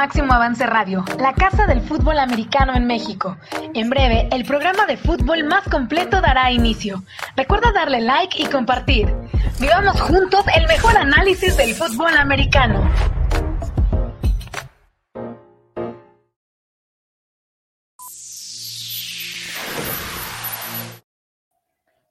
Máximo 0.00 0.32
Avance 0.32 0.64
Radio, 0.64 1.04
la 1.18 1.34
casa 1.34 1.66
del 1.66 1.82
fútbol 1.82 2.18
americano 2.18 2.74
en 2.74 2.86
México. 2.86 3.36
En 3.74 3.90
breve, 3.90 4.30
el 4.32 4.46
programa 4.46 4.86
de 4.86 4.96
fútbol 4.96 5.44
más 5.44 5.68
completo 5.68 6.22
dará 6.22 6.50
inicio. 6.50 7.04
Recuerda 7.36 7.70
darle 7.70 8.00
like 8.00 8.42
y 8.42 8.46
compartir. 8.46 9.14
Vivamos 9.60 10.00
juntos 10.00 10.42
el 10.56 10.66
mejor 10.68 10.96
análisis 10.96 11.54
del 11.54 11.74
fútbol 11.74 12.16
americano. 12.16 12.90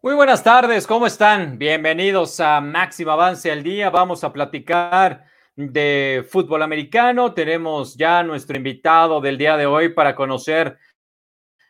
Muy 0.03 0.13
buenas 0.13 0.43
tardes, 0.43 0.85
¿cómo 0.85 1.07
están? 1.07 1.57
Bienvenidos 1.57 2.39
a 2.39 2.61
Máximo 2.61 3.13
Avance 3.13 3.51
al 3.51 3.63
Día. 3.63 3.89
Vamos 3.89 4.23
a 4.23 4.31
platicar 4.31 5.25
de 5.67 6.25
fútbol 6.29 6.63
americano. 6.63 7.33
Tenemos 7.33 7.95
ya 7.97 8.23
nuestro 8.23 8.55
invitado 8.55 9.19
del 9.19 9.37
día 9.37 9.57
de 9.57 9.65
hoy 9.65 9.89
para 9.89 10.15
conocer 10.15 10.77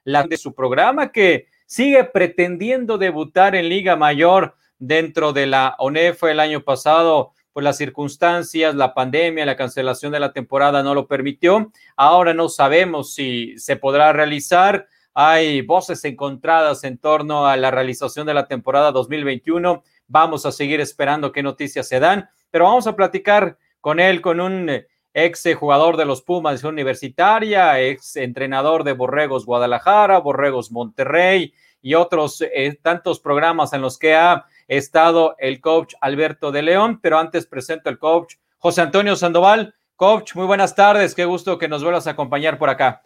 la 0.03 0.23
de 0.23 0.37
su 0.37 0.53
programa 0.53 1.11
que 1.11 1.47
sigue 1.65 2.03
pretendiendo 2.03 2.99
debutar 2.99 3.55
en 3.55 3.67
Liga 3.67 3.95
Mayor 3.95 4.53
dentro 4.77 5.33
de 5.33 5.47
la 5.47 5.75
ONEF 5.79 6.23
el 6.23 6.39
año 6.39 6.63
pasado. 6.63 7.33
Pues 7.51 7.63
las 7.63 7.77
circunstancias, 7.77 8.75
la 8.75 8.93
pandemia, 8.93 9.43
la 9.43 9.55
cancelación 9.55 10.11
de 10.11 10.19
la 10.19 10.33
temporada 10.33 10.83
no 10.83 10.93
lo 10.93 11.07
permitió. 11.07 11.71
Ahora 11.95 12.35
no 12.35 12.47
sabemos 12.47 13.15
si 13.15 13.57
se 13.57 13.75
podrá 13.75 14.13
realizar. 14.13 14.87
Hay 15.15 15.61
voces 15.61 16.05
encontradas 16.05 16.83
en 16.83 16.99
torno 16.99 17.47
a 17.47 17.57
la 17.57 17.71
realización 17.71 18.27
de 18.27 18.35
la 18.35 18.47
temporada 18.47 18.91
2021. 18.91 19.83
Vamos 20.07 20.45
a 20.45 20.51
seguir 20.51 20.79
esperando 20.79 21.31
qué 21.31 21.41
noticias 21.41 21.87
se 21.87 21.99
dan, 21.99 22.29
pero 22.51 22.65
vamos 22.65 22.85
a 22.85 22.95
platicar 22.95 23.57
con 23.81 23.99
él, 23.99 24.21
con 24.21 24.39
un 24.39 24.69
ex 25.13 25.43
jugador 25.55 25.97
de 25.97 26.05
los 26.05 26.21
Pumas 26.21 26.63
Universitaria, 26.63 27.79
ex 27.81 28.15
entrenador 28.15 28.83
de 28.83 28.93
Borregos 28.93 29.45
Guadalajara, 29.45 30.19
Borregos 30.19 30.71
Monterrey 30.71 31.53
y 31.81 31.93
otros 31.95 32.41
eh, 32.41 32.77
tantos 32.81 33.19
programas 33.19 33.73
en 33.73 33.81
los 33.81 33.97
que 33.97 34.15
ha 34.15 34.45
estado 34.67 35.35
el 35.39 35.61
coach 35.61 35.95
Alberto 36.01 36.51
de 36.51 36.61
León. 36.61 36.99
Pero 37.01 37.17
antes 37.17 37.45
presento 37.45 37.89
al 37.89 37.97
coach 37.97 38.35
José 38.57 38.81
Antonio 38.81 39.15
Sandoval. 39.15 39.73
Coach, 39.95 40.35
muy 40.35 40.45
buenas 40.45 40.75
tardes, 40.75 41.13
qué 41.13 41.25
gusto 41.25 41.57
que 41.57 41.67
nos 41.67 41.83
vuelvas 41.83 42.07
a 42.07 42.11
acompañar 42.11 42.57
por 42.57 42.69
acá. 42.69 43.01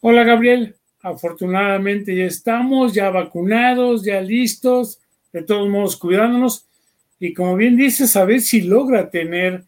Hola 0.00 0.24
Gabriel, 0.24 0.76
afortunadamente 1.00 2.14
ya 2.14 2.24
estamos, 2.24 2.92
ya 2.92 3.08
vacunados, 3.08 4.04
ya 4.04 4.20
listos, 4.20 5.00
de 5.32 5.42
todos 5.42 5.66
modos 5.68 5.96
cuidándonos 5.96 6.66
y 7.18 7.32
como 7.32 7.56
bien 7.56 7.76
dices, 7.76 8.16
a 8.16 8.24
ver 8.24 8.40
si 8.40 8.62
logra 8.62 9.10
tener 9.10 9.64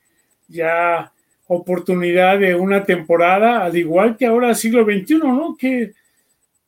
ya 0.48 1.12
oportunidad 1.46 2.38
de 2.38 2.54
una 2.54 2.84
temporada, 2.84 3.64
al 3.64 3.76
igual 3.76 4.16
que 4.16 4.26
ahora 4.26 4.54
siglo 4.54 4.84
XXI, 4.84 5.18
¿no? 5.18 5.56
Que 5.58 5.92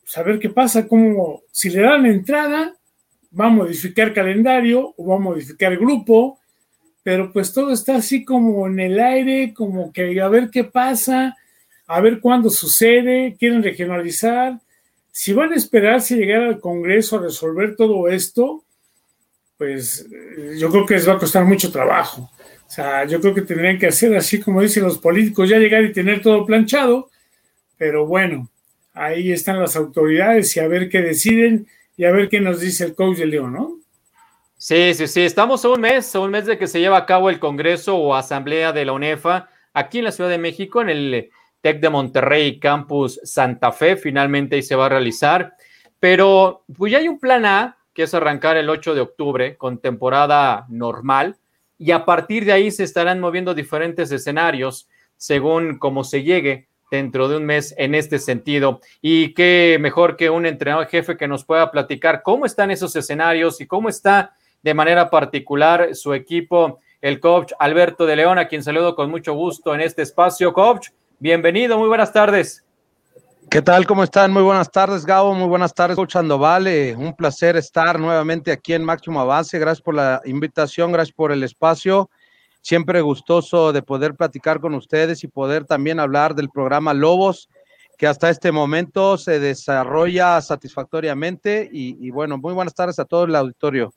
saber 0.05 0.37
pues, 0.37 0.42
qué 0.42 0.48
pasa, 0.50 0.89
cómo, 0.89 1.42
si 1.53 1.70
le 1.70 1.83
dan 1.83 2.06
entrada, 2.06 2.75
va 3.39 3.47
a 3.47 3.50
modificar 3.50 4.12
calendario 4.12 4.95
o 4.97 5.06
va 5.06 5.17
a 5.17 5.20
modificar 5.20 5.77
grupo, 5.77 6.39
pero 7.03 7.33
pues 7.33 7.53
todo 7.53 7.72
está 7.72 7.97
así 7.97 8.25
como 8.25 8.67
en 8.67 8.81
el 8.81 8.98
aire, 8.98 9.53
como 9.55 9.92
que 9.92 10.20
a 10.20 10.28
ver 10.28 10.50
qué 10.50 10.65
pasa, 10.65 11.37
a 11.87 12.00
ver 12.00 12.20
cuándo 12.20 12.50
sucede, 12.50 13.37
quieren 13.39 13.62
regionalizar. 13.62 14.61
Si 15.12 15.33
van 15.33 15.53
a 15.53 15.56
esperar 15.56 16.00
si 16.00 16.17
llegar 16.17 16.42
al 16.42 16.61
Congreso 16.61 17.17
a 17.17 17.22
resolver 17.22 17.77
todo 17.77 18.09
esto, 18.09 18.65
pues 19.61 20.08
yo 20.56 20.70
creo 20.70 20.86
que 20.86 20.94
les 20.94 21.06
va 21.06 21.12
a 21.12 21.19
costar 21.19 21.44
mucho 21.44 21.70
trabajo. 21.70 22.30
O 22.66 22.70
sea, 22.70 23.05
yo 23.05 23.20
creo 23.20 23.34
que 23.34 23.42
tendrían 23.42 23.78
que 23.78 23.89
hacer 23.89 24.16
así 24.16 24.41
como 24.41 24.62
dicen 24.62 24.84
los 24.84 24.97
políticos, 24.97 25.50
ya 25.50 25.59
llegar 25.59 25.84
y 25.84 25.93
tener 25.93 26.22
todo 26.22 26.47
planchado, 26.47 27.10
pero 27.76 28.06
bueno, 28.06 28.49
ahí 28.94 29.31
están 29.31 29.60
las 29.60 29.76
autoridades 29.76 30.56
y 30.56 30.60
a 30.60 30.66
ver 30.66 30.88
qué 30.88 31.03
deciden 31.03 31.66
y 31.94 32.06
a 32.06 32.10
ver 32.10 32.31
qué 32.31 32.41
nos 32.41 32.60
dice 32.60 32.84
el 32.84 32.94
coach 32.94 33.19
de 33.19 33.26
León, 33.26 33.53
¿no? 33.53 33.76
Sí, 34.56 34.94
sí, 34.94 35.06
sí, 35.06 35.20
estamos 35.20 35.62
a 35.66 35.69
un 35.69 35.82
mes, 35.82 36.15
a 36.15 36.20
un 36.20 36.31
mes 36.31 36.47
de 36.47 36.56
que 36.56 36.66
se 36.66 36.81
lleva 36.81 36.97
a 36.97 37.04
cabo 37.04 37.28
el 37.28 37.38
Congreso 37.38 37.99
o 37.99 38.15
Asamblea 38.15 38.72
de 38.72 38.87
la 38.87 38.93
UNEFA 38.94 39.50
aquí 39.75 39.99
en 39.99 40.04
la 40.04 40.12
Ciudad 40.12 40.31
de 40.31 40.38
México, 40.38 40.81
en 40.81 40.88
el 40.88 41.31
TEC 41.60 41.81
de 41.81 41.91
Monterrey, 41.91 42.59
Campus 42.59 43.20
Santa 43.25 43.72
Fe, 43.72 43.97
finalmente 43.97 44.56
ahí 44.56 44.62
se 44.62 44.75
va 44.75 44.87
a 44.87 44.88
realizar, 44.88 45.53
pero 45.99 46.65
pues 46.75 46.93
ya 46.93 46.97
hay 46.97 47.09
un 47.09 47.19
plan 47.19 47.44
A 47.44 47.76
que 47.95 48.05
es 48.05 48.15
arrancar 48.15 48.56
el 48.56 48.71
8 48.71 48.95
de 48.95 49.01
octubre 49.01 49.56
con 49.56 49.78
temporada 49.78 50.67
normal, 50.69 51.37
y 51.78 51.93
a 51.93 52.05
partir 52.05 52.45
de 52.45 52.53
ahí 52.53 52.71
se 52.71 52.84
estarán 52.84 53.21
moviendo 53.21 53.55
diferentes 53.55 54.12
escenarios 54.12 54.87
según 55.17 55.78
cómo 55.78 56.05
se 56.05 56.23
llegue 56.23 56.69
dentro 56.91 57.29
de 57.29 57.37
un 57.37 57.47
mes 57.47 57.75
en 57.79 57.95
este 57.95 58.19
sentido. 58.19 58.81
Y 59.00 59.33
qué 59.33 59.79
mejor 59.81 60.17
que 60.17 60.29
un 60.29 60.45
entrenador 60.45 60.89
jefe 60.89 61.17
que 61.17 61.29
nos 61.29 61.45
pueda 61.45 61.71
platicar 61.71 62.23
cómo 62.23 62.45
están 62.45 62.71
esos 62.71 62.95
escenarios 62.97 63.61
y 63.61 63.67
cómo 63.67 63.89
está 63.89 64.34
de 64.62 64.75
manera 64.75 65.09
particular 65.09 65.95
su 65.95 66.12
equipo, 66.12 66.81
el 67.00 67.19
coach 67.19 67.53
Alberto 67.59 68.05
de 68.05 68.17
León, 68.17 68.39
a 68.39 68.49
quien 68.49 68.62
saludo 68.62 68.95
con 68.95 69.11
mucho 69.11 69.33
gusto 69.34 69.75
en 69.75 69.81
este 69.81 70.03
espacio. 70.03 70.53
Coach, 70.53 70.89
bienvenido, 71.19 71.79
muy 71.79 71.89
buenas 71.89 72.12
tardes. 72.12 72.65
¿Qué 73.50 73.62
tal? 73.62 73.84
¿Cómo 73.84 74.05
están? 74.05 74.33
Muy 74.33 74.44
buenas 74.44 74.71
tardes, 74.71 75.05
Gabo. 75.05 75.34
Muy 75.34 75.49
buenas 75.49 75.75
tardes, 75.75 75.97
Coach 75.97 76.15
Vale. 76.15 76.94
Un 76.94 77.16
placer 77.16 77.56
estar 77.56 77.99
nuevamente 77.99 78.53
aquí 78.53 78.75
en 78.75 78.84
Máximo 78.84 79.21
Avance. 79.21 79.59
Gracias 79.59 79.83
por 79.83 79.97
la 79.97 80.22
invitación, 80.25 80.93
gracias 80.93 81.12
por 81.12 81.33
el 81.33 81.43
espacio. 81.43 82.11
Siempre 82.61 83.00
gustoso 83.00 83.72
de 83.72 83.83
poder 83.83 84.15
platicar 84.15 84.61
con 84.61 84.75
ustedes 84.75 85.25
y 85.25 85.27
poder 85.27 85.65
también 85.65 85.99
hablar 85.99 86.37
del 86.37 86.49
programa 86.49 86.94
Lobos, 86.94 87.49
que 87.99 88.06
hasta 88.06 88.31
este 88.31 88.53
momento 88.53 89.19
se 89.19 89.41
desarrolla 89.41 90.41
satisfactoriamente. 90.43 91.69
Y, 91.72 91.97
y 92.06 92.11
bueno, 92.12 92.38
muy 92.38 92.55
buenas 92.55 92.75
tardes 92.77 93.00
a 93.00 93.05
todo 93.05 93.25
el 93.25 93.34
auditorio. 93.34 93.93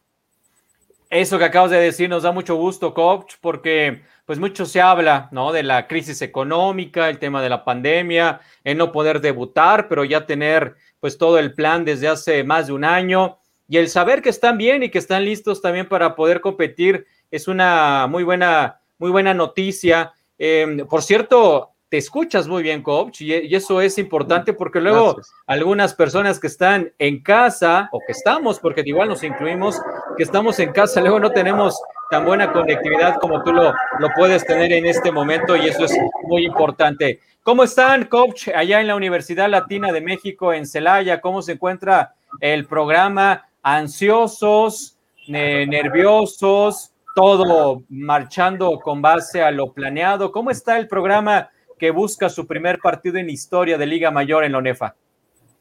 Eso 1.11 1.37
que 1.37 1.45
acabas 1.45 1.69
de 1.69 1.77
decir 1.77 2.09
nos 2.09 2.23
da 2.23 2.31
mucho 2.31 2.55
gusto, 2.55 2.95
coach, 2.95 3.35
porque 3.39 4.01
pues 4.25 4.39
mucho 4.39 4.65
se 4.65 4.81
habla, 4.81 5.29
¿no? 5.31 5.51
De 5.51 5.63
la 5.63 5.87
crisis 5.87 6.21
económica, 6.21 7.09
el 7.09 7.19
tema 7.19 7.41
de 7.41 7.49
la 7.49 7.63
pandemia, 7.63 8.41
en 8.63 8.77
no 8.77 8.91
poder 8.91 9.21
debutar, 9.21 9.87
pero 9.87 10.05
ya 10.05 10.25
tener 10.25 10.75
pues 10.99 11.17
todo 11.17 11.39
el 11.39 11.53
plan 11.53 11.83
desde 11.83 12.07
hace 12.07 12.43
más 12.43 12.67
de 12.67 12.73
un 12.73 12.85
año 12.85 13.39
y 13.67 13.77
el 13.77 13.89
saber 13.89 14.21
que 14.21 14.29
están 14.29 14.57
bien 14.57 14.83
y 14.83 14.89
que 14.89 14.99
están 14.99 15.25
listos 15.25 15.61
también 15.61 15.87
para 15.87 16.15
poder 16.15 16.41
competir 16.41 17.05
es 17.31 17.47
una 17.47 18.07
muy 18.07 18.23
buena, 18.23 18.79
muy 18.99 19.09
buena 19.09 19.33
noticia. 19.33 20.13
Em, 20.37 20.85
por 20.87 21.01
cierto, 21.01 21.72
te 21.93 21.99
escuchas 21.99 22.47
muy 22.47 22.63
bien, 22.63 22.81
coach, 22.81 23.21
y, 23.21 23.53
eso 23.53 23.79
es 23.79 23.99
importante 23.99 24.53
porque 24.53 24.81
luego 24.81 25.21
algunas 25.45 25.93
personas 25.93 26.39
que 26.39 26.47
están 26.47 26.91
en 26.97 27.21
casa 27.21 27.87
o 27.91 27.99
que 27.99 28.13
estamos, 28.13 28.59
porque 28.59 28.81
igual 28.83 29.09
nos 29.09 29.21
incluimos, 29.21 29.79
que 30.17 30.23
estamos 30.23 30.57
en 30.57 30.71
casa, 30.71 31.01
luego 31.01 31.19
no 31.19 31.29
tenemos 31.29 31.79
tan 32.09 32.25
buena 32.25 32.51
conectividad 32.51 33.19
como 33.19 33.43
tú 33.43 33.53
lo, 33.53 33.75
lo 33.99 34.09
puedes 34.15 34.43
tener 34.43 34.73
en 34.73 34.87
este 34.87 35.11
momento 35.11 35.55
y 35.55 35.67
eso 35.67 35.85
es 35.85 35.95
muy 36.23 36.47
importante. 36.47 37.19
¿Cómo 37.43 37.63
están, 37.63 38.05
coach, 38.05 38.47
allá 38.47 38.81
en 38.81 38.87
la 38.87 38.95
Universidad 38.95 39.47
Latina 39.47 39.91
de 39.91 40.01
México, 40.01 40.51
en 40.51 40.65
Celaya? 40.65 41.21
¿Cómo 41.21 41.43
se 41.43 41.51
encuentra 41.51 42.15
el 42.39 42.65
programa? 42.65 43.45
¿Ansiosos, 43.61 44.97
nerviosos? 45.27 46.89
todo 47.15 47.83
marchando 47.89 48.79
con 48.79 49.01
base 49.01 49.43
a 49.43 49.51
lo 49.51 49.71
planeado. 49.71 50.31
¿Cómo 50.31 50.49
está 50.49 50.77
el 50.77 50.87
programa 50.87 51.49
que 51.83 51.91
busca 51.91 52.29
su 52.29 52.47
primer 52.47 52.79
partido 52.79 53.17
en 53.17 53.29
historia 53.29 53.77
de 53.77 53.85
Liga 53.85 54.09
Mayor 54.09 54.45
en 54.45 54.53
la 54.53 54.59
ONEFA. 54.59 54.95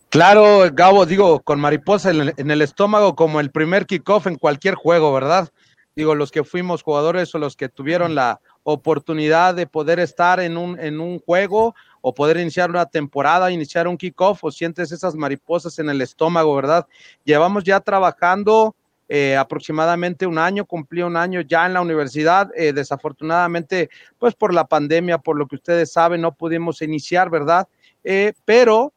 Claro, 0.08 0.70
Gabo, 0.72 1.04
digo, 1.04 1.40
con 1.40 1.58
mariposa 1.58 2.12
en 2.12 2.48
el, 2.48 2.62
estómago 2.62 3.16
como 3.16 3.40
el 3.40 3.50
primer 3.50 3.86
kickoff 3.86 4.28
en 4.28 4.36
cualquier 4.36 4.76
juego, 4.76 5.12
¿verdad? 5.12 5.48
Digo, 5.96 6.14
los 6.14 6.30
que 6.30 6.44
fuimos 6.44 6.84
jugadores 6.84 7.34
o 7.34 7.38
los 7.38 7.56
que 7.56 7.68
tuvieron 7.68 8.14
la 8.14 8.38
oportunidad 8.62 9.56
de 9.56 9.66
poder 9.66 9.98
estar 9.98 10.38
en 10.38 10.56
un, 10.56 10.78
en 10.78 11.00
un 11.00 11.18
juego 11.18 11.74
o 12.02 12.14
poder 12.14 12.36
iniciar 12.36 12.70
una 12.70 12.86
temporada, 12.86 13.50
iniciar 13.50 13.88
un 13.88 13.98
kickoff 13.98 14.44
o 14.44 14.52
sientes 14.52 14.92
esas 14.92 15.16
mariposas 15.16 15.80
en 15.80 15.90
el 15.90 16.00
estómago, 16.00 16.54
¿verdad? 16.54 16.86
Llevamos 17.24 17.64
ya 17.64 17.80
trabajando 17.80 18.76
eh, 19.14 19.36
aproximadamente 19.36 20.26
un 20.26 20.38
año, 20.38 20.64
cumplí 20.64 21.02
un 21.02 21.18
año 21.18 21.42
ya 21.42 21.66
en 21.66 21.74
la 21.74 21.82
universidad. 21.82 22.50
Eh, 22.56 22.72
desafortunadamente, 22.72 23.90
pues 24.18 24.34
por 24.34 24.54
la 24.54 24.66
pandemia, 24.66 25.18
por 25.18 25.36
lo 25.36 25.46
que 25.46 25.56
ustedes 25.56 25.92
saben, 25.92 26.22
no 26.22 26.32
pudimos 26.32 26.80
iniciar, 26.80 27.28
¿verdad? 27.28 27.68
Eh, 28.02 28.32
pero 28.46 28.94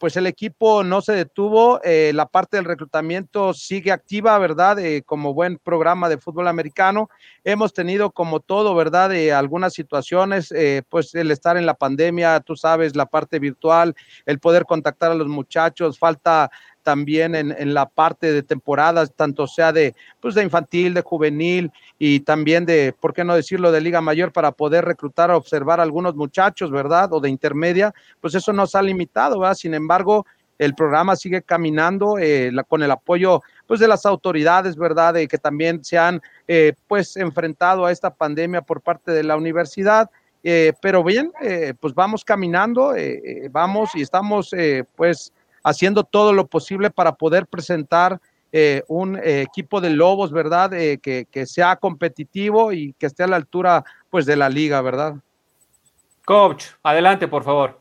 pues 0.00 0.16
el 0.16 0.26
equipo 0.26 0.82
no 0.82 1.00
se 1.00 1.12
detuvo, 1.12 1.80
la 1.84 2.26
parte 2.26 2.56
del 2.56 2.66
reclutamiento 2.66 3.54
sigue 3.54 3.92
activa, 3.92 4.36
¿verdad? 4.36 4.78
como 5.06 5.32
buen 5.32 5.58
programa 5.58 6.08
de 6.08 6.18
fútbol 6.18 6.48
americano. 6.48 7.08
Hemos 7.44 7.72
tenido 7.72 8.10
como 8.10 8.40
todo, 8.40 8.74
¿verdad? 8.74 9.12
algunas 9.30 9.72
situaciones, 9.72 10.52
pues 10.88 11.14
el 11.14 11.30
estar 11.30 11.56
en 11.56 11.66
la 11.66 11.74
pandemia, 11.74 12.40
tú 12.40 12.56
sabes, 12.56 12.96
la 12.96 13.06
parte 13.06 13.38
virtual, 13.38 13.94
el 14.26 14.40
poder 14.40 14.64
contactar 14.64 15.12
a 15.12 15.14
los 15.14 15.28
muchachos, 15.28 16.00
falta 16.00 16.50
también 16.82 17.34
en, 17.34 17.74
la 17.74 17.86
parte 17.86 18.32
de 18.32 18.42
temporadas, 18.42 19.12
tanto 19.14 19.46
sea 19.46 19.72
de, 19.72 19.94
pues 20.20 20.34
de 20.34 20.42
infantil, 20.42 20.94
de 20.94 21.02
juvenil 21.02 21.70
y 21.98 22.20
también 22.20 22.66
de, 22.66 22.94
¿por 22.98 23.12
qué 23.12 23.24
no 23.24 23.34
decirlo?, 23.34 23.72
de 23.72 23.80
Liga 23.80 24.00
Mayor 24.00 24.32
para 24.32 24.52
poder 24.52 24.84
reclutar, 24.84 25.30
observar 25.30 25.80
a 25.80 25.82
algunos 25.82 26.14
muchachos, 26.16 26.70
¿verdad? 26.70 27.12
O 27.12 27.20
de 27.20 27.28
intermedia, 27.28 27.94
pues 28.20 28.34
eso 28.34 28.52
nos 28.52 28.74
ha 28.74 28.82
limitado, 28.82 29.38
¿verdad? 29.38 29.54
Sin 29.54 29.74
embargo, 29.74 30.26
el 30.60 30.74
programa 30.74 31.16
sigue 31.16 31.40
caminando 31.40 32.18
eh, 32.18 32.52
con 32.68 32.82
el 32.82 32.90
apoyo 32.90 33.40
pues 33.66 33.80
de 33.80 33.88
las 33.88 34.04
autoridades, 34.04 34.76
¿verdad? 34.76 35.14
De 35.14 35.26
que 35.26 35.38
también 35.38 35.82
se 35.82 35.96
han 35.96 36.20
eh, 36.46 36.74
pues 36.86 37.16
enfrentado 37.16 37.86
a 37.86 37.92
esta 37.92 38.12
pandemia 38.12 38.60
por 38.60 38.82
parte 38.82 39.10
de 39.10 39.24
la 39.24 39.38
universidad. 39.38 40.10
Eh, 40.42 40.74
pero 40.82 41.02
bien, 41.02 41.32
pues 41.80 41.94
vamos 41.94 42.24
caminando, 42.24 42.94
vamos 43.50 43.90
y 43.94 44.02
estamos 44.02 44.54
pues 44.96 45.32
haciendo 45.62 46.04
todo 46.04 46.32
lo 46.32 46.46
posible 46.46 46.90
para 46.90 47.14
poder 47.14 47.46
presentar 47.46 48.20
un 48.88 49.16
equipo 49.22 49.80
de 49.80 49.90
Lobos, 49.90 50.32
¿verdad? 50.32 50.70
Que, 50.70 51.26
que, 51.30 51.46
sea 51.46 51.76
competitivo 51.76 52.72
y 52.72 52.94
que 52.98 53.06
esté 53.06 53.22
a 53.22 53.28
la 53.28 53.36
altura 53.36 53.84
pues 54.10 54.26
de 54.26 54.34
la 54.34 54.48
liga, 54.48 54.80
¿verdad? 54.80 55.14
Coach, 56.24 56.64
adelante, 56.82 57.28
por 57.28 57.44
favor. 57.44 57.80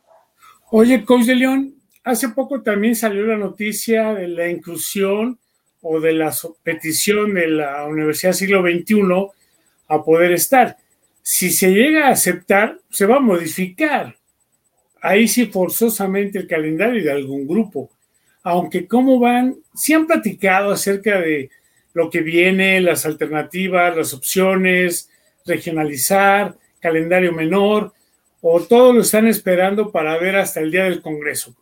Oye, 0.69 1.03
Coach 1.03 1.23
de 1.23 1.35
León, 1.35 1.79
Hace 2.03 2.29
poco 2.29 2.61
también 2.61 2.95
salió 2.95 3.25
la 3.25 3.37
noticia 3.37 4.13
de 4.13 4.27
la 4.27 4.49
inclusión 4.49 5.37
o 5.81 5.99
de 5.99 6.13
la 6.13 6.33
petición 6.63 7.33
de 7.33 7.47
la 7.47 7.85
Universidad 7.85 8.33
Siglo 8.33 8.61
XXI 8.61 9.01
a 9.87 10.03
poder 10.03 10.31
estar. 10.31 10.77
Si 11.21 11.51
se 11.51 11.71
llega 11.71 12.07
a 12.07 12.11
aceptar, 12.11 12.79
se 12.89 13.05
va 13.05 13.17
a 13.17 13.21
modificar. 13.21 14.15
Ahí 15.01 15.27
sí 15.27 15.45
forzosamente 15.47 16.39
el 16.39 16.47
calendario 16.47 17.03
de 17.03 17.11
algún 17.11 17.47
grupo. 17.47 17.89
Aunque 18.43 18.87
cómo 18.87 19.19
van, 19.19 19.57
si 19.73 19.93
han 19.93 20.07
platicado 20.07 20.71
acerca 20.71 21.19
de 21.19 21.49
lo 21.93 22.09
que 22.09 22.21
viene, 22.21 22.81
las 22.81 23.05
alternativas, 23.05 23.95
las 23.95 24.13
opciones, 24.13 25.09
regionalizar, 25.45 26.55
calendario 26.79 27.33
menor, 27.33 27.93
o 28.41 28.61
todo 28.61 28.93
lo 28.93 29.01
están 29.01 29.27
esperando 29.27 29.91
para 29.91 30.17
ver 30.17 30.37
hasta 30.37 30.61
el 30.61 30.71
día 30.71 30.85
del 30.85 31.01
Congreso. 31.01 31.55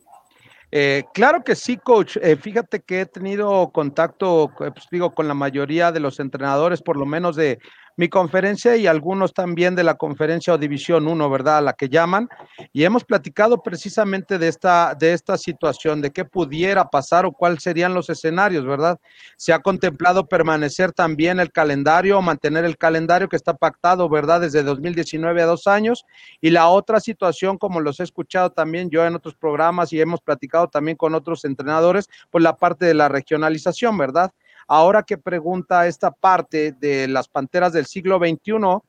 Eh, 0.71 1.03
claro 1.13 1.43
que 1.43 1.55
sí, 1.55 1.77
coach. 1.77 2.17
Eh, 2.21 2.35
fíjate 2.35 2.81
que 2.81 3.01
he 3.01 3.05
tenido 3.05 3.71
contacto, 3.71 4.51
eh, 4.59 4.71
pues, 4.71 4.87
digo, 4.91 5.13
con 5.13 5.27
la 5.27 5.33
mayoría 5.33 5.91
de 5.91 6.01
los 6.01 6.19
entrenadores, 6.19 6.81
por 6.81 6.97
lo 6.97 7.05
menos 7.05 7.35
de 7.35 7.59
mi 7.97 8.09
conferencia 8.09 8.77
y 8.77 8.85
algunos 8.85 9.33
también 9.33 9.75
de 9.75 9.83
la 9.83 9.95
conferencia 9.95 10.53
o 10.53 10.57
división 10.59 11.07
1, 11.07 11.29
¿verdad? 11.31 11.57
A 11.57 11.61
la 11.61 11.73
que 11.73 11.89
llaman. 11.89 12.29
Y 12.71 12.83
hemos 12.83 13.03
platicado 13.03 13.63
precisamente 13.63 14.38
de 14.38 14.47
esta, 14.47 14.94
de 14.94 15.13
esta 15.13 15.35
situación, 15.35 15.99
de 16.01 16.11
qué 16.11 16.23
pudiera 16.23 16.89
pasar 16.89 17.25
o 17.25 17.31
cuáles 17.31 17.63
serían 17.63 17.95
los 17.95 18.11
escenarios, 18.11 18.65
¿verdad? 18.65 18.99
Se 19.35 19.51
ha 19.51 19.59
contemplado 19.59 20.27
permanecer 20.27 20.91
también 20.91 21.39
el 21.39 21.51
calendario 21.51 22.19
o 22.19 22.21
mantener 22.21 22.65
el 22.65 22.77
calendario 22.77 23.29
que 23.29 23.35
está 23.35 23.55
pactado, 23.55 24.07
¿verdad? 24.07 24.41
Desde 24.41 24.61
2019 24.61 25.41
a 25.41 25.47
dos 25.47 25.65
años. 25.65 26.05
Y 26.39 26.51
la 26.51 26.67
otra 26.67 26.99
situación, 26.99 27.57
como 27.57 27.81
los 27.81 27.99
he 27.99 28.03
escuchado 28.03 28.51
también 28.51 28.91
yo 28.91 29.07
en 29.07 29.15
otros 29.15 29.33
programas 29.33 29.91
y 29.91 29.99
hemos 29.99 30.21
platicado 30.21 30.67
también 30.67 30.97
con 30.97 31.15
otros 31.15 31.45
entrenadores, 31.45 32.09
pues 32.29 32.44
la 32.44 32.57
parte 32.57 32.85
de 32.85 32.94
la 32.94 33.09
regionalización, 33.09 33.97
¿verdad? 33.97 34.31
Ahora 34.67 35.03
que 35.03 35.17
pregunta 35.17 35.87
esta 35.87 36.11
parte 36.11 36.73
de 36.73 37.07
las 37.07 37.27
panteras 37.27 37.73
del 37.73 37.85
siglo 37.85 38.19
XXI, 38.19 38.79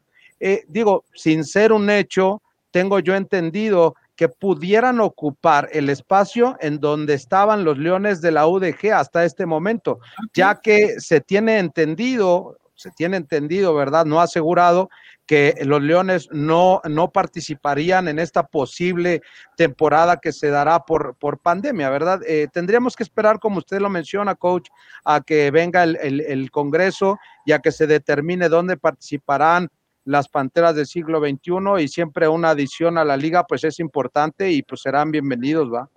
eh, 0.41 0.65
digo, 0.69 1.05
sin 1.15 1.45
ser 1.45 1.73
un 1.73 1.89
hecho, 1.89 2.43
tengo 2.71 2.99
yo 2.99 3.15
entendido 3.15 3.95
que 4.17 4.29
pudieran 4.29 5.01
ocupar 5.01 5.69
el 5.73 5.89
espacio 5.89 6.57
en 6.61 6.81
donde 6.81 7.15
estaban 7.15 7.65
los 7.65 7.79
leones 7.79 8.21
de 8.21 8.33
la 8.33 8.49
UDG 8.49 8.93
hasta 8.93 9.25
este 9.25 9.47
momento, 9.47 10.01
ya 10.35 10.61
que 10.61 10.99
se 10.99 11.21
tiene 11.21 11.59
entendido, 11.61 12.59
se 12.75 12.91
tiene 12.91 13.17
entendido, 13.17 13.75
¿verdad? 13.75 14.05
No 14.07 14.21
asegurado 14.21 14.91
que 15.29 15.55
los 15.63 15.83
Leones 15.83 16.27
no, 16.33 16.81
no 16.89 17.11
participarían 17.11 18.09
en 18.09 18.19
esta 18.19 18.47
posible 18.47 19.21
temporada 19.59 20.17
que 20.17 20.33
se 20.33 20.49
dará 20.49 20.87
por, 20.87 21.17
por 21.17 21.39
pandemia, 21.39 21.91
¿verdad? 21.91 22.23
Eh, 22.27 22.49
tendríamos 22.51 22.97
que 22.97 23.03
esperar, 23.03 23.39
como 23.39 23.59
usted 23.59 23.79
lo 23.79 23.91
menciona, 23.91 24.35
coach, 24.35 24.71
a 25.05 25.21
que 25.21 25.51
venga 25.51 25.85
el, 25.85 26.23
el, 26.23 26.51
Congreso 26.51 27.19
y 27.45 27.53
a 27.53 27.59
que 27.59 27.73
se 27.73 27.87
determine 27.87 28.49
dónde 28.49 28.79
participarán 28.79 29.69
las 30.07 30.29
Panteras 30.29 30.75
del 30.75 30.87
siglo 30.87 31.21
XXI 31.21 31.85
y 31.85 31.89
siempre 31.89 32.27
una 32.27 32.51
adición 32.51 32.97
a 32.97 33.05
la 33.05 33.19
liga, 33.19 33.45
pues 33.47 33.65
es 33.65 33.81
importante 33.81 34.51
y 34.51 34.63
pues 34.63 34.81
serán 34.81 35.11
bienvenidos, 35.11 35.71
¿va? 35.71 35.91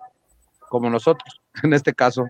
Como 0.68 0.90
nosotros, 0.90 1.40
en 1.62 1.72
este 1.72 1.94
caso. 1.94 2.26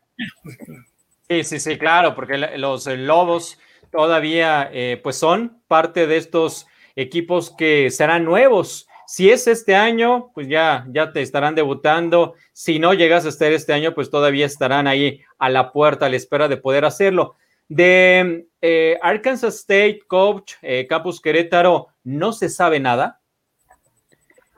Sí, 1.28 1.42
sí, 1.42 1.58
sí, 1.58 1.78
claro, 1.78 2.14
porque 2.14 2.38
los 2.38 2.86
Lobos 2.86 3.58
todavía 3.90 4.70
eh, 4.72 5.00
pues 5.02 5.16
son 5.16 5.60
parte 5.66 6.06
de 6.06 6.16
estos 6.16 6.68
equipos 6.96 7.54
que 7.56 7.90
serán 7.90 8.24
nuevos. 8.24 8.88
Si 9.06 9.30
es 9.30 9.46
este 9.46 9.74
año, 9.76 10.30
pues 10.32 10.48
ya, 10.48 10.86
ya 10.88 11.12
te 11.12 11.20
estarán 11.20 11.54
debutando. 11.54 12.34
Si 12.52 12.78
no 12.78 12.94
llegas 12.94 13.26
a 13.26 13.28
estar 13.28 13.52
este 13.52 13.72
año, 13.72 13.94
pues 13.94 14.10
todavía 14.10 14.46
estarán 14.46 14.86
ahí 14.86 15.20
a 15.38 15.50
la 15.50 15.70
puerta 15.70 16.06
a 16.06 16.08
la 16.08 16.16
espera 16.16 16.48
de 16.48 16.56
poder 16.56 16.84
hacerlo. 16.84 17.34
De 17.68 18.46
eh, 18.60 18.98
Arkansas 19.02 19.56
State 19.56 20.00
Coach, 20.06 20.54
eh, 20.62 20.86
Campus 20.88 21.20
Querétaro, 21.20 21.88
¿no 22.04 22.32
se 22.32 22.48
sabe 22.48 22.80
nada? 22.80 23.20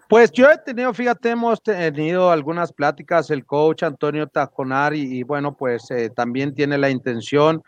Pues 0.09 0.31
yo 0.31 0.51
he 0.51 0.59
tenido, 0.59 0.95
fíjate, 0.95 1.31
hemos 1.31 1.63
tenido 1.63 2.31
algunas 2.31 2.73
pláticas, 2.73 3.31
el 3.31 3.45
coach 3.45 3.83
Antonio 3.83 4.29
Tajonar, 4.29 4.95
y, 4.95 5.23
bueno, 5.23 5.57
pues 5.57 5.91
eh, 5.91 6.11
también 6.11 6.55
tiene 6.55 6.79
la 6.79 6.91
intención, 6.91 7.63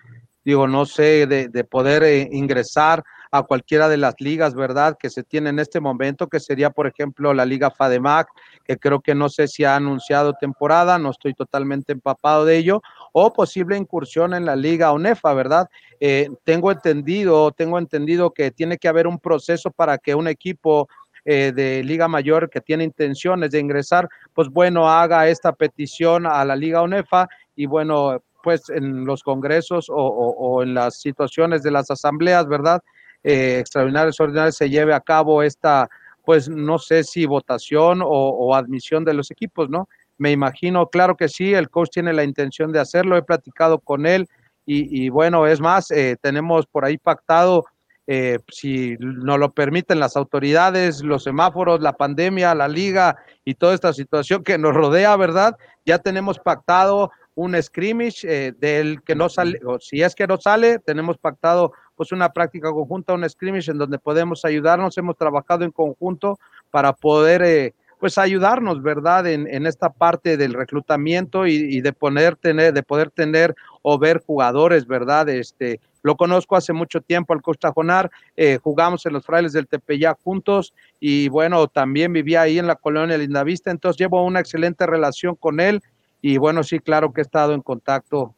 digo, 0.45 0.69
no 0.69 0.87
sé, 0.87 1.27
de, 1.27 1.49
de 1.49 1.65
poder 1.65 2.29
ingresar 2.33 3.03
a 3.31 3.43
cualquiera 3.43 3.89
de 3.89 3.97
las 3.97 4.15
ligas, 4.21 4.55
¿verdad? 4.55 4.97
Que 4.99 5.11
se 5.11 5.23
tiene 5.23 5.51
en 5.51 5.59
este 5.59 5.81
momento, 5.81 6.29
que 6.29 6.41
sería, 6.41 6.71
por 6.71 6.87
ejemplo, 6.87 7.35
la 7.35 7.45
Liga 7.45 7.71
FADEMAC, 7.71 8.29
que 8.65 8.77
creo 8.77 9.01
que 9.01 9.15
no 9.15 9.29
sé 9.29 9.49
si 9.49 9.65
ha 9.65 9.77
anunciado 9.77 10.35
temporada, 10.35 10.99
no 10.99 11.11
estoy 11.11 11.35
totalmente 11.35 11.93
empapado 11.93 12.45
de 12.45 12.57
ello, 12.57 12.83
o 13.13 13.33
posible 13.33 13.77
incursión 13.77 14.35
en 14.35 14.45
la 14.45 14.57
Liga 14.57 14.93
UNEFA, 14.93 15.35
¿verdad? 15.35 15.69
Eh, 16.01 16.29
tengo 16.45 16.71
entendido, 16.71 17.51
tengo 17.53 17.79
entendido 17.79 18.31
que 18.31 18.51
tiene 18.51 18.79
que 18.79 18.89
haber 18.89 19.07
un 19.07 19.19
proceso 19.19 19.71
para 19.71 19.99
que 19.99 20.15
un 20.15 20.29
equipo 20.29 20.89
eh, 21.25 21.53
de 21.55 21.83
Liga 21.83 22.09
Mayor 22.09 22.49
que 22.49 22.61
tiene 22.61 22.85
intenciones 22.85 23.51
de 23.51 23.59
ingresar, 23.59 24.09
pues 24.33 24.49
bueno, 24.49 24.89
haga 24.89 25.29
esta 25.29 25.53
petición 25.53 26.27
a 26.27 26.45
la 26.45 26.55
Liga 26.55 26.83
UNEFA 26.83 27.29
y 27.57 27.67
bueno, 27.67 28.23
pues 28.43 28.69
en 28.71 29.05
los 29.05 29.25
congresos 29.25 29.87
o 29.89 30.63
en 30.63 30.75
las 30.75 31.01
situaciones 31.01 31.65
de 31.65 31.73
las 31.73 31.91
asambleas, 31.91 32.47
¿verdad? 32.47 32.81
Eh, 33.27 33.59
extraordinarias 33.59 34.21
ordinarias 34.21 34.57
se 34.57 34.71
lleve 34.71 34.95
a 34.95 35.01
cabo 35.01 35.43
esta, 35.43 35.89
pues 36.25 36.49
no 36.49 36.79
sé 36.79 37.03
si 37.03 37.27
votación 37.27 38.01
o, 38.05 38.55
admisión 38.55 39.05
de 39.05 39.15
los 39.15 39.33
equipos, 39.33 39.69
¿no? 39.69 39.89
Me 40.17 40.31
imagino, 40.31 40.87
claro 40.87 41.17
que 41.17 41.29
sí, 41.29 41.53
el 41.53 41.69
coach 41.69 41.91
tiene 41.91 42.13
la 42.13 42.23
intención 42.23 42.71
de 42.71 42.79
hacerlo, 42.79 43.17
he 43.17 43.23
platicado 43.23 43.81
con 43.81 44.07
él 44.07 44.29
y, 44.65 45.09
bueno, 45.11 45.47
es 45.47 45.61
más, 45.61 45.91
eh, 45.91 46.17
tenemos 46.21 46.67
por 46.67 46.85
ahí 46.85 46.99
pactado, 46.99 47.65
eh, 48.07 48.39
si 48.49 48.97
nos 48.99 49.39
lo 49.39 49.53
permiten 49.53 50.01
las 50.01 50.17
autoridades, 50.17 51.03
los 51.03 51.25
semáforos, 51.25 51.81
la 51.81 51.93
pandemia, 51.95 52.55
la 52.55 52.69
liga 52.69 53.17
y 53.45 53.55
toda 53.55 53.75
esta 53.75 53.93
situación 53.93 54.45
que 54.45 54.59
nos 54.59 54.75
rodea, 54.75 55.17
¿verdad? 55.17 55.57
Ya 55.85 55.99
tenemos 55.99 56.39
pactado 56.39 57.11
un 57.37 57.61
scrimmage 57.63 58.25
eh, 58.25 58.53
del 58.59 59.03
que 59.03 59.15
no 59.15 59.29
sale, 59.29 59.61
o 59.65 59.79
si 59.79 60.03
es 60.03 60.15
que 60.15 60.27
no 60.27 60.39
sale, 60.39 60.79
tenemos 60.79 61.19
pactado 61.19 61.73
pues 61.97 62.13
una 62.13 62.33
práctica 62.33 62.71
conjunta, 62.71 63.15
un 63.15 63.29
scrimmage 63.29 63.71
en 63.71 63.79
donde 63.79 63.99
podemos 63.99 64.45
ayudarnos, 64.45 64.97
hemos 64.99 65.17
trabajado 65.17 65.65
en 65.65 65.71
conjunto 65.71 66.39
para 66.71 66.93
poder 66.93 67.43
eh, 67.43 67.75
pues 67.99 68.19
ayudarnos, 68.19 68.83
¿verdad? 68.83 69.27
En, 69.27 69.47
en, 69.47 69.67
esta 69.67 69.89
parte 69.89 70.37
del 70.37 70.53
reclutamiento 70.53 71.47
y, 71.47 71.81
de 71.81 71.93
poner, 71.93 72.37
tener, 72.37 72.75
de 72.75 72.83
poder 72.83 73.11
tener 73.11 73.55
o 73.83 73.99
ver 73.99 74.23
jugadores, 74.25 74.87
¿verdad? 74.87 75.29
Este, 75.31 75.81
lo 76.03 76.15
conozco 76.17 76.57
hace 76.57 76.73
mucho 76.73 77.01
tiempo 77.01 77.33
al 77.33 77.43
Costa 77.43 77.73
Jonar, 77.73 78.11
eh, 78.37 78.59
jugamos 78.63 79.07
en 79.07 79.15
los 79.15 79.25
frailes 79.25 79.53
del 79.53 79.67
Tepeyac 79.67 80.19
juntos 80.23 80.75
y 81.01 81.29
bueno, 81.31 81.67
también 81.69 82.13
vivía 82.13 82.43
ahí 82.43 82.59
en 82.59 82.67
la 82.67 82.77
colonia 82.77 83.17
Lindavista, 83.17 83.71
entonces 83.71 83.99
llevo 83.99 84.23
una 84.25 84.41
excelente 84.41 84.87
relación 84.87 85.35
con 85.35 85.59
él 85.59 85.83
y 86.21 86.37
bueno, 86.37 86.63
sí, 86.63 86.79
claro 86.81 87.13
que 87.13 87.23
he 87.23 87.23
estado 87.23 87.55
en 87.55 87.63
contacto 87.63 88.35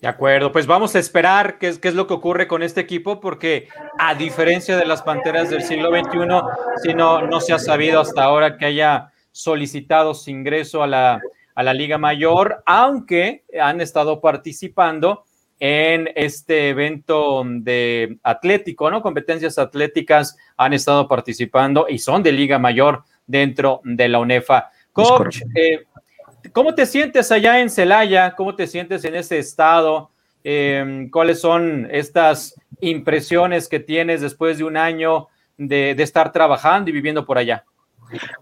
de 0.00 0.08
acuerdo, 0.08 0.52
pues 0.52 0.66
vamos 0.66 0.94
a 0.94 0.98
esperar 0.98 1.58
qué 1.58 1.68
es, 1.68 1.78
qué 1.78 1.88
es 1.88 1.94
lo 1.94 2.06
que 2.06 2.14
ocurre 2.14 2.46
con 2.46 2.62
este 2.62 2.80
equipo, 2.80 3.18
porque 3.18 3.68
a 3.98 4.14
diferencia 4.14 4.76
de 4.76 4.84
las 4.84 5.02
Panteras 5.02 5.48
del 5.48 5.62
siglo 5.62 5.88
XXI, 5.90 6.28
si 6.82 6.94
no, 6.94 7.22
no 7.22 7.40
se 7.40 7.54
ha 7.54 7.58
sabido 7.58 8.00
hasta 8.00 8.22
ahora 8.22 8.58
que 8.58 8.66
haya 8.66 9.10
solicitado 9.32 10.14
su 10.14 10.30
ingreso 10.30 10.82
a 10.82 10.86
la, 10.86 11.20
a 11.54 11.62
la 11.62 11.72
Liga 11.72 11.96
Mayor, 11.96 12.62
aunque 12.66 13.44
han 13.58 13.80
estado 13.80 14.20
participando 14.20 15.24
en 15.58 16.10
este 16.14 16.68
evento 16.68 17.42
de 17.46 18.18
atlético, 18.22 18.90
¿no? 18.90 19.00
Competencias 19.00 19.58
atléticas 19.58 20.36
han 20.58 20.74
estado 20.74 21.08
participando 21.08 21.86
y 21.88 21.98
son 21.98 22.22
de 22.22 22.32
Liga 22.32 22.58
Mayor 22.58 23.04
dentro 23.26 23.80
de 23.84 24.08
la 24.08 24.18
UNEFA. 24.18 24.70
Coach, 24.92 25.42
¿cómo 26.52 26.74
te 26.74 26.86
sientes 26.86 27.30
allá 27.32 27.60
en 27.60 27.70
Celaya? 27.70 28.34
¿Cómo 28.34 28.54
te 28.54 28.66
sientes 28.66 29.04
en 29.04 29.14
ese 29.14 29.38
estado? 29.38 30.10
Em, 30.44 31.10
¿Cuáles 31.10 31.40
son 31.40 31.88
estas 31.90 32.54
impresiones 32.80 33.68
que 33.68 33.80
tienes 33.80 34.20
después 34.20 34.58
de 34.58 34.64
un 34.64 34.76
año 34.76 35.28
de, 35.56 35.90
estar 35.90 36.32
trabajando 36.32 36.90
y 36.90 36.92
viviendo 36.92 37.24
por 37.24 37.38
allá? 37.38 37.64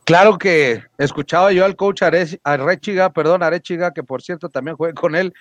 Claro 0.04 0.36
que 0.36 0.82
escuchaba 0.98 1.52
yo 1.52 1.64
al 1.64 1.76
coach 1.76 2.02
Arechiga, 2.02 3.10
perdón, 3.10 3.42
Arechiga, 3.42 3.92
que 3.92 4.02
por 4.02 4.20
cierto 4.20 4.50
también 4.50 4.76
jugué 4.76 4.92
con 4.92 5.14
él, 5.14 5.32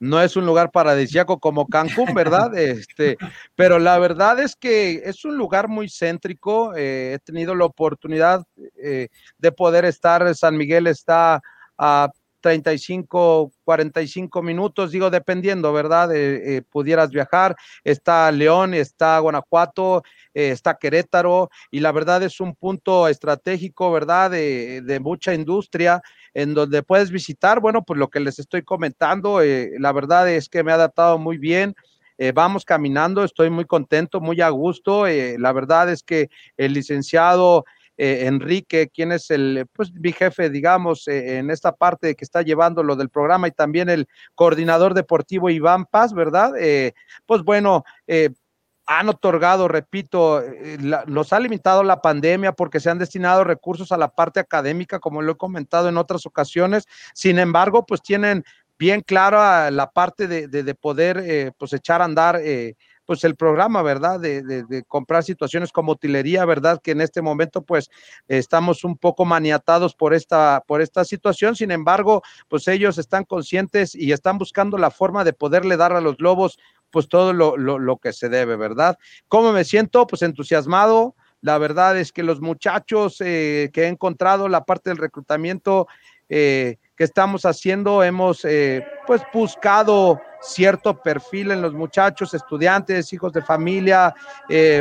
no 0.00 0.20
es 0.20 0.34
un 0.34 0.46
lugar 0.46 0.70
paradisíaco 0.70 1.38
como 1.38 1.68
Cancún, 1.68 2.14
¿verdad? 2.14 2.56
Este, 2.56 3.16
pero 3.54 3.78
la 3.78 3.98
verdad 3.98 4.40
es 4.40 4.56
que 4.56 5.02
es 5.04 5.24
un 5.24 5.36
lugar 5.36 5.68
muy 5.68 5.88
céntrico. 5.88 6.74
Eh, 6.74 7.14
he 7.14 7.18
tenido 7.20 7.54
la 7.54 7.66
oportunidad 7.66 8.42
eh, 8.82 9.08
de 9.38 9.52
poder 9.52 9.84
estar. 9.84 10.34
San 10.34 10.56
Miguel 10.56 10.86
está 10.86 11.42
a 11.80 12.10
35, 12.42 13.52
45 13.64 14.42
minutos, 14.42 14.92
digo, 14.92 15.10
dependiendo, 15.10 15.72
¿verdad? 15.72 16.10
Eh, 16.14 16.62
pudieras 16.70 17.10
viajar. 17.10 17.54
Está 17.84 18.30
León, 18.32 18.72
está 18.74 19.18
Guanajuato, 19.18 20.02
está 20.32 20.74
Querétaro, 20.74 21.50
y 21.70 21.80
la 21.80 21.92
verdad 21.92 22.22
es 22.22 22.40
un 22.40 22.54
punto 22.54 23.08
estratégico, 23.08 23.92
¿verdad? 23.92 24.30
de 24.30 25.00
mucha 25.02 25.34
industria 25.34 26.02
en 26.34 26.54
donde 26.54 26.82
puedes 26.82 27.10
visitar, 27.10 27.60
bueno, 27.60 27.82
pues 27.82 27.98
lo 27.98 28.08
que 28.08 28.20
les 28.20 28.38
estoy 28.38 28.62
comentando, 28.62 29.42
eh, 29.42 29.72
la 29.78 29.92
verdad 29.92 30.28
es 30.30 30.48
que 30.48 30.62
me 30.62 30.72
ha 30.72 30.76
adaptado 30.76 31.18
muy 31.18 31.38
bien. 31.38 31.74
Eh, 32.18 32.32
vamos 32.32 32.64
caminando, 32.64 33.24
estoy 33.24 33.48
muy 33.50 33.64
contento, 33.64 34.20
muy 34.20 34.40
a 34.40 34.50
gusto. 34.50 35.06
Eh, 35.06 35.36
la 35.38 35.52
verdad 35.52 35.90
es 35.90 36.02
que 36.02 36.28
el 36.56 36.74
licenciado 36.74 37.64
Enrique, 38.02 38.88
quien 38.88 39.12
es 39.12 39.30
el, 39.30 39.66
pues, 39.72 39.92
mi 39.92 40.12
jefe, 40.12 40.50
digamos, 40.50 41.06
en 41.08 41.50
esta 41.50 41.72
parte 41.72 42.14
que 42.14 42.24
está 42.24 42.42
llevando 42.42 42.82
lo 42.82 42.96
del 42.96 43.10
programa 43.10 43.48
y 43.48 43.52
también 43.52 43.88
el 43.88 44.08
coordinador 44.34 44.94
deportivo 44.94 45.50
Iván 45.50 45.84
Paz, 45.86 46.12
¿verdad? 46.12 46.52
pues 47.26 47.42
bueno, 47.42 47.84
han 48.90 49.08
otorgado, 49.08 49.68
repito, 49.68 50.42
eh, 50.42 50.76
nos 51.06 51.32
ha 51.32 51.38
limitado 51.38 51.84
la 51.84 52.02
pandemia 52.02 52.50
porque 52.50 52.80
se 52.80 52.90
han 52.90 52.98
destinado 52.98 53.44
recursos 53.44 53.92
a 53.92 53.96
la 53.96 54.08
parte 54.08 54.40
académica, 54.40 54.98
como 54.98 55.22
lo 55.22 55.32
he 55.32 55.36
comentado 55.36 55.88
en 55.88 55.96
otras 55.96 56.26
ocasiones. 56.26 56.88
Sin 57.14 57.38
embargo, 57.38 57.86
pues 57.86 58.02
tienen 58.02 58.44
bien 58.80 59.02
clara 59.02 59.70
la 59.70 59.92
parte 59.92 60.26
de, 60.26 60.74
poder 60.74 61.22
eh, 61.24 61.52
pues 61.56 61.72
echar 61.72 62.02
a 62.02 62.06
andar 62.06 62.40
eh, 62.42 62.74
pues 63.10 63.24
el 63.24 63.34
programa, 63.34 63.82
¿verdad? 63.82 64.20
De, 64.20 64.40
de, 64.44 64.84
comprar 64.84 65.24
situaciones 65.24 65.72
como 65.72 65.90
utilería, 65.90 66.44
¿verdad? 66.44 66.80
Que 66.80 66.92
en 66.92 67.00
este 67.00 67.22
momento 67.22 67.60
pues 67.60 67.90
estamos 68.28 68.84
un 68.84 68.96
poco 68.96 69.24
maniatados 69.24 69.96
por 69.96 70.14
esta, 70.14 70.62
por 70.64 70.80
esta 70.80 71.04
situación. 71.04 71.56
Sin 71.56 71.72
embargo, 71.72 72.22
pues 72.46 72.68
ellos 72.68 72.98
están 72.98 73.24
conscientes 73.24 73.96
y 73.96 74.12
están 74.12 74.38
buscando 74.38 74.78
la 74.78 74.92
forma 74.92 75.24
de 75.24 75.32
poderle 75.32 75.76
dar 75.76 75.92
a 75.92 76.00
los 76.00 76.20
lobos 76.20 76.60
pues 76.92 77.08
todo 77.08 77.32
lo, 77.32 77.56
lo, 77.56 77.96
que 77.96 78.12
se 78.12 78.28
debe, 78.28 78.54
¿verdad? 78.54 78.96
¿Cómo 79.26 79.50
me 79.50 79.64
siento? 79.64 80.06
Pues 80.06 80.22
entusiasmado. 80.22 81.16
La 81.40 81.58
verdad 81.58 81.98
es 81.98 82.12
que 82.12 82.22
los 82.22 82.40
muchachos 82.40 83.20
eh, 83.22 83.70
que 83.72 83.86
he 83.86 83.88
encontrado, 83.88 84.48
la 84.48 84.64
parte 84.64 84.90
del 84.90 84.98
reclutamiento 84.98 85.88
eh, 86.28 86.76
que 87.00 87.04
estamos 87.04 87.46
haciendo, 87.46 88.04
hemos 88.04 88.44
eh, 88.44 88.84
pues 89.06 89.22
buscado 89.32 90.20
cierto 90.42 91.00
perfil 91.00 91.50
en 91.50 91.62
los 91.62 91.72
muchachos, 91.72 92.34
estudiantes, 92.34 93.10
hijos 93.14 93.32
de 93.32 93.40
familia, 93.40 94.14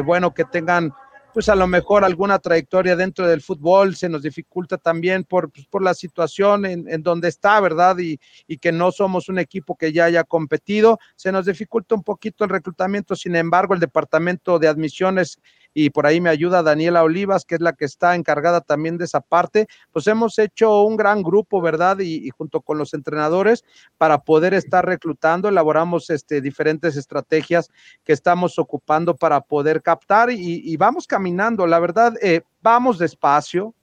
bueno, 0.03 0.33
que 0.33 0.43
tengan 0.43 0.93
pues 1.33 1.47
a 1.47 1.55
lo 1.55 1.65
mejor 1.65 2.03
alguna 2.03 2.37
trayectoria 2.39 2.97
dentro 2.97 3.25
del 3.25 3.41
fútbol 3.41 3.95
se 3.95 4.09
nos 4.09 4.23
dificulta 4.23 4.77
también 4.77 5.23
por, 5.23 5.49
pues, 5.49 5.65
por 5.67 5.81
la 5.81 5.93
situación 5.93 6.65
en, 6.65 6.89
en, 6.89 7.03
donde 7.03 7.29
está, 7.29 7.61
¿verdad? 7.61 7.97
Y, 7.99 8.19
y, 8.47 8.57
que 8.57 8.73
no 8.73 8.91
somos 8.91 9.29
un 9.29 9.39
equipo 9.39 9.77
que 9.77 9.93
ya 9.93 10.03
haya 10.03 10.25
competido, 10.25 10.99
se 11.15 11.31
nos 11.31 11.45
dificulta 11.45 11.95
un 11.95 12.03
poquito 12.03 12.43
el 12.43 12.49
reclutamiento, 12.49 13.15
sin 13.15 13.37
embargo, 13.37 13.73
el 13.73 13.79
departamento 13.79 14.59
de 14.59 14.67
admisiones 14.67 15.39
y 15.85 15.89
por 15.91 16.05
ahí 16.05 16.19
me 16.19 16.29
ayuda 16.29 16.61
Daniela 16.61 17.03
Olivas, 17.03 17.45
que 17.45 17.55
es 17.55 17.61
la 17.61 17.71
que 17.71 17.85
está 17.85 18.15
encargada 18.15 18.59
también 18.59 18.97
de 18.97 19.05
esa 19.05 19.21
parte, 19.21 19.67
pues 19.93 20.07
hemos 20.07 20.37
hecho 20.37 20.81
un 20.81 20.97
gran 20.97 21.23
grupo, 21.23 21.61
¿verdad? 21.61 21.99
Y, 21.99 22.29
junto 22.31 22.59
con 22.59 22.77
los 22.77 22.93
entrenadores 22.93 23.63
para 23.97 24.17
poder 24.19 24.53
estar 24.53 24.85
reclutando, 24.85 25.47
elaboramos 25.47 26.09
este, 26.09 26.41
diferentes 26.41 26.97
estrategias 26.97 27.69
que 28.03 28.11
estamos 28.11 28.59
ocupando 28.59 29.15
para 29.15 29.39
poder 29.39 29.81
captar 29.81 30.29
y, 30.31 30.75
vamos 30.75 31.07
caminando, 31.07 31.65
la 31.65 31.79
verdad, 31.79 32.13
eh, 32.21 32.41
vamos 32.61 32.97
despacio, 32.97 33.73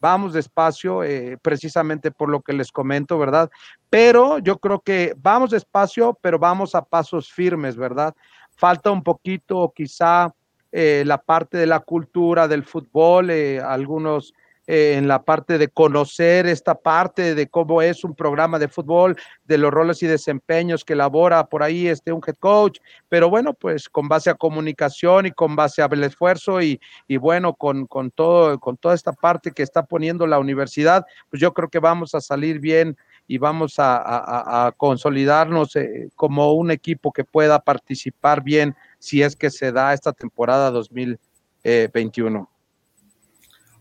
vamos 0.00 0.32
despacio, 0.32 1.04
eh, 1.04 1.38
precisamente 1.40 2.10
por 2.10 2.30
lo 2.30 2.40
que 2.40 2.52
les 2.52 2.72
comento, 2.72 3.16
¿verdad? 3.16 3.48
Pero 3.88 4.38
yo 4.38 4.58
creo 4.58 4.80
que 4.80 5.14
vamos 5.16 5.50
despacio, 5.50 6.18
pero 6.20 6.36
vamos 6.36 6.74
a 6.74 6.84
pasos 6.84 7.32
firmes, 7.32 7.76
¿verdad? 7.76 8.12
Falta 8.56 8.90
un 8.90 9.04
poquito 9.04 9.72
quizá 9.74 10.34
eh, 10.76 11.04
la 11.06 11.18
parte 11.18 11.56
de 11.56 11.66
la 11.66 11.78
cultura 11.78 12.48
del 12.48 12.64
fútbol, 12.64 13.30
eh, 13.30 13.60
algunos 13.60 14.34
eh, 14.66 14.94
en 14.96 15.06
la 15.06 15.22
parte 15.22 15.56
de 15.56 15.68
conocer 15.68 16.46
esta 16.46 16.74
parte 16.74 17.36
de 17.36 17.46
cómo 17.46 17.80
es 17.80 18.02
un 18.02 18.12
programa 18.12 18.58
de 18.58 18.66
fútbol, 18.66 19.16
de 19.44 19.56
los 19.56 19.70
roles 19.70 20.02
y 20.02 20.08
desempeños 20.08 20.84
que 20.84 20.94
elabora 20.94 21.46
por 21.46 21.62
ahí 21.62 21.86
este 21.86 22.10
un 22.10 22.20
head 22.26 22.34
coach, 22.40 22.80
pero 23.08 23.30
bueno, 23.30 23.54
pues 23.54 23.88
con 23.88 24.08
base 24.08 24.30
a 24.30 24.34
comunicación 24.34 25.26
y 25.26 25.30
con 25.30 25.54
base 25.54 25.80
al 25.80 26.02
esfuerzo 26.02 26.60
y, 26.60 26.80
y 27.06 27.18
bueno, 27.18 27.54
con, 27.54 27.86
con, 27.86 28.10
todo, 28.10 28.58
con 28.58 28.76
toda 28.76 28.96
esta 28.96 29.12
parte 29.12 29.52
que 29.52 29.62
está 29.62 29.84
poniendo 29.84 30.26
la 30.26 30.40
universidad, 30.40 31.06
pues 31.30 31.40
yo 31.40 31.54
creo 31.54 31.68
que 31.68 31.78
vamos 31.78 32.16
a 32.16 32.20
salir 32.20 32.58
bien 32.58 32.96
y 33.28 33.38
vamos 33.38 33.78
a, 33.78 34.66
a 34.66 34.72
consolidarnos 34.72 35.78
como 36.16 36.52
un 36.52 36.72
equipo 36.72 37.12
que 37.12 37.24
pueda 37.24 37.60
participar 37.60 38.42
bien 38.42 38.74
si 39.04 39.20
es 39.20 39.36
que 39.36 39.50
se 39.50 39.70
da 39.70 39.92
esta 39.92 40.14
temporada 40.14 40.70
2021. 40.70 42.50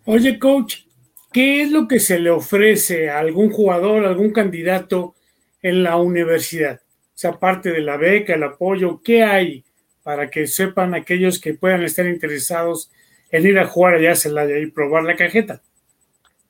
Oye, 0.04 0.38
coach, 0.38 0.80
¿qué 1.32 1.62
es 1.62 1.72
lo 1.72 1.88
que 1.88 2.02
se 2.02 2.20
le 2.20 2.30
ofrece 2.30 3.10
a 3.10 3.20
algún 3.20 3.50
jugador, 3.50 4.06
algún 4.06 4.34
candidato 4.34 5.16
en 5.62 5.82
la 5.82 5.96
universidad? 5.96 6.82
O 6.84 7.16
sea, 7.18 7.30
aparte 7.30 7.72
de 7.72 7.80
la 7.80 7.96
beca, 7.96 8.36
el 8.36 8.44
apoyo, 8.44 9.02
¿qué 9.02 9.24
hay 9.24 9.64
para 10.04 10.30
que 10.30 10.46
sepan 10.46 10.94
aquellos 10.94 11.40
que 11.40 11.54
puedan 11.54 11.84
estar 11.84 12.06
interesados 12.06 12.92
en 13.32 13.48
ir 13.48 13.58
a 13.60 13.66
jugar 13.66 13.94
allá 13.94 14.12
a 14.12 14.16
Celaya 14.16 14.60
y 14.60 14.72
probar 14.72 15.06
la 15.06 15.16
cajeta? 15.16 15.62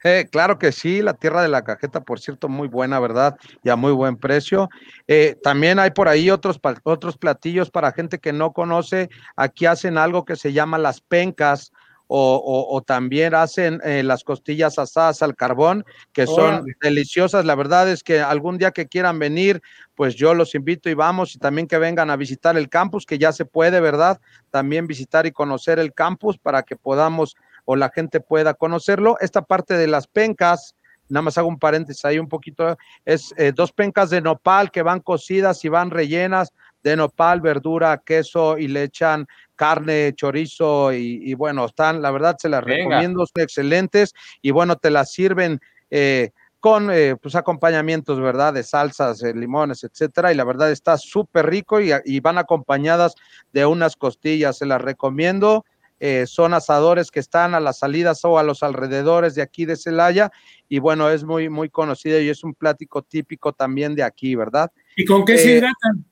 Eh, 0.04 0.28
claro 0.30 0.60
que 0.60 0.72
sí, 0.74 1.02
la 1.02 1.14
tierra 1.14 1.42
de 1.42 1.48
la 1.48 1.64
cajeta, 1.64 2.02
por 2.02 2.20
cierto, 2.20 2.50
muy 2.50 2.68
buena, 2.68 3.00
¿verdad? 3.00 3.38
Y 3.64 3.70
a 3.70 3.78
muy 3.78 3.94
buen 3.94 4.18
precio. 4.18 4.70
Eh, 5.08 5.38
también 5.42 5.80
hay 5.80 5.92
por 5.92 6.10
ahí 6.10 6.30
otros, 6.30 6.60
otros 6.84 7.18
platillos 7.18 7.72
para 7.72 7.94
gente 7.94 8.20
que 8.20 8.34
no 8.34 8.52
conoce. 8.52 9.10
Aquí 9.38 9.66
hacen 9.66 9.98
algo 9.98 10.26
que 10.26 10.36
se 10.36 10.52
llama 10.52 10.78
las 10.78 11.00
pencas. 11.02 11.72
O, 12.16 12.84
también 12.86 13.34
hacen 13.34 13.82
eh, 13.84 14.04
las 14.04 14.24
costillas 14.24 14.78
asadas 14.78 15.24
al 15.24 15.36
carbón, 15.36 15.84
que 16.12 16.28
son 16.28 16.64
deliciosas. 16.80 17.44
La 17.44 17.56
verdad 17.56 17.90
es 17.90 18.04
que 18.04 18.20
algún 18.20 18.60
día 18.60 18.70
que 18.70 18.88
quieran 18.88 19.18
venir, 19.18 19.64
pues 19.96 20.14
yo 20.14 20.36
los 20.36 20.54
invito 20.54 20.92
y 20.92 20.94
vamos, 20.94 21.34
y 21.34 21.40
también 21.40 21.66
que 21.66 21.80
vengan 21.80 22.12
a 22.12 22.16
visitar 22.16 22.56
el 22.56 22.70
campus, 22.70 23.08
que 23.08 23.18
ya 23.18 23.32
se 23.32 23.46
puede, 23.46 23.80
¿verdad? 23.80 24.22
También 24.52 24.86
visitar 24.86 25.26
y 25.26 25.32
conocer 25.32 25.80
el 25.80 25.92
campus 25.92 26.38
para 26.38 26.62
que 26.62 26.76
podamos 26.76 27.36
o 27.66 27.76
la 27.76 27.90
gente 27.90 28.20
pueda 28.20 28.54
conocerlo. 28.54 29.18
Esta 29.20 29.42
parte 29.42 29.76
de 29.76 29.88
las 29.88 30.08
pencas, 30.08 30.76
nada 31.10 31.24
más 31.24 31.38
hago 31.38 31.48
un 31.48 31.60
paréntesis 31.60 32.04
ahí 32.06 32.20
un 32.20 32.30
poquito, 32.30 32.78
es 33.06 33.34
eh, 33.38 33.52
dos 33.54 33.72
pencas 33.72 34.10
de 34.10 34.22
nopal 34.22 34.72
que 34.72 34.82
van 34.82 35.00
cocidas 35.00 35.64
y 35.66 35.70
van 35.70 35.92
rellenas 35.92 36.52
de 36.84 36.96
nopal, 36.96 37.42
verdura, 37.42 38.02
queso 38.06 38.58
y 38.58 38.68
le 38.68 38.84
echan 38.84 39.26
carne, 39.56 40.14
chorizo 40.16 40.92
y, 40.92 41.34
bueno, 41.36 41.66
están, 41.66 42.02
la 42.02 42.12
verdad 42.12 42.36
se 42.38 42.50
las 42.50 42.64
recomiendo, 42.64 43.26
son 43.26 43.42
excelentes 43.42 44.14
y 44.42 44.52
bueno, 44.52 44.76
te 44.76 44.92
las 44.92 45.12
sirven. 45.12 45.60
Eh, 45.90 46.32
con 46.60 46.90
eh, 46.92 47.18
pues 47.22 47.36
acompañamientos, 47.36 48.22
¿verdad? 48.22 48.54
De 48.54 48.64
salsas, 48.64 49.22
limones, 49.22 49.84
etcétera. 49.84 50.32
Y 50.32 50.36
la 50.38 50.46
verdad 50.46 50.72
está 50.72 50.98
súper 50.98 51.48
rico 51.48 51.82
y, 51.82 51.92
y, 52.06 52.22
van 52.22 52.38
acompañadas 52.38 53.16
de 53.52 53.66
unas 53.66 53.98
costillas. 53.98 54.60
Se 54.60 54.66
las 54.66 54.82
recomiendo. 54.82 55.66
Eh, 56.06 56.28
son 56.28 56.54
asadores 56.54 57.12
que 57.12 57.22
están 57.22 57.56
a 57.56 57.62
las 57.62 57.80
salidas 57.80 58.26
o 58.26 58.38
a 58.38 58.44
los 58.44 58.62
alrededores 58.62 59.36
de 59.36 59.42
aquí 59.42 59.64
de 59.64 59.78
Celaya 59.78 60.34
y 60.68 60.80
bueno, 60.80 61.10
es 61.10 61.24
muy, 61.24 61.48
muy 61.48 61.70
conocido 61.70 62.20
y 62.20 62.28
es 62.28 62.44
un 62.44 62.54
plático 62.54 63.04
típico 63.04 63.54
también 63.54 63.96
de 63.96 64.04
aquí, 64.04 64.36
¿verdad? 64.36 64.70
¿Y 64.98 65.06
con 65.06 65.24
qué 65.24 65.38
se 65.38 65.54
eh, 65.54 65.58
hidratan? 65.60 66.06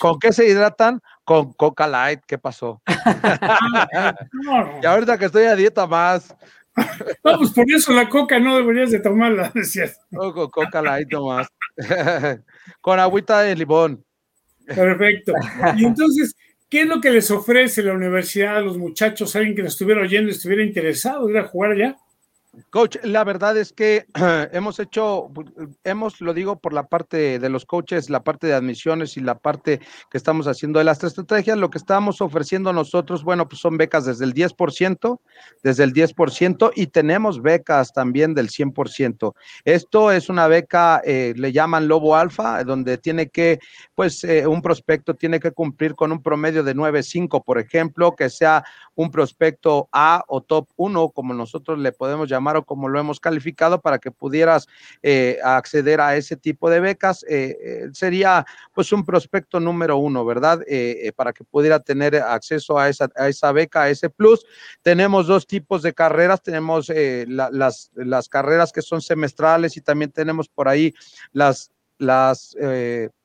¿Con 0.00 0.18
qué 0.18 0.32
se 0.32 0.48
hidratan? 0.48 1.00
Con 1.22 1.52
Coca 1.52 1.86
Light, 1.86 2.22
¿qué 2.26 2.36
pasó? 2.36 2.82
y 4.82 4.86
ahorita 4.86 5.16
que 5.16 5.26
estoy 5.26 5.44
a 5.44 5.54
dieta 5.54 5.86
más. 5.86 6.34
No, 7.22 7.38
pues 7.38 7.50
por 7.50 7.70
eso 7.70 7.92
la 7.92 8.08
coca 8.08 8.40
no 8.40 8.56
deberías 8.56 8.90
de 8.90 8.98
tomarla, 8.98 9.52
decías. 9.54 10.00
con 10.10 10.50
Coca 10.50 10.82
Light 10.82 11.06
nomás. 11.12 11.46
con 12.80 12.98
agüita 12.98 13.42
de 13.42 13.54
limón. 13.54 14.04
Perfecto. 14.66 15.32
Y 15.76 15.84
entonces, 15.84 16.34
¿Qué 16.72 16.80
es 16.80 16.88
lo 16.88 17.02
que 17.02 17.10
les 17.10 17.30
ofrece 17.30 17.82
la 17.82 17.92
universidad 17.92 18.56
a 18.56 18.60
los 18.62 18.78
muchachos, 18.78 19.36
alguien 19.36 19.54
que 19.54 19.62
nos 19.62 19.74
estuviera 19.74 20.00
oyendo 20.00 20.30
estuviera 20.30 20.64
interesado, 20.64 21.28
ir 21.28 21.36
a 21.36 21.44
jugar 21.44 21.72
allá? 21.72 21.98
Coach, 22.68 22.98
la 23.02 23.24
verdad 23.24 23.56
es 23.56 23.72
que 23.72 24.04
hemos 24.52 24.78
hecho, 24.78 25.30
hemos, 25.84 26.20
lo 26.20 26.34
digo 26.34 26.58
por 26.58 26.74
la 26.74 26.86
parte 26.86 27.38
de 27.38 27.48
los 27.48 27.64
coaches, 27.64 28.10
la 28.10 28.24
parte 28.24 28.46
de 28.46 28.52
admisiones 28.52 29.16
y 29.16 29.20
la 29.20 29.38
parte 29.38 29.80
que 30.10 30.18
estamos 30.18 30.46
haciendo 30.46 30.78
de 30.78 30.84
las 30.84 31.02
estrategias, 31.02 31.56
lo 31.56 31.70
que 31.70 31.78
estamos 31.78 32.20
ofreciendo 32.20 32.74
nosotros, 32.74 33.24
bueno, 33.24 33.48
pues 33.48 33.62
son 33.62 33.78
becas 33.78 34.04
desde 34.04 34.26
el 34.26 34.34
10%, 34.34 35.18
desde 35.62 35.84
el 35.84 35.94
10% 35.94 36.72
y 36.74 36.88
tenemos 36.88 37.40
becas 37.40 37.94
también 37.94 38.34
del 38.34 38.50
100%. 38.50 39.32
Esto 39.64 40.10
es 40.12 40.28
una 40.28 40.46
beca, 40.46 41.00
eh, 41.06 41.32
le 41.34 41.52
llaman 41.52 41.88
Lobo 41.88 42.16
Alfa, 42.16 42.64
donde 42.64 42.98
tiene 42.98 43.30
que, 43.30 43.60
pues, 43.94 44.24
eh, 44.24 44.46
un 44.46 44.60
prospecto 44.60 45.14
tiene 45.14 45.40
que 45.40 45.52
cumplir 45.52 45.94
con 45.94 46.12
un 46.12 46.22
promedio 46.22 46.62
de 46.62 46.74
9.5, 46.74 47.42
por 47.42 47.58
ejemplo, 47.58 48.14
que 48.14 48.28
sea 48.28 48.62
un 48.94 49.10
prospecto 49.10 49.88
A 49.90 50.22
o 50.28 50.42
top 50.42 50.68
1, 50.76 51.08
como 51.10 51.32
nosotros 51.32 51.78
le 51.78 51.92
podemos 51.92 52.28
llamar 52.28 52.41
o 52.56 52.64
como 52.64 52.88
lo 52.88 52.98
hemos 52.98 53.20
calificado 53.20 53.80
para 53.80 53.98
que 53.98 54.10
pudieras 54.10 54.66
eh, 55.02 55.38
acceder 55.42 56.00
a 56.00 56.16
ese 56.16 56.36
tipo 56.36 56.68
de 56.70 56.80
becas. 56.80 57.24
Eh, 57.28 57.56
eh, 57.60 57.88
sería 57.92 58.44
pues 58.74 58.92
un 58.92 59.04
prospecto 59.04 59.60
número 59.60 59.96
uno, 59.96 60.24
¿verdad? 60.24 60.60
para 61.16 61.32
que 61.32 61.44
pudiera 61.44 61.80
tener 61.80 62.16
acceso 62.16 62.78
a 62.78 62.88
esa, 62.88 63.08
a 63.16 63.28
esa 63.28 63.52
beca, 63.52 63.82
a 63.82 63.90
ese 63.90 64.10
plus. 64.10 64.44
Tenemos 64.82 65.26
dos 65.26 65.46
tipos 65.46 65.82
de 65.82 65.92
carreras, 65.92 66.42
tenemos 66.42 66.90
las, 66.90 67.90
las 67.94 68.28
carreras 68.28 68.72
que 68.72 68.82
son 68.82 69.00
semestrales 69.00 69.76
y 69.76 69.80
también 69.80 70.10
tenemos 70.10 70.48
por 70.48 70.68
ahí 70.68 70.94
las, 71.32 71.70
las 71.98 72.56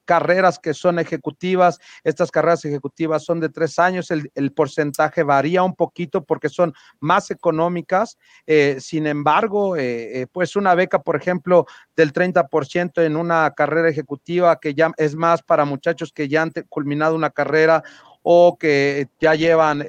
carreras 0.08 0.58
que 0.58 0.74
son 0.74 0.98
ejecutivas. 0.98 1.80
Estas 2.04 2.32
carreras 2.32 2.64
ejecutivas 2.66 3.24
son 3.24 3.40
de 3.42 3.50
tres 3.50 3.78
años. 3.78 4.10
El, 4.10 4.52
porcentaje 4.54 5.22
varía 5.22 5.62
un 5.62 5.76
poquito 5.76 6.24
porque 6.24 6.50
son 6.50 6.74
más 7.00 7.30
económicas. 7.30 8.18
Eh, 8.48 8.78
sin 8.80 9.06
embargo, 9.06 9.76
eh, 9.76 10.22
eh, 10.22 10.28
pues 10.32 10.56
una 10.56 10.74
beca, 10.74 11.04
por 11.04 11.18
ejemplo, 11.18 11.68
del 11.96 12.14
30% 12.14 13.04
en 13.04 13.18
una 13.18 13.52
carrera 13.52 13.90
ejecutiva 13.90 14.60
que 14.60 14.74
ya 14.74 14.92
es 14.98 15.16
más 15.16 15.44
para 15.44 15.66
muchachos 15.66 16.14
que 16.14 16.28
ya 16.28 16.42
han 16.42 16.54
culminado 16.70 17.14
una 17.14 17.30
carrera 17.30 17.84
o 18.24 18.58
que 18.58 19.08
ya 19.20 19.36
llevan, 19.36 19.86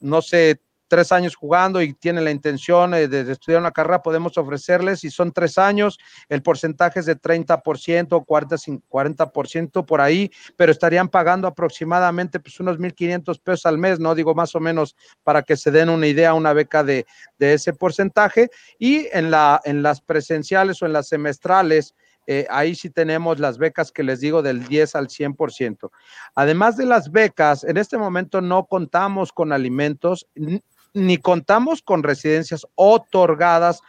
no 0.00 0.22
sé, 0.22 0.60
tres 0.90 1.12
años 1.12 1.36
jugando 1.36 1.80
y 1.80 1.94
tienen 1.94 2.24
la 2.24 2.32
intención 2.32 2.92
eh, 2.94 3.06
de, 3.06 3.30
estudiar 3.30 3.60
una 3.60 3.70
carrera, 3.70 4.02
podemos 4.02 4.36
ofrecerles, 4.36 5.00
si 5.00 5.10
son 5.10 5.30
tres 5.30 5.56
años, 5.56 5.98
el 6.28 6.42
porcentaje 6.42 6.98
es 6.98 7.06
de 7.06 7.16
30%, 7.16 8.24
40, 8.26 8.56
40% 8.56 9.86
por 9.86 10.00
ahí, 10.00 10.32
pero 10.56 10.72
estarían 10.72 11.08
pagando 11.08 11.46
aproximadamente 11.46 12.40
pues 12.40 12.58
unos 12.58 12.78
1.500 12.78 13.40
pesos 13.40 13.66
al 13.66 13.78
mes, 13.78 14.00
¿no? 14.00 14.16
Digo 14.16 14.34
más 14.34 14.56
o 14.56 14.60
menos 14.60 14.96
para 15.22 15.42
que 15.42 15.56
se 15.56 15.70
den 15.70 15.90
una 15.90 16.08
idea, 16.08 16.34
una 16.34 16.52
beca 16.52 16.82
de, 16.82 17.06
de 17.38 17.54
ese 17.54 17.72
porcentaje. 17.72 18.50
Y 18.76 19.06
en, 19.12 19.30
la, 19.30 19.60
en 19.64 19.84
las 19.84 20.00
presenciales 20.00 20.82
o 20.82 20.86
en 20.86 20.92
las 20.92 21.06
semestrales, 21.06 21.94
eh, 22.26 22.46
ahí 22.50 22.74
sí 22.74 22.90
tenemos 22.90 23.38
las 23.38 23.58
becas 23.58 23.92
que 23.92 24.02
les 24.02 24.20
digo 24.20 24.42
del 24.42 24.66
10 24.66 24.96
al 24.96 25.08
100%. 25.08 25.90
Además 26.34 26.76
de 26.76 26.86
las 26.86 27.12
becas, 27.12 27.62
en 27.62 27.76
este 27.76 27.96
momento 27.96 28.40
no 28.40 28.66
contamos 28.66 29.32
con 29.32 29.52
alimentos 29.52 30.26
ni 30.94 31.18
contamos 31.18 31.82
con 31.82 32.02
residencias 32.02 32.66
otorgadas 32.74 33.80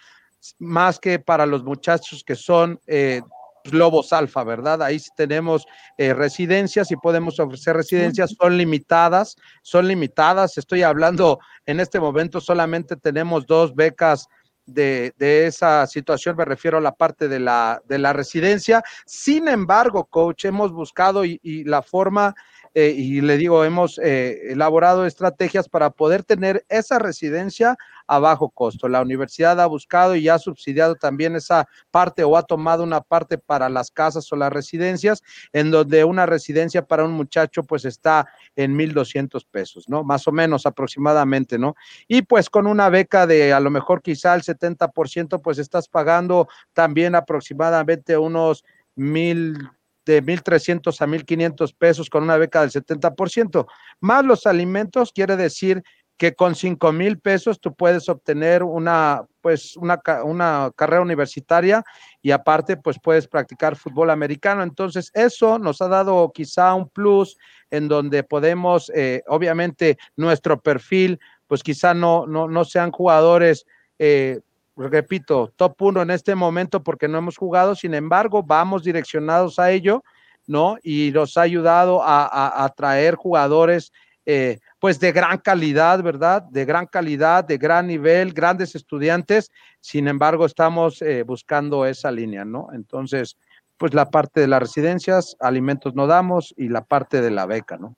más 0.60 1.00
que 1.00 1.20
para 1.20 1.46
los 1.46 1.64
muchachos 1.64 2.24
que 2.24 2.36
son 2.36 2.80
eh, 2.88 3.22
lobos 3.66 4.12
alfa, 4.12 4.44
¿verdad? 4.44 4.82
Ahí 4.82 5.00
sí 5.00 5.10
tenemos 5.16 5.66
eh, 5.98 6.14
residencias 6.14 6.92
y 6.92 6.96
podemos 6.96 7.40
ofrecer 7.40 7.76
residencias, 7.76 8.36
son 8.40 8.58
limitadas, 8.58 9.36
son 9.62 9.88
limitadas. 9.88 10.58
Estoy 10.58 10.84
hablando 10.84 11.40
en 11.66 11.80
este 11.80 12.00
momento, 12.00 12.42
solamente 12.42 12.96
tenemos 12.96 13.46
dos 13.46 13.76
becas 13.76 14.28
de, 14.66 15.14
esa 15.20 15.86
situación, 15.86 16.38
me 16.38 16.46
refiero 16.46 16.78
a 16.78 16.82
la 16.82 16.94
parte 16.94 17.28
de 17.28 17.40
la, 17.40 17.82
de 17.88 18.00
la 18.00 18.14
residencia. 18.14 18.84
Sin 19.06 19.48
embargo, 19.48 20.06
coach, 20.06 20.46
hemos 20.46 20.72
buscado 20.72 21.26
y 21.26 21.64
la 21.66 21.82
forma 21.82 22.34
eh, 22.74 22.94
y 22.96 23.22
le 23.22 23.38
digo, 23.38 23.66
hemos 23.66 24.00
eh, 24.00 24.52
elaborado 24.52 25.06
estrategias 25.06 25.68
para 25.68 25.90
poder 25.90 26.24
tener 26.24 26.66
esa 26.70 27.00
residencia 27.00 27.78
a 28.08 28.20
bajo 28.20 28.50
costo. 28.50 28.88
La 28.88 29.02
universidad 29.02 29.60
ha 29.60 29.66
buscado 29.66 30.16
y 30.16 30.30
ha 30.30 30.40
subsidiado 30.40 30.96
también 30.96 31.36
esa 31.36 31.68
parte 31.92 32.24
o 32.24 32.38
ha 32.38 32.44
tomado 32.44 32.84
una 32.84 33.02
parte 33.02 33.38
para 33.38 33.70
las 33.70 33.92
casas 33.92 34.32
o 34.32 34.36
las 34.36 34.52
residencias, 34.54 35.22
en 35.54 35.72
donde 35.72 36.04
una 36.04 36.26
residencia 36.26 36.86
para 36.86 37.04
un 37.04 37.12
muchacho 37.14 37.64
pues 37.64 37.86
está 37.86 38.28
en 38.56 38.78
1.200 38.78 39.46
pesos, 39.50 39.90
¿no? 39.90 40.04
Más 40.04 40.28
o 40.28 40.32
menos 40.32 40.66
aproximadamente, 40.66 41.58
¿no? 41.58 41.76
Y 42.08 42.22
pues 42.22 42.50
con 42.50 42.68
una 42.68 42.90
beca 42.90 43.28
de 43.28 43.54
a 43.54 43.60
lo 43.60 43.70
mejor 43.70 44.02
quizá 44.02 44.34
el 44.36 44.44
70%, 44.44 45.42
pues 45.42 45.58
estás 45.58 45.88
pagando 45.88 46.48
también 46.74 47.16
aproximadamente 47.16 48.18
unos 48.18 48.64
mil 48.96 49.58
de 50.06 50.24
1.300 50.24 51.02
a 51.02 51.08
1.500 51.08 51.76
pesos 51.78 52.10
con 52.10 52.24
una 52.24 52.38
beca 52.38 52.62
del 52.62 52.72
70%, 52.72 53.68
más 54.00 54.26
los 54.26 54.46
alimentos, 54.46 55.12
quiere 55.14 55.36
decir 55.36 55.84
que 56.22 56.36
con 56.36 56.54
5 56.54 56.92
mil 56.92 57.18
pesos 57.18 57.60
tú 57.60 57.74
puedes 57.74 58.08
obtener 58.08 58.62
una, 58.62 59.26
pues, 59.42 59.76
una, 59.76 60.00
una, 60.24 60.72
carrera 60.76 61.02
universitaria 61.02 61.84
y 62.22 62.30
aparte, 62.30 62.78
pues 62.78 62.98
puedes 63.02 63.28
practicar 63.28 63.76
fútbol 63.76 64.12
americano. 64.12 64.62
Entonces, 64.62 65.10
eso 65.16 65.58
nos 65.58 65.82
ha 65.82 65.88
dado 65.88 66.32
quizá 66.32 66.76
un 66.76 66.88
plus 66.90 67.40
en 67.72 67.88
donde 67.88 68.22
podemos, 68.22 68.92
eh, 68.94 69.24
obviamente, 69.30 69.98
nuestro 70.16 70.62
perfil, 70.62 71.20
pues 71.48 71.64
quizá 71.64 71.96
no, 71.96 72.28
no, 72.28 72.48
no 72.48 72.66
sean 72.66 72.92
jugadores 72.92 73.66
eh, 73.98 74.42
repito, 74.76 75.52
top 75.56 75.82
uno 75.82 76.02
en 76.02 76.12
este 76.12 76.36
momento 76.36 76.84
porque 76.84 77.08
no 77.08 77.18
hemos 77.18 77.38
jugado, 77.38 77.76
sin 77.76 77.94
embargo, 77.94 78.44
vamos 78.44 78.84
direccionados 78.84 79.60
a 79.60 79.72
ello, 79.72 80.04
¿no? 80.48 80.78
Y 80.84 81.12
nos 81.14 81.38
ha 81.38 81.42
ayudado 81.42 82.02
a, 82.04 82.74
traer 82.76 83.16
jugadores, 83.16 83.92
eh, 84.26 84.60
pues 84.80 85.00
de 85.00 85.12
gran 85.12 85.38
calidad, 85.40 86.02
¿verdad? 86.02 86.44
De 86.44 86.66
gran 86.66 86.86
calidad, 86.86 87.44
de 87.44 87.58
gran 87.58 87.88
nivel, 87.88 88.34
grandes 88.34 88.76
estudiantes, 88.76 89.52
sin 89.80 90.08
embargo, 90.08 90.46
estamos 90.46 91.02
eh, 91.02 91.24
buscando 91.24 91.86
esa 91.86 92.12
línea, 92.12 92.46
¿no? 92.46 92.70
Entonces, 92.74 93.38
pues 93.78 93.94
la 93.94 94.10
parte 94.10 94.42
de 94.42 94.48
las 94.48 94.60
residencias, 94.60 95.36
alimentos 95.40 95.96
no 95.96 96.06
damos 96.06 96.54
y 96.56 96.70
la 96.70 96.84
parte 96.84 97.22
de 97.22 97.32
la 97.32 97.46
beca, 97.46 97.78
¿no? 97.78 97.96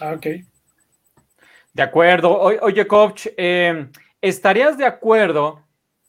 Ah, 0.00 0.14
ok. 0.16 0.26
De 1.72 1.82
acuerdo. 1.82 2.38
oye, 2.38 2.86
coach, 2.86 3.26
eh, 3.36 3.88
¿estarías 4.20 4.76
de 4.78 4.86
acuerdo 4.86 5.62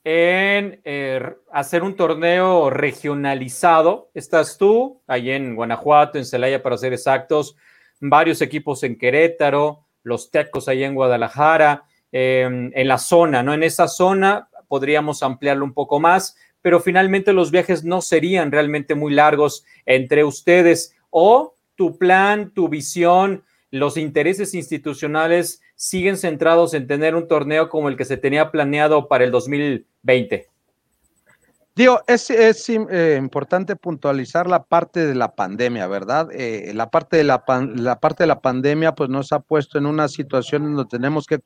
en 0.04 0.82
eh, 0.84 1.36
hacer 1.52 1.84
un 1.84 1.96
torneo 1.96 2.70
regionalizado. 2.70 4.10
Estás 4.14 4.58
tú, 4.58 5.02
ahí 5.08 5.32
en 5.32 5.56
Guanajuato, 5.56 6.18
en 6.18 6.26
Celaya, 6.26 6.64
para 6.64 6.78
ser 6.78 6.94
exactos, 6.94 7.56
varios 8.00 8.42
equipos 8.42 8.84
en 8.84 8.98
Querétaro, 8.98 9.86
los 10.04 10.32
Tecos 10.32 10.68
ahí 10.68 10.84
en 10.84 10.96
Guadalajara, 10.96 11.86
em, 12.12 12.72
en 12.74 12.88
la 12.88 12.98
zona, 12.98 13.44
¿no? 13.44 13.54
En 13.54 13.64
esa 13.64 13.88
zona 13.88 14.50
podríamos 14.68 15.22
ampliarlo 15.22 15.66
un 15.66 15.74
poco 15.74 16.00
más, 16.00 16.36
pero 16.62 16.80
finalmente 16.80 17.34
los 17.34 17.52
viajes 17.52 17.84
no 17.84 18.02
serían 18.02 18.52
realmente 18.52 18.96
muy 18.96 19.14
largos 19.14 19.64
entre 19.86 20.24
ustedes 20.24 20.96
o 21.10 21.56
tu 21.76 21.98
plan, 21.98 22.52
tu 22.54 22.70
visión, 22.70 23.44
los 23.72 23.98
intereses 23.98 24.54
institucionales 24.54 25.62
siguen 25.76 26.18
centrados 26.18 26.74
en 26.74 26.88
tener 26.88 27.16
un 27.16 27.28
torneo 27.28 27.70
como 27.70 27.90
el 27.90 27.98
que 27.98 28.06
se 28.06 28.18
tenía 28.18 28.52
planeado 28.52 29.08
para 29.08 29.24
el 29.24 29.32
2020? 29.32 30.52
Digo, 31.74 32.02
es, 32.06 32.30
es 32.30 32.68
eh, 32.68 33.16
importante 33.18 33.78
puntualizar 33.78 34.46
la 34.46 34.64
parte 34.64 35.08
de 35.08 35.16
la 35.16 35.34
pandemia, 35.34 35.88
¿verdad? 35.88 36.28
Eh, 36.34 36.74
la, 36.76 36.90
parte 36.90 37.16
de 37.16 37.24
la, 37.24 37.46
la, 37.76 37.98
parte 37.98 38.24
de 38.24 38.28
la 38.28 38.42
pandemia 38.42 38.94
pues 38.94 39.10
nos 39.10 39.32
ha 39.32 39.40
puesto 39.40 39.78
en 39.78 39.86
una 39.86 40.10
situación 40.10 40.76
donde 40.76 40.90
tenemos 40.90 41.26
que 41.26 41.40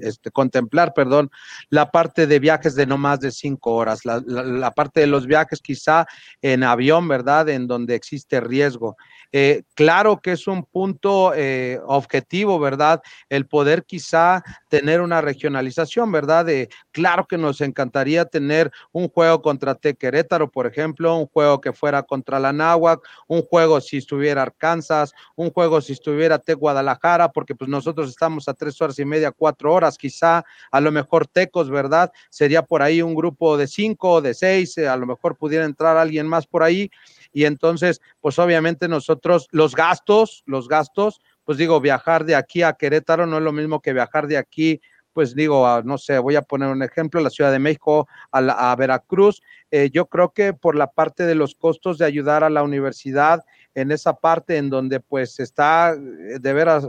este, 0.00 0.30
contemplar, 0.30 0.94
perdón, 0.94 1.30
la 1.68 1.90
parte 1.90 2.26
de 2.26 2.38
viajes 2.38 2.74
de 2.74 2.86
no 2.86 2.96
más 2.96 3.20
de 3.20 3.30
cinco 3.30 3.74
horas, 3.74 4.06
la, 4.06 4.22
la, 4.26 4.70
parte 4.70 5.00
de 5.00 5.06
los 5.08 5.26
viajes 5.26 5.60
quizá 5.60 6.06
en 6.40 6.64
avión, 6.64 7.06
¿verdad? 7.06 7.50
En 7.50 7.66
donde 7.66 7.96
existe 7.96 8.40
riesgo. 8.40 8.96
Eh, 9.32 9.62
claro 9.74 10.20
que 10.20 10.32
es 10.32 10.46
un 10.46 10.64
punto 10.64 11.32
eh, 11.34 11.78
objetivo, 11.86 12.58
¿verdad? 12.58 13.02
El 13.28 13.46
poder 13.46 13.84
quizá 13.84 14.42
tener 14.68 15.02
una 15.02 15.20
regionalización, 15.20 16.10
¿verdad? 16.10 16.46
De, 16.46 16.68
claro 16.92 17.26
que 17.26 17.36
nos 17.36 17.60
encantaría 17.60 18.24
tener 18.24 18.70
un 18.92 19.08
juego 19.08 19.42
contra 19.42 19.74
T 19.74 19.94
Querétaro, 19.96 20.50
por 20.50 20.66
ejemplo, 20.66 21.14
un 21.16 21.26
juego 21.26 21.60
que 21.60 21.72
fuera 21.72 22.02
contra 22.02 22.38
la 22.38 22.52
Náhuac, 22.52 23.00
un 23.26 23.42
juego 23.42 23.80
si 23.80 23.98
estuviera 23.98 24.42
Arkansas, 24.42 25.12
un 25.36 25.50
juego 25.50 25.80
si 25.80 25.92
estuviera 25.92 26.38
T 26.38 26.54
Guadalajara, 26.54 27.30
porque 27.30 27.54
pues 27.54 27.68
nosotros 27.68 28.08
estamos 28.08 28.48
a 28.48 28.54
tres 28.54 28.80
horas 28.80 28.98
y 28.98 29.04
media, 29.04 29.30
cuatro 29.30 29.74
horas, 29.74 29.98
quizá 29.98 30.44
a 30.70 30.80
lo 30.80 30.90
mejor 30.90 31.26
Tecos, 31.26 31.70
¿verdad? 31.70 32.10
Sería 32.30 32.62
por 32.62 32.80
ahí 32.82 33.02
un 33.02 33.14
grupo 33.14 33.58
de 33.58 33.66
cinco, 33.66 34.22
de 34.22 34.32
seis, 34.32 34.78
eh, 34.78 34.88
a 34.88 34.96
lo 34.96 35.06
mejor 35.06 35.36
pudiera 35.36 35.66
entrar 35.66 35.98
alguien 35.98 36.26
más 36.26 36.46
por 36.46 36.62
ahí 36.62 36.90
y 37.32 37.44
entonces, 37.44 38.00
pues 38.20 38.38
obviamente 38.38 38.88
nosotros, 38.88 39.48
los 39.50 39.74
gastos, 39.74 40.42
los 40.46 40.68
gastos, 40.68 41.20
pues 41.44 41.58
digo, 41.58 41.80
viajar 41.80 42.24
de 42.24 42.36
aquí 42.36 42.62
a 42.62 42.74
Querétaro 42.74 43.26
no 43.26 43.38
es 43.38 43.42
lo 43.42 43.52
mismo 43.52 43.80
que 43.80 43.92
viajar 43.92 44.26
de 44.26 44.36
aquí 44.36 44.80
pues 45.18 45.34
digo, 45.34 45.82
no 45.82 45.98
sé, 45.98 46.20
voy 46.20 46.36
a 46.36 46.42
poner 46.42 46.68
un 46.68 46.80
ejemplo, 46.80 47.20
la 47.20 47.28
Ciudad 47.28 47.50
de 47.50 47.58
México, 47.58 48.06
a, 48.30 48.76
Veracruz. 48.76 49.42
Eh, 49.68 49.90
yo 49.92 50.06
creo 50.06 50.32
que 50.32 50.52
por 50.52 50.76
la 50.76 50.92
parte 50.92 51.24
de 51.24 51.34
los 51.34 51.56
costos 51.56 51.98
de 51.98 52.04
ayudar 52.04 52.44
a 52.44 52.50
la 52.50 52.62
universidad 52.62 53.44
en 53.74 53.90
esa 53.90 54.12
parte 54.12 54.58
en 54.58 54.70
donde 54.70 55.00
pues 55.00 55.40
está, 55.40 55.94
eh, 55.94 56.38
de 56.40 56.52
veras, 56.52 56.86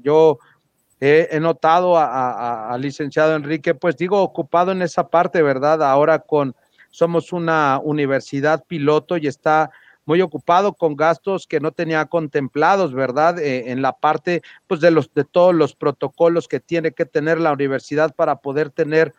yo 0.00 0.38
he, 1.00 1.40
notado 1.40 1.98
al 1.98 2.80
licenciado 2.80 3.34
Enrique, 3.34 3.74
pues 3.74 3.96
digo, 3.96 4.22
ocupado 4.22 4.70
en 4.70 4.82
esa 4.82 5.08
parte, 5.08 5.42
¿verdad? 5.42 5.82
Ahora 5.82 6.20
con, 6.20 6.54
somos 6.92 7.32
una 7.32 7.80
universidad 7.82 8.64
piloto 8.68 9.16
y 9.16 9.26
está 9.26 9.70
muy 10.04 10.20
ocupado 10.20 10.74
con 10.74 10.94
gastos 10.94 11.46
que 11.46 11.58
no 11.58 11.72
tenía 11.72 12.04
contemplados, 12.06 12.92
¿verdad? 12.92 13.38
Eh, 13.38 13.70
en 13.70 13.82
la 13.82 13.92
parte, 13.92 14.42
pues, 14.66 14.80
de 14.80 14.90
los, 14.90 15.12
de 15.14 15.24
todos 15.24 15.54
los 15.54 15.74
protocolos 15.74 16.48
que 16.48 16.60
tiene 16.60 16.92
que 16.92 17.06
tener 17.06 17.40
la 17.40 17.52
universidad 17.52 18.14
para 18.14 18.36
poder 18.36 18.70
tener 18.70 19.14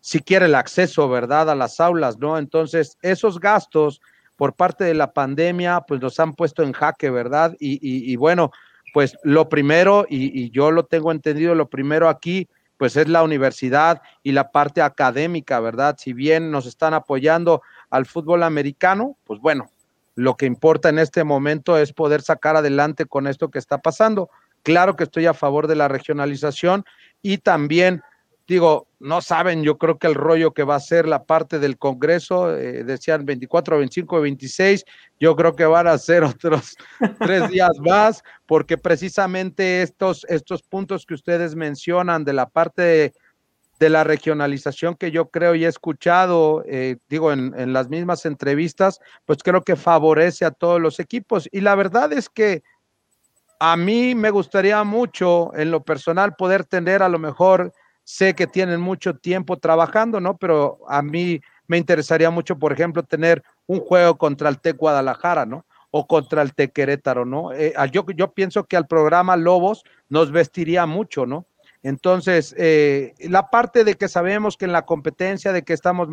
siquiera 0.00 0.46
el 0.46 0.54
acceso, 0.54 1.08
¿verdad? 1.08 1.50
A 1.50 1.54
las 1.54 1.80
aulas, 1.80 2.18
¿no? 2.18 2.38
Entonces, 2.38 2.96
esos 3.02 3.38
gastos 3.38 4.00
por 4.36 4.54
parte 4.54 4.84
de 4.84 4.94
la 4.94 5.12
pandemia, 5.12 5.82
pues 5.86 6.00
nos 6.00 6.18
han 6.18 6.34
puesto 6.34 6.62
en 6.62 6.72
jaque, 6.72 7.10
¿verdad? 7.10 7.54
Y, 7.60 7.78
y, 7.80 8.16
bueno, 8.16 8.50
pues 8.94 9.16
lo 9.22 9.48
primero, 9.48 10.06
y, 10.08 10.40
y 10.40 10.50
yo 10.50 10.70
lo 10.70 10.84
tengo 10.84 11.12
entendido, 11.12 11.54
lo 11.54 11.68
primero 11.68 12.08
aquí, 12.08 12.48
pues 12.82 12.96
es 12.96 13.06
la 13.06 13.22
universidad 13.22 14.02
y 14.24 14.32
la 14.32 14.50
parte 14.50 14.82
académica, 14.82 15.60
¿verdad? 15.60 15.94
Si 16.00 16.12
bien 16.12 16.50
nos 16.50 16.66
están 16.66 16.94
apoyando 16.94 17.62
al 17.90 18.06
fútbol 18.06 18.42
americano, 18.42 19.16
pues 19.22 19.38
bueno, 19.38 19.70
lo 20.16 20.36
que 20.36 20.46
importa 20.46 20.88
en 20.88 20.98
este 20.98 21.22
momento 21.22 21.78
es 21.78 21.92
poder 21.92 22.22
sacar 22.22 22.56
adelante 22.56 23.06
con 23.06 23.28
esto 23.28 23.52
que 23.52 23.60
está 23.60 23.78
pasando. 23.78 24.30
Claro 24.64 24.96
que 24.96 25.04
estoy 25.04 25.26
a 25.26 25.32
favor 25.32 25.68
de 25.68 25.76
la 25.76 25.86
regionalización 25.86 26.84
y 27.22 27.38
también 27.38 28.02
digo, 28.52 28.86
no 29.00 29.22
saben, 29.22 29.62
yo 29.62 29.78
creo 29.78 29.98
que 29.98 30.06
el 30.06 30.14
rollo 30.14 30.52
que 30.52 30.62
va 30.62 30.74
a 30.74 30.80
ser 30.80 31.08
la 31.08 31.24
parte 31.24 31.58
del 31.58 31.78
Congreso, 31.78 32.54
eh, 32.54 32.84
decían 32.84 33.24
24, 33.24 33.78
25, 33.78 34.20
26, 34.20 34.84
yo 35.18 35.34
creo 35.34 35.56
que 35.56 35.64
van 35.64 35.86
a 35.86 35.96
ser 35.96 36.22
otros 36.24 36.76
tres 37.18 37.48
días 37.48 37.72
más, 37.80 38.22
porque 38.44 38.76
precisamente 38.76 39.80
estos, 39.80 40.26
estos 40.28 40.62
puntos 40.62 41.06
que 41.06 41.14
ustedes 41.14 41.56
mencionan 41.56 42.24
de 42.24 42.34
la 42.34 42.46
parte 42.46 42.82
de, 42.82 43.12
la 43.88 44.04
regionalización 44.04 44.94
que 44.94 45.10
yo 45.10 45.30
creo 45.30 45.56
y 45.56 45.64
he 45.64 45.68
escuchado, 45.68 46.62
eh, 46.68 46.98
digo, 47.08 47.32
en, 47.32 47.72
las 47.72 47.88
mismas 47.88 48.26
entrevistas, 48.26 49.00
pues 49.24 49.38
creo 49.42 49.62
que 49.62 49.74
favorece 49.74 50.44
a 50.44 50.52
todos 50.52 50.80
los 50.80 51.00
equipos. 51.00 51.48
Y 51.50 51.62
la 51.62 51.74
verdad 51.74 52.12
es 52.12 52.28
que 52.28 52.62
a 53.58 53.76
mí 53.76 54.14
me 54.14 54.30
gustaría 54.30 54.84
mucho, 54.84 55.52
en 55.56 55.72
lo 55.72 55.82
personal, 55.82 56.36
poder 56.36 56.64
tener 56.64 57.02
a 57.02 57.08
lo 57.08 57.18
mejor, 57.18 57.72
sé 58.04 58.34
que 58.34 58.46
tienen 58.46 58.80
mucho 58.80 59.16
tiempo 59.16 59.56
trabajando, 59.58 60.20
¿no? 60.20 60.36
Pero 60.36 60.80
a 60.88 61.02
mí 61.02 61.40
me 61.66 61.78
interesaría 61.78 62.30
mucho, 62.30 62.58
por 62.58 62.72
ejemplo, 62.72 63.02
tener 63.02 63.42
un 63.66 63.80
juego 63.80 64.16
contra 64.18 64.48
el 64.48 64.60
TEC 64.60 64.76
Guadalajara, 64.76 65.46
¿no? 65.46 65.64
O 65.90 66.06
contra 66.06 66.42
el 66.42 66.54
TEC 66.54 66.72
Querétaro, 66.72 67.24
¿no? 67.24 67.52
Eh, 67.52 67.74
yo, 67.92 68.04
yo 68.14 68.32
pienso 68.32 68.64
que 68.64 68.76
al 68.76 68.86
programa 68.86 69.36
Lobos 69.36 69.84
nos 70.08 70.32
vestiría 70.32 70.86
mucho, 70.86 71.26
¿no? 71.26 71.46
Entonces, 71.82 72.54
eh, 72.58 73.12
la 73.18 73.50
parte 73.50 73.82
de 73.82 73.96
que 73.96 74.08
sabemos 74.08 74.56
que 74.56 74.66
en 74.66 74.72
la 74.72 74.86
competencia, 74.86 75.52
de 75.52 75.62
que 75.62 75.72
estamos 75.72 76.08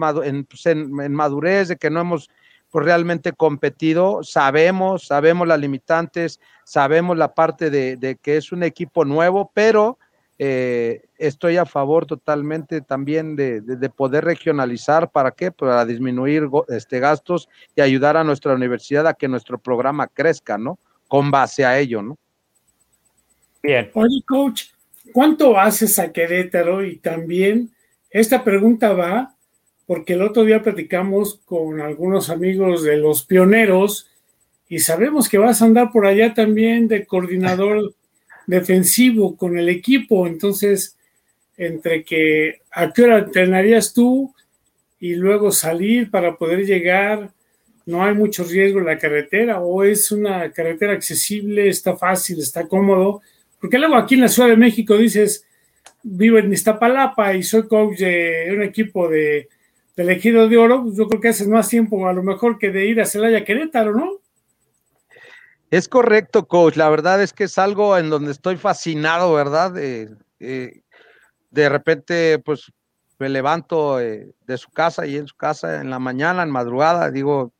pues, 0.49 0.65
en, 0.65 1.13
madurez, 1.13 1.67
de 1.67 1.77
que 1.77 1.91
no 1.91 2.01
hemos 2.01 2.29
pues, 2.71 2.85
realmente 2.85 3.33
competido, 3.33 4.23
sabemos, 4.23 5.05
sabemos 5.05 5.47
las 5.47 5.59
limitantes, 5.59 6.39
sabemos 6.63 7.17
la 7.17 7.35
parte 7.35 7.69
de, 7.69 8.17
que 8.21 8.37
es 8.37 8.51
un 8.51 8.63
equipo 8.63 9.05
nuevo, 9.05 9.51
pero 9.53 9.99
eh, 10.39 11.03
estoy 11.17 11.57
a 11.57 11.65
favor 11.65 12.05
totalmente 12.05 12.81
también 12.81 13.35
de, 13.35 13.61
poder 13.95 14.25
regionalizar. 14.25 15.11
¿Para 15.11 15.31
qué? 15.31 15.51
Para 15.51 15.85
disminuir 15.85 16.49
este, 16.69 16.99
gastos 16.99 17.47
y 17.75 17.81
ayudar 17.81 18.17
a 18.17 18.23
nuestra 18.23 18.53
universidad 18.53 19.05
a 19.05 19.13
que 19.13 19.27
nuestro 19.27 19.59
programa 19.59 20.07
crezca, 20.07 20.57
¿no? 20.57 20.79
Con 21.07 21.29
base 21.29 21.65
a 21.65 21.77
ello, 21.77 22.01
¿no? 22.01 22.17
Bien. 23.61 23.91
Oye, 23.93 24.23
coach, 24.25 24.63
¿Cuánto 25.11 25.59
haces 25.59 25.99
a 25.99 26.11
Querétaro? 26.11 26.85
Y 26.85 26.97
también 26.97 27.71
esta 28.09 28.43
pregunta 28.43 28.93
va 28.93 29.35
porque 29.85 30.13
el 30.13 30.21
otro 30.21 30.43
día 30.43 30.61
platicamos 30.61 31.39
con 31.45 31.81
algunos 31.81 32.29
amigos 32.29 32.83
de 32.83 32.97
los 32.97 33.23
pioneros 33.23 34.09
y 34.67 34.79
sabemos 34.79 35.27
que 35.27 35.39
vas 35.39 35.61
a 35.61 35.65
andar 35.65 35.91
por 35.91 36.05
allá 36.05 36.33
también 36.33 36.87
de 36.87 37.05
coordinador 37.05 37.95
defensivo 38.49 39.35
con 39.35 39.57
el 39.57 39.69
equipo. 39.69 40.27
Entonces, 40.27 40.97
entre 41.57 42.03
que 42.03 42.61
a 42.71 42.91
qué 42.91 43.03
hora 43.03 43.19
entrenarías 43.19 43.93
tú 43.93 44.33
y 44.99 45.15
luego 45.15 45.51
salir 45.51 46.09
para 46.09 46.37
poder 46.37 46.65
llegar, 46.65 47.31
no 47.85 48.03
hay 48.03 48.13
mucho 48.13 48.43
riesgo 48.43 48.79
en 48.79 48.85
la 48.85 48.97
carretera 48.97 49.61
o 49.61 49.83
es 49.83 50.11
una 50.11 50.51
carretera 50.51 50.93
accesible, 50.93 51.69
está 51.69 51.95
fácil, 51.95 52.39
está 52.39 52.67
cómodo 52.67 53.21
porque 53.59 53.77
luego 53.77 53.95
aquí 53.95 54.15
en 54.15 54.21
la 54.21 54.29
Ciudad 54.29 54.49
de 54.49 54.57
México 54.57 54.97
dices, 54.97 55.45
vivo 56.01 56.37
en 56.37 56.53
Iztapalapa 56.53 57.33
y 57.33 57.43
soy 57.43 57.67
coach 57.67 57.97
de 57.97 58.49
un 58.55 58.63
equipo 58.63 59.09
de, 59.09 59.49
elegido 59.97 60.47
de 60.47 60.57
oro, 60.57 60.83
pues 60.83 60.95
yo 60.95 61.07
creo 61.07 61.21
que 61.21 61.27
haces 61.29 61.47
más 61.47 61.67
tiempo 61.67 62.07
a 62.07 62.13
lo 62.13 62.23
mejor 62.23 62.57
que 62.57 62.71
de 62.71 62.85
ir 62.85 63.01
a 63.01 63.05
Celaya 63.05 63.43
Querétaro, 63.43 63.93
¿no? 63.93 64.19
Es 65.71 65.87
correcto, 65.87 66.47
coach. 66.47 66.75
La 66.75 66.89
verdad 66.89 67.21
es 67.21 67.33
que 67.33 67.43
es 67.45 67.57
algo 67.57 67.97
en 67.97 68.09
donde 68.09 68.31
estoy 68.31 68.57
fascinado, 68.57 69.33
¿verdad? 69.33 69.71
de 69.71 71.67
repente, 71.67 72.39
pues 72.39 72.71
me 73.19 73.29
levanto 73.29 73.99
eh, 73.99 74.31
de 74.47 74.57
su 74.57 74.71
casa 74.71 75.05
y 75.05 75.17
en 75.17 75.27
su 75.27 75.35
casa 75.35 75.81
en 75.81 75.89
la 75.89 75.99
mañana, 75.99 76.41
en 76.41 76.49
madrugada, 76.49 77.11
digo, 77.11 77.51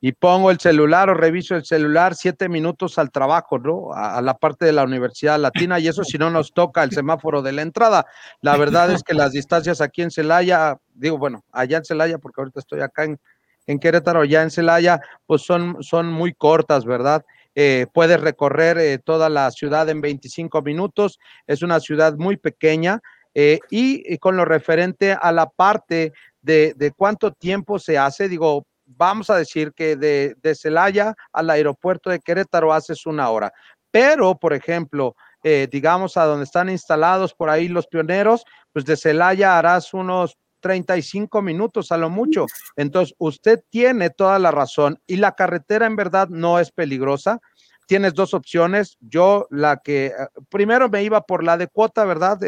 y 0.00 0.12
pongo 0.12 0.50
el 0.50 0.60
celular 0.60 1.08
o 1.08 1.14
reviso 1.14 1.56
el 1.56 1.64
celular 1.64 2.14
siete 2.14 2.48
minutos 2.48 2.98
al 2.98 3.10
trabajo, 3.10 3.58
¿no? 3.58 3.92
A, 3.92 4.20
la 4.22 4.34
parte 4.34 4.64
de 4.64 4.72
la 4.72 4.84
Universidad 4.84 5.38
Latina 5.38 5.78
y 5.78 5.88
eso 5.88 6.04
si 6.04 6.18
no 6.18 6.30
nos 6.30 6.52
toca 6.52 6.84
el 6.84 6.90
semáforo 6.90 7.42
de 7.42 7.52
la 7.52 7.62
entrada. 7.62 8.06
La 8.40 8.56
verdad 8.56 8.90
es 8.92 9.02
que 9.02 9.14
las 9.14 9.32
distancias 9.32 9.80
aquí 9.80 10.02
en 10.02 10.10
Celaya, 10.10 10.78
digo, 10.94 11.18
bueno, 11.18 11.44
allá 11.52 11.78
en 11.78 11.84
Celaya, 11.84 12.18
porque 12.18 12.40
ahorita 12.40 12.60
estoy 12.60 12.80
acá 12.80 13.04
en, 13.04 13.18
en 13.66 13.78
Querétaro, 13.78 14.24
ya 14.24 14.42
en 14.42 14.50
Celaya, 14.50 15.00
pues 15.26 15.42
son, 15.42 15.76
son 15.82 16.06
muy 16.12 16.32
cortas, 16.32 16.84
¿verdad? 16.84 17.24
Eh, 17.54 17.86
puedes 17.92 18.20
recorrer 18.20 18.78
eh, 18.78 18.98
toda 18.98 19.28
la 19.28 19.50
ciudad 19.50 19.88
en 19.88 20.00
25 20.00 20.62
minutos, 20.62 21.18
es 21.46 21.62
una 21.62 21.80
ciudad 21.80 22.14
muy 22.16 22.36
pequeña 22.36 23.00
eh, 23.34 23.58
y, 23.70 24.02
y, 24.12 24.18
con 24.18 24.36
lo 24.36 24.44
referente 24.44 25.12
a 25.12 25.32
la 25.32 25.48
parte 25.48 26.12
de, 26.40 26.74
de 26.76 26.92
cuánto 26.92 27.32
tiempo 27.32 27.78
se 27.78 27.98
hace, 27.98 28.28
digo, 28.28 28.64
vamos 28.84 29.30
a 29.30 29.36
decir 29.36 29.72
que 29.72 29.96
de, 29.96 30.34
de 30.42 30.54
Celaya 30.54 31.14
al 31.32 31.50
aeropuerto 31.50 32.10
de 32.10 32.20
Querétaro 32.20 32.72
haces 32.72 33.06
una 33.06 33.28
hora. 33.30 33.52
Pero, 33.90 34.34
por 34.36 34.52
ejemplo, 34.52 35.14
eh, 35.42 35.68
digamos 35.70 36.16
a 36.16 36.24
donde 36.24 36.44
están 36.44 36.68
instalados 36.68 37.34
por 37.34 37.50
ahí 37.50 37.68
los 37.68 37.86
pioneros, 37.86 38.44
pues 38.72 38.84
de 38.84 38.96
Celaya 38.96 39.58
harás 39.58 39.94
unos 39.94 40.36
35 40.60 41.42
minutos 41.42 41.92
a 41.92 41.96
lo 41.96 42.10
mucho. 42.10 42.46
Entonces, 42.76 43.14
usted 43.18 43.62
tiene 43.70 44.10
toda 44.10 44.38
la 44.38 44.50
razón 44.50 45.00
y 45.06 45.16
la 45.16 45.32
carretera 45.32 45.86
en 45.86 45.96
verdad 45.96 46.28
no 46.28 46.58
es 46.58 46.70
peligrosa. 46.70 47.40
Tienes 47.86 48.14
dos 48.14 48.34
opciones. 48.34 48.98
Yo 49.00 49.46
la 49.50 49.78
que 49.78 50.06
eh, 50.06 50.12
primero 50.48 50.88
me 50.88 51.02
iba 51.02 51.22
por 51.22 51.42
la 51.42 51.56
de 51.56 51.68
cuota, 51.68 52.04
¿verdad? 52.04 52.38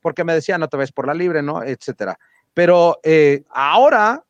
porque 0.00 0.24
me 0.24 0.34
decían 0.34 0.62
otra 0.62 0.78
vez 0.78 0.92
por 0.92 1.06
la 1.06 1.14
libre, 1.14 1.42
¿no? 1.42 1.62
Etcétera. 1.62 2.18
Pero 2.54 3.00
eh, 3.02 3.44
ahora 3.50 4.24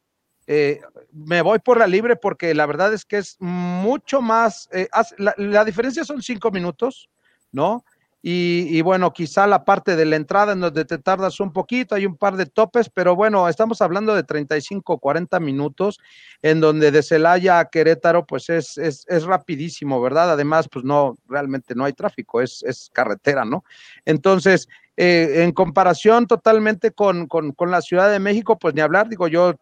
eh, 0.47 0.81
me 1.13 1.43
voy 1.43 1.61
por 1.61 1.79
la 1.79 1.87
libre 1.87 2.17
porque 2.17 2.55
la 2.55 2.67
verdad 2.67 2.93
es 2.93 3.05
que 3.05 3.19
es 3.19 3.37
mucho 3.39 4.21
más, 4.21 4.69
eh, 4.73 4.89
la, 5.19 5.65
diferencia 5.65 6.05
son 6.05 6.23
cinco 6.23 6.51
minutos, 6.51 7.09
¿no? 7.53 7.85
Y, 8.25 8.81
bueno, 8.83 9.13
quizá 9.13 9.49
la 9.49 9.65
parte 9.65 9.97
de 9.97 10.05
la 10.05 10.15
entrada 10.15 10.53
en 10.53 10.61
donde 10.61 10.85
te 10.85 10.99
tardas 10.99 11.41
un 11.41 11.53
poquito, 11.53 11.97
hay 11.97 12.07
un 12.07 12.17
par 12.17 12.37
de 12.37 12.47
topes, 12.47 12.89
pero 12.89 13.17
bueno, 13.17 13.49
estamos 13.49 13.83
hablando 13.83 14.15
de 14.15 14.23
35, 14.23 14.99
40 14.99 15.41
minutos, 15.41 15.99
en 16.41 16.61
donde 16.61 16.93
de 16.93 17.03
Celaya 17.03 17.59
a 17.59 17.69
Querétaro, 17.69 18.25
pues 18.25 18.49
es, 18.49 18.79
es, 18.79 19.25
rapidísimo, 19.25 20.01
¿verdad? 20.01 20.31
Además, 20.31 20.69
pues 20.71 20.85
no, 20.85 21.17
realmente 21.27 21.75
no 21.75 21.85
hay 21.85 21.95
tráfico, 21.95 22.41
es, 22.41 22.63
es 22.63 22.91
carretera, 22.93 23.45
¿no? 23.45 23.65
Entonces, 24.05 24.69
eh, 24.97 25.43
en 25.43 25.51
comparación 25.51 26.29
totalmente 26.29 26.93
con, 26.93 27.27
con, 27.27 27.51
con 27.51 27.73
la 27.73 27.83
Ciudad 27.83 28.09
de 28.09 28.21
México, 28.21 28.57
pues 28.57 28.73
ni 28.75 28.83
hablar, 28.83 29.09
digo, 29.09 29.27
yo 29.27 29.57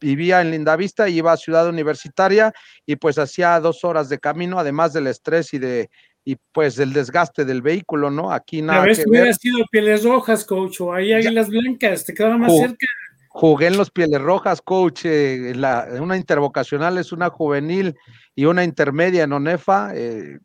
vivía 0.00 0.40
en 0.40 0.50
Lindavista 0.50 1.08
iba 1.08 1.32
a 1.32 1.36
Ciudad 1.36 1.68
Universitaria 1.68 2.52
y 2.84 2.96
pues 2.96 3.18
hacía 3.18 3.58
dos 3.60 3.84
horas 3.84 4.08
de 4.08 4.18
camino, 4.18 4.58
además 4.58 4.92
del 4.92 5.06
estrés 5.06 5.54
y 5.54 5.58
de 5.58 5.90
y 6.24 6.36
pues 6.52 6.76
del 6.76 6.92
desgaste 6.92 7.44
del 7.44 7.62
vehículo, 7.62 8.10
¿no? 8.10 8.32
Aquí 8.32 8.62
nada. 8.62 8.82
A 8.82 8.86
veces 8.86 9.06
hubiera 9.08 9.32
sido 9.32 9.64
Pieles 9.70 10.04
Rojas, 10.04 10.44
coach, 10.44 10.80
o 10.80 10.92
ahí 10.92 11.12
Águilas 11.12 11.48
Blancas, 11.48 12.04
te 12.04 12.14
quedaba 12.14 12.38
más 12.38 12.56
cerca. 12.56 12.86
Jugué 13.28 13.68
en 13.68 13.78
los 13.78 13.90
Pieles 13.90 14.20
Rojas, 14.20 14.60
coach, 14.60 15.02
eh, 15.04 15.52
la, 15.56 15.88
una 15.98 16.16
intervocacional 16.16 16.98
es 16.98 17.12
una 17.12 17.30
juvenil 17.30 17.96
y 18.34 18.44
una 18.44 18.62
intermedia 18.62 19.24
en 19.24 19.32
ONEFA. 19.32 19.92
Eh, 19.94 20.38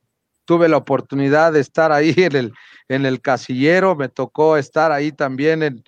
tuve 0.46 0.70
la 0.70 0.78
oportunidad 0.78 1.52
de 1.52 1.60
estar 1.60 1.92
ahí 1.92 2.13
en 2.16 2.36
el, 2.36 2.54
en 2.88 3.06
el 3.06 3.22
casillero, 3.22 3.96
me 3.96 4.08
tocó 4.08 4.56
estar 4.56 4.94
ahí 4.94 5.12
también 5.12 5.62
en, 5.62 5.84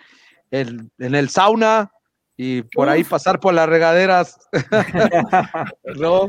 en, 0.52 1.16
el 1.16 1.30
sauna 1.30 1.92
y 2.36 2.64
por 2.64 2.90
ahí 2.90 3.04
pasar 3.06 3.40
por 3.40 3.54
las 3.54 3.70
regaderas. 3.70 4.38
no, 5.96 6.28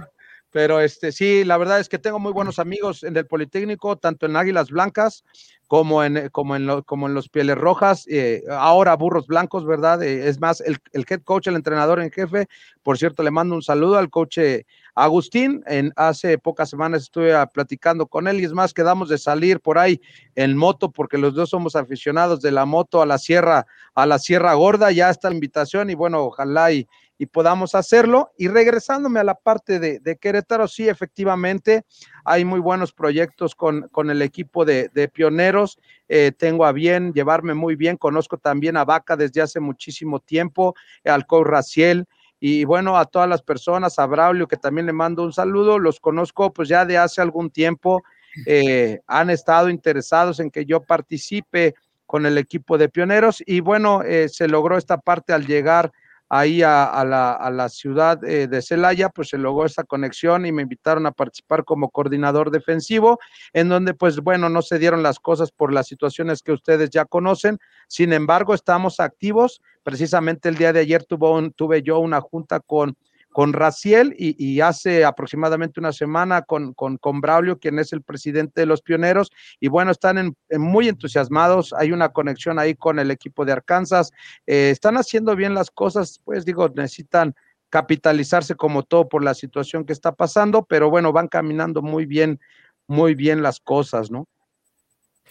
pero 0.51 0.81
este 0.81 1.13
sí, 1.13 1.45
la 1.45 1.57
verdad 1.57 1.81
es 1.81 1.89
que 1.89 1.99
tengo 1.99 2.19
muy 2.19 2.33
buenos 2.33 2.59
amigos 2.59 3.03
en 3.03 3.17
el 3.17 3.27
Politécnico, 3.27 3.97
tanto 3.97 4.27
en 4.27 4.37
Águilas 4.37 4.71
Blancas 4.71 5.25
como 5.69 6.03
en, 6.03 6.29
como 6.31 6.57
en, 6.57 6.83
como 6.83 7.07
en 7.07 7.15
los 7.15 7.29
Pieles 7.29 7.57
Rojas, 7.57 8.05
eh, 8.09 8.43
ahora 8.51 8.97
Burros 8.97 9.29
Blancos, 9.29 9.65
¿verdad? 9.65 10.03
Eh, 10.03 10.29
es 10.29 10.41
más, 10.41 10.61
el, 10.61 10.79
el, 10.93 11.07
head 11.09 11.23
coach, 11.23 11.47
el 11.47 11.55
entrenador 11.55 12.01
en 12.01 12.11
jefe, 12.11 12.49
por 12.83 12.99
cierto, 12.99 13.23
le 13.23 13.31
mando 13.31 13.55
un 13.55 13.63
saludo 13.63 13.97
al 13.97 14.11
coach 14.11 14.39
eh, 14.39 14.67
Agustín, 14.97 15.63
en, 15.67 15.93
hace 15.95 16.39
pocas 16.39 16.69
semanas 16.69 17.03
estuve 17.03 17.33
ah, 17.35 17.47
platicando 17.47 18.09
con 18.09 18.27
él 18.27 18.41
y 18.41 18.45
es 18.45 18.53
más, 18.53 18.75
quedamos 18.75 19.09
de 19.09 19.19
salir 19.19 19.61
por 19.61 19.79
ahí 19.79 20.01
en 20.35 20.57
moto, 20.57 20.91
porque 20.91 21.19
los 21.19 21.35
dos 21.35 21.51
somos 21.51 21.77
aficionados 21.77 22.43
de 22.43 22.51
la 22.51 22.65
moto 22.65 23.01
a 23.01 23.07
la 23.07 23.19
Sierra, 23.19 23.65
a 23.95 24.07
la 24.07 24.19
Sierra 24.19 24.55
Gorda, 24.55 24.91
ya 24.91 25.09
está 25.09 25.29
la 25.29 25.37
invitación 25.37 25.89
y 25.89 25.95
bueno, 25.95 26.25
ojalá 26.25 26.73
y, 26.73 26.89
y 27.21 27.27
podamos 27.27 27.75
hacerlo. 27.75 28.33
Y 28.39 28.49
regresándome 28.49 29.21
a 29.21 29.25
la 29.25 29.35
parte 29.35 29.79
de, 29.79 30.17
Querétaro, 30.17 30.67
sí, 30.67 30.89
efectivamente, 30.89 31.85
hay 32.25 32.47
muy 32.47 32.61
buenos 32.61 32.95
proyectos 32.95 33.55
con, 33.55 33.89
con 33.93 34.09
el 34.09 34.23
equipo 34.23 34.65
de, 34.65 34.89
de 34.95 35.07
pioneros. 35.07 35.79
Eh, 36.09 36.33
tengo 36.35 36.65
a 36.65 36.73
bien 36.73 37.13
llevarme 37.13 37.53
muy 37.53 37.77
bien, 37.77 37.99
conozco 37.99 38.39
también 38.39 38.79
a 38.79 38.87
Vaca 38.87 39.19
desde 39.19 39.43
hace 39.43 39.61
muchísimo 39.61 40.21
tiempo, 40.21 40.75
al 41.05 41.27
coach 41.27 41.47
Raciel. 41.47 42.07
Y 42.41 42.65
bueno, 42.65 42.97
a 42.97 43.05
todas 43.05 43.29
las 43.29 43.43
personas, 43.43 43.99
a 43.99 44.07
Braulio, 44.07 44.49
que 44.49 44.57
también 44.57 44.87
le 44.87 44.95
mando 44.95 45.23
un 45.23 45.35
saludo, 45.35 45.79
los 45.79 46.01
conozco 46.01 46.55
pues 46.55 46.71
ya 46.71 46.87
de 46.87 46.97
hace 46.97 47.21
algún 47.21 47.51
tiempo, 47.51 48.03
eh, 48.47 49.01
han 49.07 49.29
estado 49.29 49.69
interesados 49.69 50.41
en 50.41 50.51
que 50.51 50.65
yo 50.65 50.81
participe 50.81 51.75
con 52.07 52.25
el 52.25 52.39
equipo 52.39 52.79
de 52.79 52.89
pioneros 52.89 53.43
y 53.45 53.61
bueno, 53.61 54.03
eh, 54.05 54.31
se 54.31 54.49
logró 54.49 54.79
esta 54.79 54.97
parte 54.97 55.35
al 55.35 55.47
llegar 55.47 55.93
ahí 56.31 56.63
a, 56.63 57.05
la, 57.05 57.69
ciudad 57.69 58.23
eh, 58.25 58.47
de 58.47 58.63
Celaya, 58.63 59.09
pues 59.09 59.31
se 59.31 59.37
logró 59.37 59.67
esa 59.67 59.83
conexión 59.83 60.47
y 60.47 60.53
me 60.53 60.63
invitaron 60.63 61.05
a 61.07 61.13
participar 61.13 61.65
como 61.65 61.91
coordinador 61.91 62.53
defensivo, 62.53 63.19
en 63.53 63.69
donde 63.69 63.95
pues 63.95 64.21
bueno, 64.21 64.49
no 64.49 64.63
se 64.63 64.79
dieron 64.79 65.03
las 65.03 65.19
cosas 65.19 65.51
por 65.51 65.73
las 65.73 65.89
situaciones 65.89 66.43
que 66.43 66.53
ustedes 66.53 66.91
ya 66.91 67.05
conocen, 67.05 67.59
sin 67.89 68.13
embargo 68.13 68.55
estamos 68.55 69.01
activos, 69.01 69.61
precisamente 69.83 70.49
el 70.49 70.57
día 70.57 70.73
de 70.73 70.81
ayer 70.81 71.05
tuve 71.05 71.83
yo 71.83 71.99
una 71.99 72.21
junta 72.21 72.61
con 72.61 72.97
con 73.31 73.53
Raciel 73.53 74.15
y, 74.19 74.61
hace 74.61 75.05
aproximadamente 75.05 75.81
una 75.81 75.93
semana 75.93 76.43
con, 76.43 76.75
con, 76.75 76.99
con, 76.99 77.21
Braulio, 77.21 77.59
quien 77.59 77.79
es 77.79 77.93
el 77.93 78.03
presidente 78.03 78.61
de 78.61 78.67
los 78.67 78.83
pioneros. 78.83 79.31
Y 79.61 79.69
bueno, 79.69 79.93
están 79.93 80.37
muy 80.51 80.89
entusiasmados. 80.89 81.73
Hay 81.73 81.93
una 81.93 82.11
conexión 82.11 82.59
ahí 82.59 82.75
con 82.75 82.99
el 82.99 83.11
equipo 83.11 83.45
de 83.45 83.53
Arkansas. 83.53 84.13
Eh, 84.47 84.71
están 84.71 84.97
haciendo 84.97 85.37
bien 85.37 85.55
las 85.55 85.71
cosas, 85.71 86.21
pues 86.25 86.45
digo, 86.45 86.69
necesitan 86.71 87.35
capitalizarse 87.71 88.57
como 88.57 88.83
todo 88.83 89.09
por 89.09 89.23
la 89.23 89.35
situación 89.35 89.85
que 89.85 89.93
está 89.93 90.13
pasando, 90.13 90.65
pero 90.65 90.91
bueno, 90.91 91.13
van 91.13 91.29
caminando 91.29 91.83
muy 91.83 92.05
bien, 92.05 92.41
muy 92.89 93.15
bien 93.15 93.43
las 93.43 93.61
cosas, 93.61 94.11
¿no? 94.11 94.27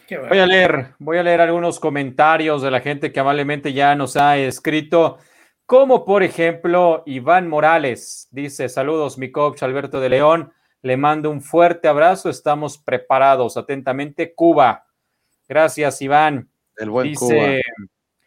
Voy 0.09 0.39
a 0.39 0.47
leer, 0.47 0.95
voy 0.97 1.17
a 1.19 1.23
leer 1.23 1.41
algunos 1.41 1.79
comentarios 1.79 2.63
de 2.63 2.71
la 2.71 2.79
gente 2.79 3.11
que 3.11 3.19
amablemente 3.19 3.73
ya 3.73 3.93
nos 3.93 4.17
ha 4.17 4.37
escrito 4.37 5.19
como 5.69 6.03
por 6.03 6.23
ejemplo 6.23 7.03
Iván 7.05 7.47
Morales 7.47 8.27
dice, 8.31 8.69
saludos 8.69 9.19
mi 9.19 9.31
coach 9.31 9.61
Alberto 9.61 9.99
de 9.99 10.09
León, 10.09 10.51
le 10.81 10.97
mando 10.97 11.29
un 11.29 11.43
fuerte 11.43 11.87
abrazo, 11.87 12.31
estamos 12.31 12.79
preparados, 12.79 13.55
atentamente 13.55 14.33
Cuba. 14.33 14.87
Gracias 15.47 16.01
Iván. 16.01 16.49
El 16.75 16.89
buen 16.89 17.09
dice, 17.09 17.61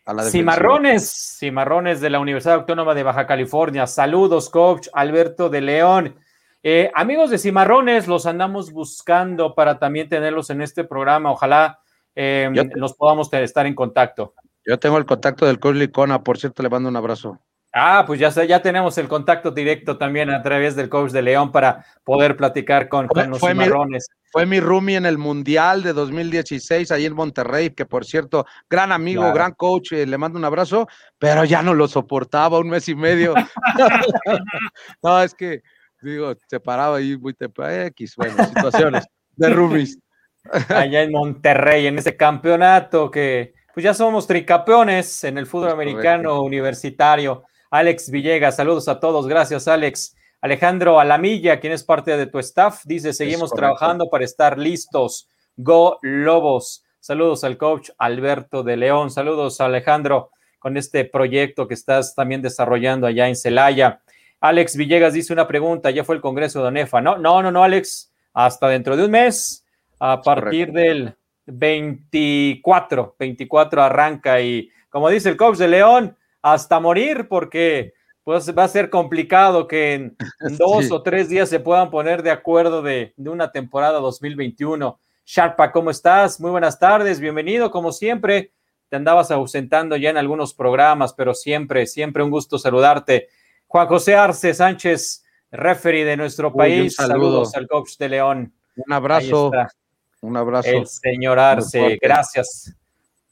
Cuba. 0.05 0.23
Cimarrones, 0.31 1.37
Cimarrones 1.41 2.01
de 2.01 2.11
la 2.11 2.21
Universidad 2.21 2.55
Autónoma 2.55 2.95
de 2.95 3.03
Baja 3.03 3.27
California, 3.27 3.89
saludos 3.89 4.49
coach 4.49 4.87
Alberto 4.93 5.49
de 5.51 5.63
León. 5.63 6.15
Eh, 6.63 6.93
amigos 6.95 7.31
de 7.31 7.39
Cimarrones, 7.39 8.07
los 8.07 8.25
andamos 8.27 8.71
buscando 8.71 9.57
para 9.57 9.81
también 9.81 10.09
tenerlos 10.09 10.49
en 10.51 10.63
este 10.63 10.85
programa, 10.85 11.33
ojalá 11.33 11.81
eh, 12.15 12.49
nos 12.77 12.95
podamos 12.95 13.33
estar 13.33 13.67
en 13.67 13.75
contacto. 13.75 14.33
Yo 14.64 14.79
tengo 14.79 14.98
el 14.98 15.07
contacto 15.07 15.46
del 15.46 15.59
coach 15.59 15.77
Licona, 15.77 16.22
por 16.22 16.38
cierto, 16.38 16.62
le 16.62 16.68
mando 16.68 16.88
un 16.88 16.96
abrazo. 16.96 17.40
Ah, 17.75 18.05
pues 18.07 18.20
ya, 18.20 18.29
ya 18.44 18.61
tenemos 18.61 18.98
el 18.98 19.09
contacto 19.09 19.51
directo 19.51 19.96
también 19.96 20.29
a 20.29 20.42
través 20.42 20.77
del 20.77 20.90
coach 20.90 21.11
de 21.11 21.22
León 21.22 21.51
para 21.51 21.87
poder 22.05 22.37
platicar 22.37 22.87
con, 22.90 23.09
los 23.29 23.38
fue 23.38 23.53
cimarrones. 23.53 24.09
fue 24.31 24.44
mi 24.44 24.61
roomie 24.61 24.96
en 24.96 25.07
el 25.07 25.16
Mundial 25.16 25.83
de 25.83 25.94
2016 25.94 26.90
ahí 26.90 27.07
en 27.07 27.14
Monterrey, 27.14 27.70
que 27.70 27.87
por 27.87 28.05
cierto, 28.05 28.44
gran 28.68 28.92
amigo, 28.92 29.33
gran 29.33 29.53
coach, 29.53 29.92
eh, 29.92 30.07
le 30.07 30.18
mando 30.18 30.38
un 30.38 30.44
abrazo, 30.44 30.87
pero 31.18 31.46
ya 31.46 31.62
no 31.62 31.72
lo 31.72 31.88
soportaba 31.88 32.59
un 32.59 32.68
mes 32.68 32.90
y 32.90 32.94
medio. 32.94 33.33
no, 35.03 35.22
es 35.22 35.33
que, 35.33 35.62
digo, 36.03 36.35
se 36.46 36.61
paraba 36.61 36.98
ahí 36.98 37.16
muy 37.16 37.33
temprano, 37.33 37.85
X, 37.85 38.16
bueno, 38.16 38.44
situaciones 38.44 39.07
de 39.37 39.48
roomies. 39.48 39.98
Allá 40.68 41.03
en 41.05 41.12
Monterrey, 41.12 41.87
en 41.87 41.98
ese 41.98 42.18
campeonato 42.18 43.11
que 43.11 43.55
pues 43.75 43.85
ya 43.85 43.95
somos 43.95 44.27
tricampeones 44.27 45.25
en 45.25 45.39
el 45.39 45.47
fútbol 45.47 45.71
americano 45.71 46.43
universitario. 46.43 47.45
Alex 47.71 48.11
Villegas, 48.11 48.57
saludos 48.57 48.89
a 48.89 49.01
todos, 49.01 49.27
gracias 49.27 49.67
Alex. 49.69 50.15
Alejandro 50.43 50.99
Alamilla, 50.99 51.61
quien 51.61 51.73
es 51.73 51.85
parte 51.85 52.17
de 52.17 52.27
tu 52.27 52.39
staff, 52.41 52.83
dice, 52.85 53.13
seguimos 53.13 53.53
trabajando 53.53 54.11
para 54.11 54.25
estar 54.25 54.59
listos. 54.59 55.29
Go 55.57 55.99
Lobos. 56.03 56.85
Saludos 57.01 57.45
al 57.45 57.57
coach 57.57 57.91
Alberto 57.99 58.63
de 58.63 58.77
León. 58.77 59.11
Saludos 59.11 59.61
Alejandro 59.61 60.31
con 60.59 60.77
este 60.77 61.05
proyecto 61.05 61.67
que 61.67 61.75
estás 61.75 62.15
también 62.15 62.43
desarrollando 62.43 63.07
allá 63.07 63.29
en 63.29 63.37
Celaya. 63.37 64.01
Alex 64.41 64.77
Villegas 64.77 65.13
dice 65.13 65.33
una 65.33 65.47
pregunta, 65.47 65.91
ya 65.91 66.05
fue 66.05 66.17
el 66.17 66.21
Congreso 66.21 66.61
de 66.61 66.69
ONEFA, 66.69 67.01
¿no? 67.01 67.19
No, 67.19 67.43
no, 67.43 67.51
no, 67.51 67.65
Alex, 67.65 68.13
hasta 68.33 68.69
dentro 68.69 68.97
de 68.97 69.05
un 69.05 69.11
mes, 69.13 69.65
a 69.99 70.21
partir 70.21 70.73
del 70.73 71.17
24, 71.47 73.17
24 73.19 73.83
arranca 73.83 74.41
y 74.41 74.71
como 74.89 75.09
dice 75.09 75.31
el 75.31 75.37
coach 75.37 75.57
de 75.57 75.69
León, 75.69 76.17
hasta 76.43 76.79
morir 76.81 77.27
porque 77.29 77.95
pues 78.25 78.57
va 78.57 78.65
a 78.65 78.69
ser 78.69 78.91
complicado 78.91 79.67
que 79.67 79.95
en 79.95 80.17
dos 80.59 80.91
o 80.91 81.03
tres 81.03 81.29
días 81.29 81.49
se 81.49 81.61
puedan 81.61 81.91
poner 81.91 82.23
de 82.23 82.31
acuerdo 82.31 82.83
de, 82.83 83.15
de, 83.17 83.31
una 83.31 83.51
temporada 83.51 83.99
2021. 83.99 84.99
Sharpa, 85.25 85.73
¿cómo 85.73 85.91
estás? 85.91 86.41
Muy 86.41 86.51
buenas 86.51 86.79
tardes, 86.79 87.21
bienvenido 87.21 87.71
como 87.71 87.91
siempre. 87.91 88.53
Te 88.89 88.97
andabas 88.97 89.31
ausentando 89.31 89.97
ya 89.97 90.11
en 90.11 90.19
algunos 90.19 90.53
programas, 90.53 91.15
pero 91.15 91.35
siempre, 91.35 91.87
siempre 91.87 92.23
un 92.23 92.31
gusto 92.31 92.59
saludarte. 92.59 93.29
Juan 93.67 93.89
José 93.89 94.15
Arce 94.15 94.53
Sánchez, 94.53 95.25
referee 95.51 96.05
de 96.05 96.17
nuestro 96.17 96.53
país. 96.53 96.95
Saludos 96.97 97.55
al 97.55 97.67
coach 97.67 97.97
de 97.97 98.09
León. 98.11 98.53
Un 98.77 98.93
abrazo. 98.93 99.51
Un 100.23 100.37
abrazo. 100.37 100.71
El 100.71 100.87
señor 100.87 101.39
Arce, 101.39 101.99
gracias. 102.01 102.75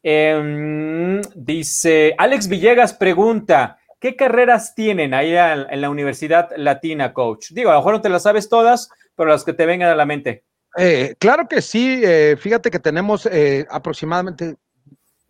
Em, 0.03 1.21
dice 1.35 2.15
Alex 2.19 2.49
Villegas 2.49 2.93
pregunta: 2.93 3.79
¿Qué 3.99 4.17
carreras 4.17 4.75
tienen 4.75 5.15
ahí 5.15 5.35
en 5.35 5.81
la 5.81 5.91
Universidad 5.91 6.51
Latina, 6.57 7.13
coach? 7.13 7.51
Digo, 7.51 7.71
a 7.71 7.75
lo 7.75 7.81
mejor 7.81 7.95
no 7.95 8.01
te 8.01 8.09
las 8.09 8.25
sabes 8.25 8.49
todas, 8.49 8.91
pero 9.15 9.31
las 9.31 9.45
que 9.45 9.53
te 9.53 9.67
vengan 9.67 9.91
a 9.91 9.95
la 9.95 10.07
mente. 10.07 10.45
Eh, 10.77 11.15
claro 11.19 11.47
que 11.49 11.63
sí. 11.63 12.01
Eh, 12.05 12.37
fíjate 12.39 12.71
que 12.71 12.79
tenemos 12.79 13.27
eh, 13.27 13.67
aproximadamente 13.71 14.57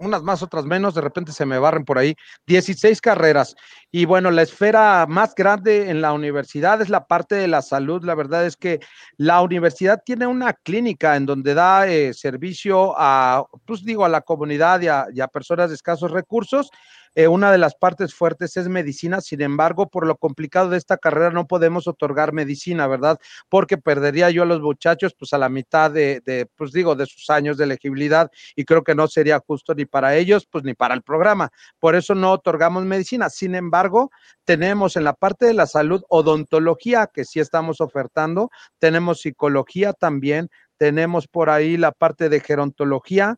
unas 0.01 0.23
más, 0.23 0.43
otras 0.43 0.65
menos, 0.65 0.95
de 0.95 1.01
repente 1.01 1.33
se 1.33 1.47
me 1.47 1.59
barren 1.59 1.85
por 1.85 1.99
ahí, 1.99 2.15
16 2.47 3.01
carreras. 3.01 3.55
Y 3.91 4.05
bueno, 4.05 4.31
la 4.31 4.43
esfera 4.43 5.07
más 5.09 5.35
grande 5.35 5.91
en 5.91 6.01
la 6.01 6.13
universidad 6.13 6.81
es 6.83 6.89
la 6.89 7.07
parte 7.07 7.35
de 7.35 7.49
la 7.49 7.63
salud. 7.63 8.03
La 8.05 8.15
verdad 8.15 8.47
es 8.47 8.57
que 8.57 8.81
la 9.17 9.43
universidad 9.43 10.03
tiene 10.05 10.27
una 10.27 10.53
clínica 10.53 11.17
en 11.17 11.27
donde 11.27 11.55
da 11.55 11.87
eh, 11.87 12.15
servicio 12.15 12.95
a, 12.97 13.45
pues 13.67 13.85
digo, 13.85 14.05
a 14.05 14.09
la 14.09 14.23
comunidad 14.23 14.81
y 14.81 15.21
a 15.21 15.29
personas 15.29 15.69
de 15.69 15.77
escasos 15.77 16.11
recursos 16.11 16.71
eh, 17.15 17.29
una 17.29 17.51
de 17.51 17.59
las 17.59 17.75
partes 17.75 18.15
fuertes 18.15 18.57
es 18.57 18.69
medicina, 18.69 19.21
sin 19.21 19.41
embargo, 19.43 19.89
por 19.89 20.07
lo 20.07 20.17
complicado 20.17 20.71
de 20.71 20.79
esta 20.79 20.97
carrera 20.97 21.31
no 21.31 21.47
podemos 21.47 21.89
otorgar 21.89 22.33
medicina, 22.33 22.87
¿verdad? 22.87 23.19
Porque 23.49 23.79
perdería 23.79 24.31
yo 24.31 24.45
a 24.45 24.47
los 24.47 24.61
muchachos 24.61 25.15
pues 25.19 25.33
a 25.33 25.39
la 25.39 25.49
mitad 25.49 25.91
de, 25.91 26.23
de, 26.25 26.47
pues 26.57 26.73
digo, 26.73 26.95
de 26.95 27.07
sus 27.07 27.29
años 27.31 27.57
de 27.57 27.65
elegibilidad 27.65 28.31
y 28.55 28.65
creo 28.65 28.85
que 28.85 28.95
no 28.95 29.09
sería 29.09 29.41
justo 29.41 29.75
ni 29.75 29.87
para 29.87 30.17
ellos, 30.17 30.47
pues 30.51 30.65
ni 30.65 30.75
para 30.75 30.95
el 30.95 31.03
programa. 31.03 31.51
Por 31.79 31.97
eso 31.97 32.15
no 32.15 32.33
otorgamos 32.33 32.85
medicina. 32.85 33.29
Sin 33.29 33.55
embargo, 33.55 34.11
tenemos 34.45 34.97
en 34.97 35.05
la 35.05 35.15
parte 35.15 35.47
de 35.47 35.55
la 35.55 35.67
salud 35.67 36.03
odontología 36.09 37.09
que 37.13 37.25
sí 37.25 37.41
estamos 37.41 37.81
ofertando, 37.81 38.51
tenemos 38.79 39.21
psicología 39.21 39.93
también, 39.93 40.49
tenemos 40.77 41.29
por 41.29 41.51
ahí 41.51 41.77
la 41.77 41.93
parte 41.93 42.29
de 42.29 42.41
gerontología, 42.41 43.37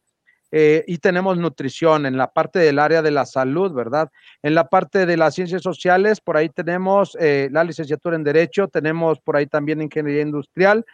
eh, 0.53 0.85
y 0.87 0.99
tenemos 0.99 1.38
nutrición 1.38 2.05
en 2.05 2.19
la 2.19 2.31
parte 2.31 2.59
del 2.59 2.79
área 2.79 3.01
de 3.01 3.11
la 3.11 3.25
salud, 3.25 3.73
¿verdad? 3.73 4.11
En 4.43 4.55
la 4.55 4.69
parte 4.69 5.07
de 5.07 5.17
las 5.17 5.35
ciencias 5.35 5.62
sociales, 5.62 6.21
por 6.21 6.37
ahí 6.37 6.51
tenemos 6.51 7.17
eh, 7.19 7.49
la 7.51 7.65
licenciatura 7.65 8.17
en 8.17 8.23
Derecho, 8.23 8.69
tenemos 8.69 9.19
por 9.19 9.37
ahí 9.37 9.47
también 9.47 9.81
Ingeniería 9.81 10.23
Industrial 10.23 10.85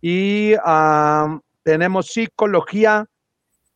y 0.00 0.54
tenemos 1.62 2.06
psicología, 2.06 3.06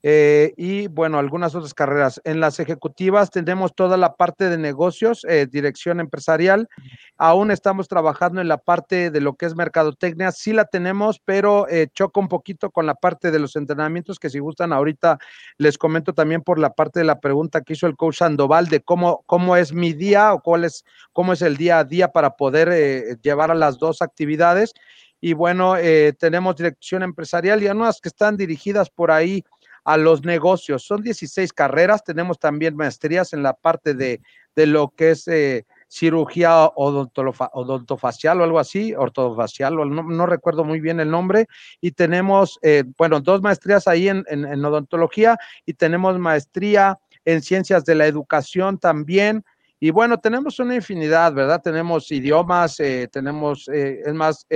eh, 0.09 0.55
y 0.57 0.87
bueno, 0.87 1.19
algunas 1.19 1.57
otras 1.57 1.75
carreras. 1.75 2.21
En 2.23 2.39
las 2.39 2.61
ejecutivas 2.61 3.29
tenemos 3.33 3.75
toda 3.75 3.97
la 3.97 4.15
parte 4.15 4.49
de 4.49 4.57
negocios, 4.57 5.27
eh, 5.29 5.49
dirección 5.51 5.99
empresarial. 5.99 6.69
Aún 7.17 7.51
estamos 7.51 7.89
trabajando 7.89 8.41
en 8.41 8.47
la 8.47 8.59
parte 8.59 9.11
de 9.11 9.21
lo 9.21 9.35
que 9.35 9.47
es 9.47 9.57
mercadotecnia. 9.57 10.31
Sí 10.31 10.53
la 10.53 10.65
tenemos, 10.65 11.19
pero 11.19 11.69
eh, 11.69 11.89
choca 11.93 12.21
un 12.21 12.29
poquito 12.29 12.71
con 12.71 12.87
la 12.87 12.95
parte 12.95 13.33
de 13.33 13.41
los 13.41 13.57
entrenamientos, 13.57 14.21
que 14.21 14.31
si 14.31 14.39
gustan 14.39 14.73
ahorita 14.73 15.19
les 15.59 15.77
comento 15.77 16.15
también 16.15 16.41
por 16.41 16.61
la 16.61 16.73
parte 16.73 17.01
de 17.01 17.05
la 17.05 17.19
pregunta 17.19 17.63
que 17.63 17.73
hizo 17.73 17.89
el 17.89 17.97
coach 17.97 18.19
Sandoval 18.19 18.69
de 18.69 18.83
cómo, 18.83 19.25
cómo 19.27 19.57
es 19.57 19.73
mi 19.73 19.93
día 19.93 20.35
o 20.35 20.41
cuál 20.41 20.67
es, 20.67 20.85
cómo 21.13 21.33
es 21.33 21.43
el 21.43 21.57
día 21.57 21.81
a 21.81 21.85
día 21.85 22.13
para 22.13 22.37
poder 22.37 23.19
llevar 23.23 23.51
a 23.51 23.57
las 23.57 23.77
dos 23.81 24.03
actividades. 24.03 24.73
Y 25.21 25.33
bueno, 25.33 25.75
tenemos 26.21 26.55
dirección 26.55 27.03
empresarial 27.03 27.61
y 27.61 27.67
unas 27.67 28.01
que 28.01 28.11
están 28.11 28.37
dirigidas 28.37 28.91
por 28.91 29.11
ahí 29.11 29.43
a 29.87 29.97
los 29.97 30.25
negocios. 30.25 30.83
Son 30.83 31.01
16 31.01 31.53
carreras, 31.53 32.03
tenemos 32.03 32.41
también 32.41 32.77
maestrías 32.77 33.33
en 33.33 33.45
la 33.45 33.55
parte 33.55 33.95
de, 33.95 34.21
de 34.57 34.67
lo 34.67 34.89
que 34.89 35.13
es 35.13 35.29
eh, 35.29 35.65
cirugía 35.87 36.65
odontofacial 36.75 38.41
o 38.41 38.45
algo 38.45 38.59
así, 38.59 38.95
ortofacial, 38.95 39.77
no, 39.77 40.03
no, 40.03 40.27
recuerdo 40.27 40.65
muy 40.65 40.81
bien 40.81 40.99
el 40.99 41.09
nombre, 41.09 41.47
y 41.81 41.93
tenemos, 41.93 42.59
eh, 42.63 42.83
bueno, 42.99 43.21
dos 43.21 43.43
maestrías 43.43 43.87
ahí 43.87 44.09
en, 44.09 44.25
en, 44.29 44.65
odontología 44.65 45.39
y 45.65 45.75
tenemos 45.75 46.19
maestría 46.19 46.99
en 47.25 47.41
ciencias 47.41 47.85
de 47.85 47.95
la 47.95 48.07
educación 48.07 48.79
también. 48.79 49.45
Y 49.79 49.91
bueno, 49.91 50.19
tenemos 50.19 50.59
una 50.59 50.75
infinidad, 50.75 51.33
¿verdad? 51.33 51.61
Tenemos 51.63 52.11
idiomas, 52.11 52.81
eh, 52.81 53.09
tenemos, 53.13 53.69
es 53.69 54.15
más, 54.15 54.47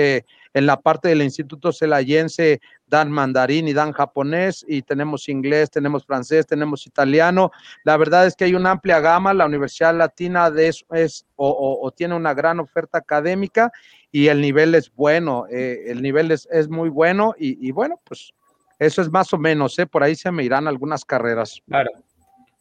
en 0.54 0.66
la 0.66 0.80
parte 0.80 1.08
del 1.08 1.22
Instituto 1.22 1.72
Celayense 1.72 2.60
dan 2.86 3.10
mandarín 3.10 3.68
y 3.68 3.72
dan 3.72 3.92
japonés 3.92 4.64
y 4.66 4.82
tenemos 4.82 5.28
inglés, 5.28 5.70
tenemos 5.70 6.04
francés, 6.04 6.46
tenemos 6.46 6.86
italiano. 6.86 7.52
La 7.84 7.96
verdad 7.96 8.26
es 8.26 8.34
que 8.34 8.44
hay 8.44 8.54
una 8.54 8.72
amplia 8.72 9.00
gama. 9.00 9.32
La 9.32 9.46
Universidad 9.46 9.94
Latina 9.94 10.50
de 10.50 10.68
eso 10.68 10.86
es 10.92 11.26
o, 11.36 11.92
tiene 11.96 12.14
una 12.14 12.34
gran 12.34 12.60
oferta 12.60 12.98
académica 12.98 13.70
y 14.10 14.26
el 14.26 14.40
nivel 14.40 14.74
es 14.74 14.92
bueno, 14.92 15.46
eh, 15.50 15.84
el 15.86 16.02
nivel 16.02 16.32
es, 16.32 16.68
muy 16.68 16.88
bueno 16.88 17.34
y, 17.38 17.70
bueno, 17.70 18.00
pues 18.04 18.32
eso 18.78 19.02
es 19.02 19.10
más 19.10 19.32
o 19.32 19.38
menos, 19.38 19.78
¿eh? 19.78 19.86
por 19.86 20.02
ahí 20.02 20.16
se 20.16 20.30
me 20.30 20.42
irán 20.42 20.66
algunas 20.66 21.04
carreras. 21.04 21.60
Claro. 21.66 21.90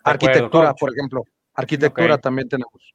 Arquitectura, 0.03 0.73
por 0.73 0.93
ejemplo. 0.93 1.23
Arquitectura 1.55 2.17
también 2.17 2.47
tenemos. 2.47 2.93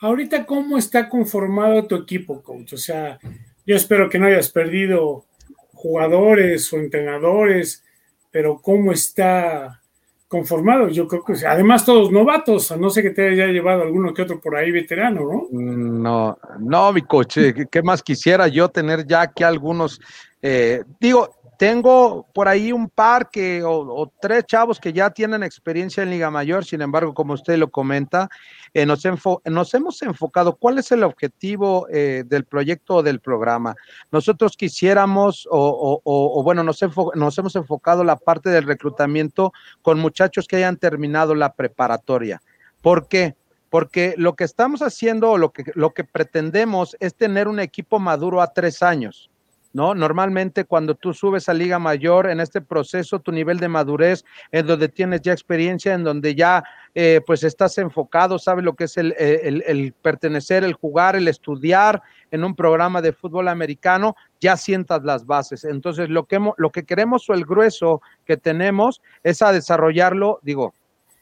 Ahorita, 0.00 0.44
¿cómo 0.44 0.76
está 0.76 1.08
conformado 1.08 1.86
tu 1.86 1.94
equipo, 1.96 2.42
coach? 2.42 2.74
O 2.74 2.76
sea, 2.76 3.18
yo 3.66 3.76
espero 3.76 4.10
que 4.10 4.18
no 4.18 4.26
hayas 4.26 4.50
perdido 4.50 5.24
jugadores 5.72 6.72
o 6.72 6.76
entrenadores, 6.76 7.84
pero 8.30 8.60
¿cómo 8.60 8.92
está 8.92 9.80
conformado? 10.28 10.88
Yo 10.88 11.06
creo 11.06 11.24
que 11.24 11.34
además 11.46 11.84
todos 11.84 12.10
novatos, 12.10 12.72
a 12.72 12.76
no 12.76 12.90
sé 12.90 13.02
que 13.02 13.10
te 13.10 13.28
haya 13.28 13.46
llevado 13.46 13.82
alguno 13.82 14.12
que 14.12 14.22
otro 14.22 14.40
por 14.40 14.56
ahí 14.56 14.70
veterano, 14.70 15.20
¿no? 15.20 15.48
No, 15.52 16.38
no, 16.58 16.92
mi 16.92 17.02
coche, 17.02 17.54
¿qué 17.70 17.82
más 17.82 18.02
quisiera 18.02 18.48
yo 18.48 18.68
tener 18.68 19.06
ya 19.06 19.28
que 19.28 19.44
algunos, 19.44 20.00
eh, 20.42 20.82
digo, 20.98 21.30
tengo 21.58 22.26
por 22.34 22.48
ahí 22.48 22.72
un 22.72 22.88
par 22.88 23.30
que, 23.30 23.62
o, 23.64 24.12
tres 24.20 24.44
chavos 24.46 24.80
que 24.80 24.92
ya 24.92 25.10
tienen 25.10 25.42
experiencia 25.42 26.02
en 26.02 26.10
Liga 26.10 26.30
Mayor, 26.30 26.64
sin 26.64 26.82
embargo, 26.82 27.14
como 27.14 27.34
usted 27.34 27.56
lo 27.56 27.70
comenta, 27.70 28.28
eh, 28.74 28.84
nos, 28.86 29.04
hemos 29.74 30.02
enfocado, 30.02 30.56
¿cuál 30.56 30.78
es 30.78 30.90
el 30.90 31.04
objetivo 31.04 31.86
eh, 31.90 32.24
del 32.26 32.44
proyecto 32.44 32.96
o 32.96 33.02
del 33.04 33.20
programa? 33.20 33.76
Nosotros 34.10 34.56
quisiéramos, 34.56 35.46
o, 35.48 36.00
o 36.04 36.42
bueno, 36.42 36.64
nos, 36.64 36.80
nos 37.14 37.38
hemos 37.38 37.54
enfocado 37.54 38.02
la 38.02 38.16
parte 38.16 38.50
del 38.50 38.64
reclutamiento 38.64 39.52
con 39.80 40.00
muchachos 40.00 40.48
que 40.48 40.56
hayan 40.56 40.76
terminado 40.76 41.36
la 41.36 41.54
preparatoria. 41.54 42.42
¿Por 42.82 43.06
qué? 43.06 43.36
Porque 43.70 44.14
lo 44.16 44.34
que 44.34 44.44
estamos 44.44 44.82
haciendo 44.82 45.30
o 45.30 45.38
lo 45.38 45.52
que, 45.52 45.64
lo 45.74 45.94
que 45.94 46.04
pretendemos 46.04 46.96
es 46.98 47.14
tener 47.14 47.48
un 47.48 47.60
equipo 47.60 47.98
maduro 48.00 48.42
a 48.42 48.52
tres 48.52 48.82
años. 48.82 49.30
¿No? 49.74 49.92
Normalmente 49.94 50.64
cuando 50.64 50.94
tú 50.94 51.12
subes 51.12 51.48
a 51.48 51.52
Liga 51.52 51.78
Mayor 51.78 52.30
en 52.30 52.40
este 52.40 52.60
proceso, 52.60 53.18
tu 53.18 53.32
nivel 53.32 53.58
de 53.58 53.68
madurez, 53.68 54.24
en 54.52 54.66
donde 54.66 54.88
tienes 54.88 55.20
ya 55.20 55.32
experiencia, 55.32 55.92
en 55.92 56.04
donde 56.04 56.34
ya 56.36 56.62
eh, 56.94 57.20
pues 57.26 57.42
estás 57.42 57.76
enfocado, 57.78 58.38
sabes 58.38 58.64
lo 58.64 58.74
que 58.74 58.84
es 58.84 58.96
el, 58.96 59.12
el, 59.18 59.92
pertenecer, 60.00 60.62
el 60.62 60.74
jugar, 60.74 61.16
el 61.16 61.26
estudiar 61.26 62.00
en 62.30 62.44
un 62.44 62.54
programa 62.54 63.02
de 63.02 63.12
fútbol 63.12 63.48
americano, 63.48 64.14
ya 64.40 64.56
sientas 64.56 65.02
las 65.02 65.26
bases. 65.26 65.64
Entonces, 65.64 66.08
lo 66.08 66.24
que, 66.26 66.40
lo 66.56 66.70
que 66.70 66.84
queremos 66.84 67.28
o 67.28 67.34
el 67.34 67.44
grueso 67.44 68.00
que 68.24 68.36
tenemos 68.36 69.02
es 69.24 69.42
a 69.42 69.50
desarrollarlo, 69.50 70.38
digo, 70.42 70.72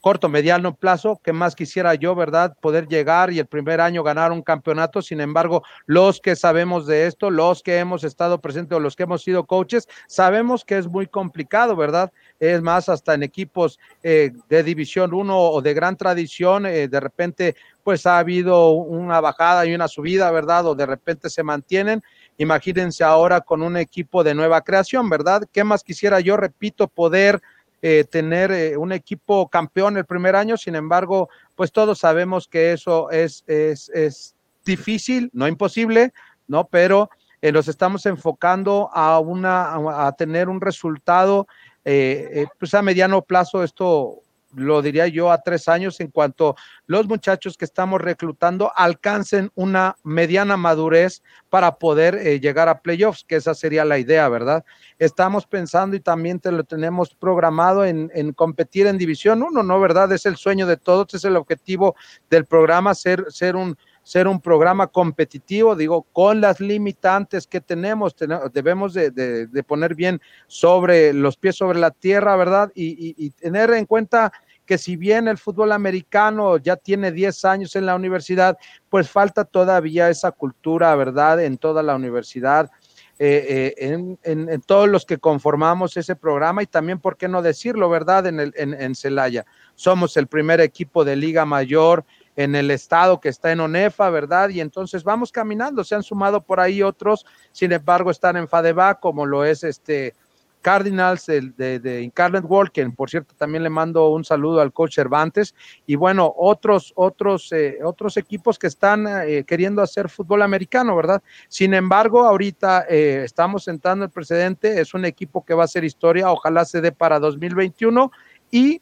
corto, 0.02 0.28
mediano 0.28 0.74
plazo, 0.74 1.20
que 1.22 1.32
más 1.32 1.54
quisiera 1.54 1.94
yo, 1.94 2.14
¿verdad? 2.14 2.54
Poder 2.60 2.88
llegar 2.88 3.32
y 3.32 3.38
el 3.38 3.46
primer 3.46 3.80
año 3.80 4.02
ganar 4.02 4.32
un 4.32 4.42
campeonato. 4.42 5.00
Sin 5.00 5.20
embargo, 5.20 5.62
los 5.86 6.20
que 6.20 6.34
sabemos 6.34 6.86
de 6.86 7.06
esto, 7.06 7.30
los 7.30 7.62
que 7.62 7.78
hemos 7.78 8.02
estado 8.02 8.40
presentes 8.40 8.76
o 8.76 8.80
los 8.80 8.96
que 8.96 9.04
hemos 9.04 9.22
sido 9.22 9.46
coaches, 9.46 9.88
sabemos 10.08 10.64
que 10.64 10.76
es 10.76 10.88
muy 10.88 11.06
complicado, 11.06 11.76
¿verdad? 11.76 12.12
Es 12.40 12.60
más, 12.60 12.88
hasta 12.88 13.14
en 13.14 13.22
equipos 13.22 13.78
eh, 14.02 14.32
de 14.48 14.62
División 14.64 15.14
1 15.14 15.38
o 15.38 15.62
de 15.62 15.72
gran 15.72 15.96
tradición, 15.96 16.66
eh, 16.66 16.88
de 16.88 17.00
repente, 17.00 17.54
pues 17.84 18.04
ha 18.04 18.18
habido 18.18 18.70
una 18.70 19.20
bajada 19.20 19.64
y 19.66 19.74
una 19.74 19.86
subida, 19.86 20.32
¿verdad? 20.32 20.66
O 20.66 20.74
de 20.74 20.84
repente 20.84 21.30
se 21.30 21.44
mantienen. 21.44 22.02
Imagínense 22.38 23.04
ahora 23.04 23.40
con 23.40 23.62
un 23.62 23.76
equipo 23.76 24.24
de 24.24 24.34
nueva 24.34 24.62
creación, 24.62 25.08
¿verdad? 25.08 25.44
¿Qué 25.52 25.62
más 25.62 25.84
quisiera 25.84 26.18
yo, 26.18 26.36
repito, 26.36 26.88
poder 26.88 27.40
eh, 27.84 28.04
tener 28.04 28.52
eh, 28.52 28.76
un 28.76 28.92
equipo 28.92 29.48
campeón 29.48 29.96
el 29.96 30.04
primer 30.04 30.36
año, 30.36 30.56
sin 30.56 30.76
embargo, 30.76 31.28
pues 31.56 31.72
todos 31.72 31.98
sabemos 31.98 32.46
que 32.46 32.72
eso 32.72 33.10
es, 33.10 33.42
es, 33.48 33.88
es 33.88 34.36
difícil, 34.64 35.30
no 35.32 35.48
imposible, 35.48 36.12
¿no? 36.46 36.68
Pero 36.68 37.10
eh, 37.40 37.50
nos 37.50 37.66
estamos 37.66 38.06
enfocando 38.06 38.88
a, 38.92 39.18
una, 39.18 40.06
a, 40.06 40.12
tener 40.12 40.48
un 40.48 40.60
resultado, 40.60 41.48
pues 41.82 42.72
a 42.72 42.82
mediano 42.82 43.22
plazo 43.22 43.64
esto 43.64 44.22
lo 44.54 44.82
diría 44.82 45.06
yo, 45.06 45.30
a 45.30 45.42
tres 45.42 45.68
años 45.68 46.00
en 46.00 46.08
cuanto 46.08 46.56
los 46.86 47.06
muchachos 47.06 47.56
que 47.56 47.64
estamos 47.64 48.00
reclutando 48.00 48.72
alcancen 48.74 49.50
una 49.54 49.96
mediana 50.02 50.56
madurez 50.56 51.22
para 51.48 51.76
poder 51.76 52.14
eh, 52.14 52.40
llegar 52.40 52.68
a 52.68 52.80
playoffs, 52.80 53.24
que 53.24 53.36
esa 53.36 53.54
sería 53.54 53.84
la 53.84 53.98
idea, 53.98 54.28
¿verdad? 54.28 54.64
Estamos 54.98 55.46
pensando 55.46 55.96
y 55.96 56.00
también 56.00 56.40
te 56.40 56.52
lo 56.52 56.64
tenemos 56.64 57.14
programado 57.14 57.84
en, 57.84 58.10
en 58.14 58.32
competir 58.32 58.86
en 58.86 58.98
División 58.98 59.42
1, 59.42 59.62
¿no? 59.62 59.80
¿Verdad? 59.80 60.12
Es 60.12 60.26
el 60.26 60.36
sueño 60.36 60.66
de 60.66 60.76
todos, 60.76 61.14
es 61.14 61.24
el 61.24 61.36
objetivo 61.36 61.94
del 62.30 62.44
programa, 62.44 62.94
ser, 62.94 63.24
ser 63.28 63.56
un 63.56 63.76
ser 64.02 64.26
un 64.26 64.40
programa 64.40 64.88
competitivo, 64.88 65.76
digo, 65.76 66.02
con 66.12 66.40
las 66.40 66.60
limitantes 66.60 67.46
que 67.46 67.60
tenemos, 67.60 68.14
debemos 68.52 68.94
de, 68.94 69.64
poner 69.66 69.94
bien 69.94 70.20
sobre 70.48 71.12
los 71.12 71.36
pies 71.36 71.56
sobre 71.56 71.78
la 71.78 71.90
tierra, 71.90 72.36
¿verdad? 72.36 72.72
Y, 72.74 73.30
tener 73.30 73.70
en 73.70 73.86
cuenta 73.86 74.32
que 74.66 74.78
si 74.78 74.96
bien 74.96 75.28
el 75.28 75.38
fútbol 75.38 75.72
americano 75.72 76.56
ya 76.56 76.76
tiene 76.76 77.12
10 77.12 77.44
años 77.44 77.76
en 77.76 77.86
la 77.86 77.94
universidad, 77.94 78.56
pues 78.88 79.08
falta 79.08 79.44
todavía 79.44 80.08
esa 80.08 80.32
cultura, 80.32 80.94
¿verdad? 80.96 81.42
En 81.42 81.58
toda 81.58 81.82
la 81.82 81.94
universidad. 81.94 82.70
Eh, 83.18 83.74
eh, 83.78 84.16
en, 84.24 84.62
todos 84.62 84.88
los 84.88 85.04
que 85.04 85.18
conformamos 85.18 85.96
ese 85.96 86.16
programa 86.16 86.62
y 86.62 86.66
también, 86.66 86.98
¿por 86.98 87.16
qué 87.16 87.28
no 87.28 87.40
decirlo, 87.40 87.88
verdad? 87.88 88.26
En, 88.26 88.40
el, 88.40 88.52
en 88.56 88.94
Celaya. 88.96 89.44
Somos 89.76 90.16
el 90.16 90.26
primer 90.26 90.60
equipo 90.60 91.04
de 91.04 91.14
Liga 91.14 91.44
Mayor 91.44 92.04
en 92.36 92.54
el 92.54 92.70
estado 92.70 93.20
que 93.20 93.28
está 93.28 93.52
en 93.52 93.60
ONEFA, 93.60 94.10
¿verdad? 94.10 94.48
Y 94.48 94.60
entonces 94.60 95.04
vamos 95.04 95.32
caminando, 95.32 95.84
se 95.84 95.94
han 95.94 96.02
sumado 96.02 96.42
por 96.42 96.60
ahí 96.60 96.82
otros, 96.82 97.26
sin 97.52 97.72
embargo 97.72 98.10
están 98.10 98.36
en 98.36 98.48
FADEBA, 98.48 99.00
como 99.00 99.26
lo 99.26 99.44
es 99.44 99.64
este 99.64 100.14
Cardinals 100.62 101.26
de, 101.26 101.80
de, 101.80 102.02
Incarnate 102.02 102.46
quien 102.72 102.94
por 102.94 103.10
cierto 103.10 103.34
también 103.36 103.64
le 103.64 103.68
mando 103.68 104.08
un 104.10 104.24
saludo 104.24 104.60
al 104.60 104.72
coach 104.72 104.94
Cervantes, 104.94 105.54
y 105.86 105.96
bueno, 105.96 106.32
otros, 106.36 106.92
otros, 106.94 107.52
eh, 107.52 107.78
otros 107.84 108.16
equipos 108.16 108.58
que 108.58 108.68
están 108.68 109.06
eh, 109.08 109.44
queriendo 109.44 109.82
hacer 109.82 110.08
fútbol 110.08 110.40
americano, 110.42 110.96
¿verdad? 110.96 111.20
Sin 111.48 111.74
embargo, 111.74 112.24
ahorita 112.24 112.86
eh, 112.88 113.22
estamos 113.24 113.64
sentando 113.64 114.04
el 114.04 114.10
precedente, 114.10 114.80
es 114.80 114.94
un 114.94 115.04
equipo 115.04 115.44
que 115.44 115.54
va 115.54 115.62
a 115.62 115.64
hacer 115.64 115.84
historia, 115.84 116.30
ojalá 116.30 116.64
se 116.64 116.80
dé 116.80 116.92
para 116.92 117.18
2021 117.18 118.10
y 118.50 118.80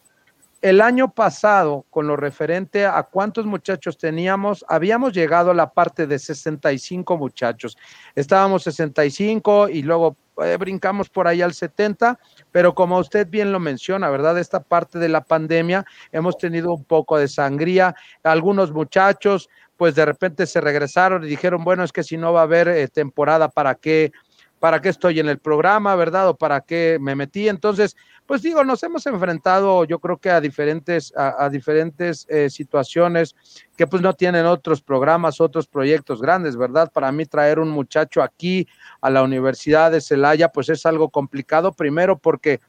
el 0.63 0.81
año 0.81 1.13
pasado, 1.13 1.87
con 1.91 2.07
lo 2.07 2.17
referente 2.17 2.85
a 2.85 3.03
cuántos 3.05 3.47
muchachos 3.47 3.97
teníamos, 3.97 4.65
habíamos 4.69 5.13
llegado 5.13 5.51
a 5.51 5.55
la 5.55 5.71
parte 5.71 6.07
de 6.07 6.19
65 6.19 7.17
muchachos. 7.17 7.79
Estábamos 8.15 8.65
65 8.65 9.71
y 9.71 9.83
luego 9.83 10.17
eh, 10.43 10.57
brincamos 10.59 11.09
por 11.09 11.27
ahí 11.27 11.41
al 11.41 11.55
70, 11.55 12.19
pero 12.53 12.75
como 12.75 12.99
usted 12.99 13.27
bien 13.29 13.53
lo 13.53 13.61
menciona, 13.61 14.11
¿verdad? 14.11 14.39
Esta 14.39 14.61
parte 14.61 14.99
de 14.99 15.09
la 15.09 15.23
pandemia 15.23 15.87
hemos 16.13 16.37
tenido 16.37 16.75
un 16.75 16.85
poco 16.85 17.17
de 17.19 17.29
sangría. 17.29 17.95
Algunos 18.23 18.73
muchachos 18.73 19.49
pues 19.81 19.95
de 19.95 20.05
repente 20.05 20.47
se 20.47 20.61
regresaron 20.61 21.25
y 21.25 21.27
dijeron, 21.27 21.65
bueno, 21.65 21.83
es 21.85 21.91
que 21.91 22.03
si 22.03 22.19
no 22.19 22.35
va 22.35 22.41
a 22.41 22.43
haber 22.43 22.69
eh, 22.69 22.87
temporada, 22.89 23.49
¿para 23.49 23.77
qué? 23.77 24.13
¿Para 24.61 24.81
qué 24.81 24.91
estoy 24.91 25.19
en 25.19 25.29
el 25.29 25.39
programa, 25.39 25.97
verdad? 25.97 26.29
¿O 26.29 26.37
para 26.37 26.61
qué 26.61 26.99
me 27.01 27.17
metí? 27.17 27.49
Entonces, 27.49 27.97
pues 28.27 28.43
digo, 28.43 28.63
nos 28.63 28.83
hemos 28.83 29.07
enfrentado, 29.07 29.85
yo 29.85 29.99
creo 29.99 30.19
que 30.19 30.31
a 30.31 30.41
diferentes, 30.41 31.13
a, 31.17 31.49
diferentes 31.49 32.27
eh, 32.29 32.49
situaciones 32.51 33.35
que 33.77 33.87
pues 33.87 34.03
no 34.03 34.13
tienen 34.13 34.45
otros 34.45 34.83
programas, 34.83 35.41
otros 35.41 35.67
proyectos 35.67 36.21
grandes, 36.21 36.57
¿verdad? 36.57 36.93
Para 36.93 37.11
mí 37.11 37.25
traer 37.25 37.59
un 37.59 37.71
muchacho 37.71 38.23
aquí 38.23 38.69
a 39.01 39.09
la 39.09 39.23
Universidad 39.23 39.91
de 39.91 40.03
Celaya, 40.03 40.49
pues 40.49 40.69
es 40.69 40.85
algo 40.85 41.09
complicado, 41.09 41.73
primero 41.73 42.19
porque 42.19 42.61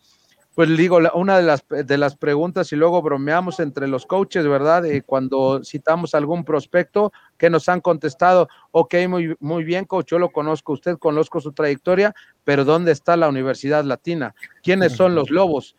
pues 0.53 0.75
digo, 0.77 0.99
una 1.13 1.37
de 1.37 1.43
las, 1.43 1.63
de 1.69 1.97
las 1.97 2.17
preguntas 2.17 2.71
y 2.73 2.75
luego 2.75 3.01
bromeamos 3.01 3.59
entre 3.61 3.87
los 3.87 4.05
coaches, 4.05 4.45
¿verdad? 4.45 4.85
Eh, 4.85 5.01
cuando 5.01 5.61
citamos 5.63 6.13
algún 6.13 6.43
prospecto 6.43 7.13
que 7.37 7.49
nos 7.49 7.69
han 7.69 7.79
contestado, 7.79 8.49
ok, 8.71 8.95
muy, 9.07 9.35
muy 9.39 9.63
bien, 9.63 9.85
coach, 9.85 10.07
yo 10.07 10.19
lo 10.19 10.31
conozco, 10.31 10.73
usted 10.73 10.97
conozco 10.97 11.39
su 11.39 11.53
trayectoria, 11.53 12.13
pero 12.43 12.65
¿dónde 12.65 12.91
está 12.91 13.15
la 13.15 13.29
Universidad 13.29 13.85
Latina? 13.85 14.35
¿Quiénes 14.61 14.93
son 14.93 15.15
los 15.15 15.29
lobos? 15.29 15.75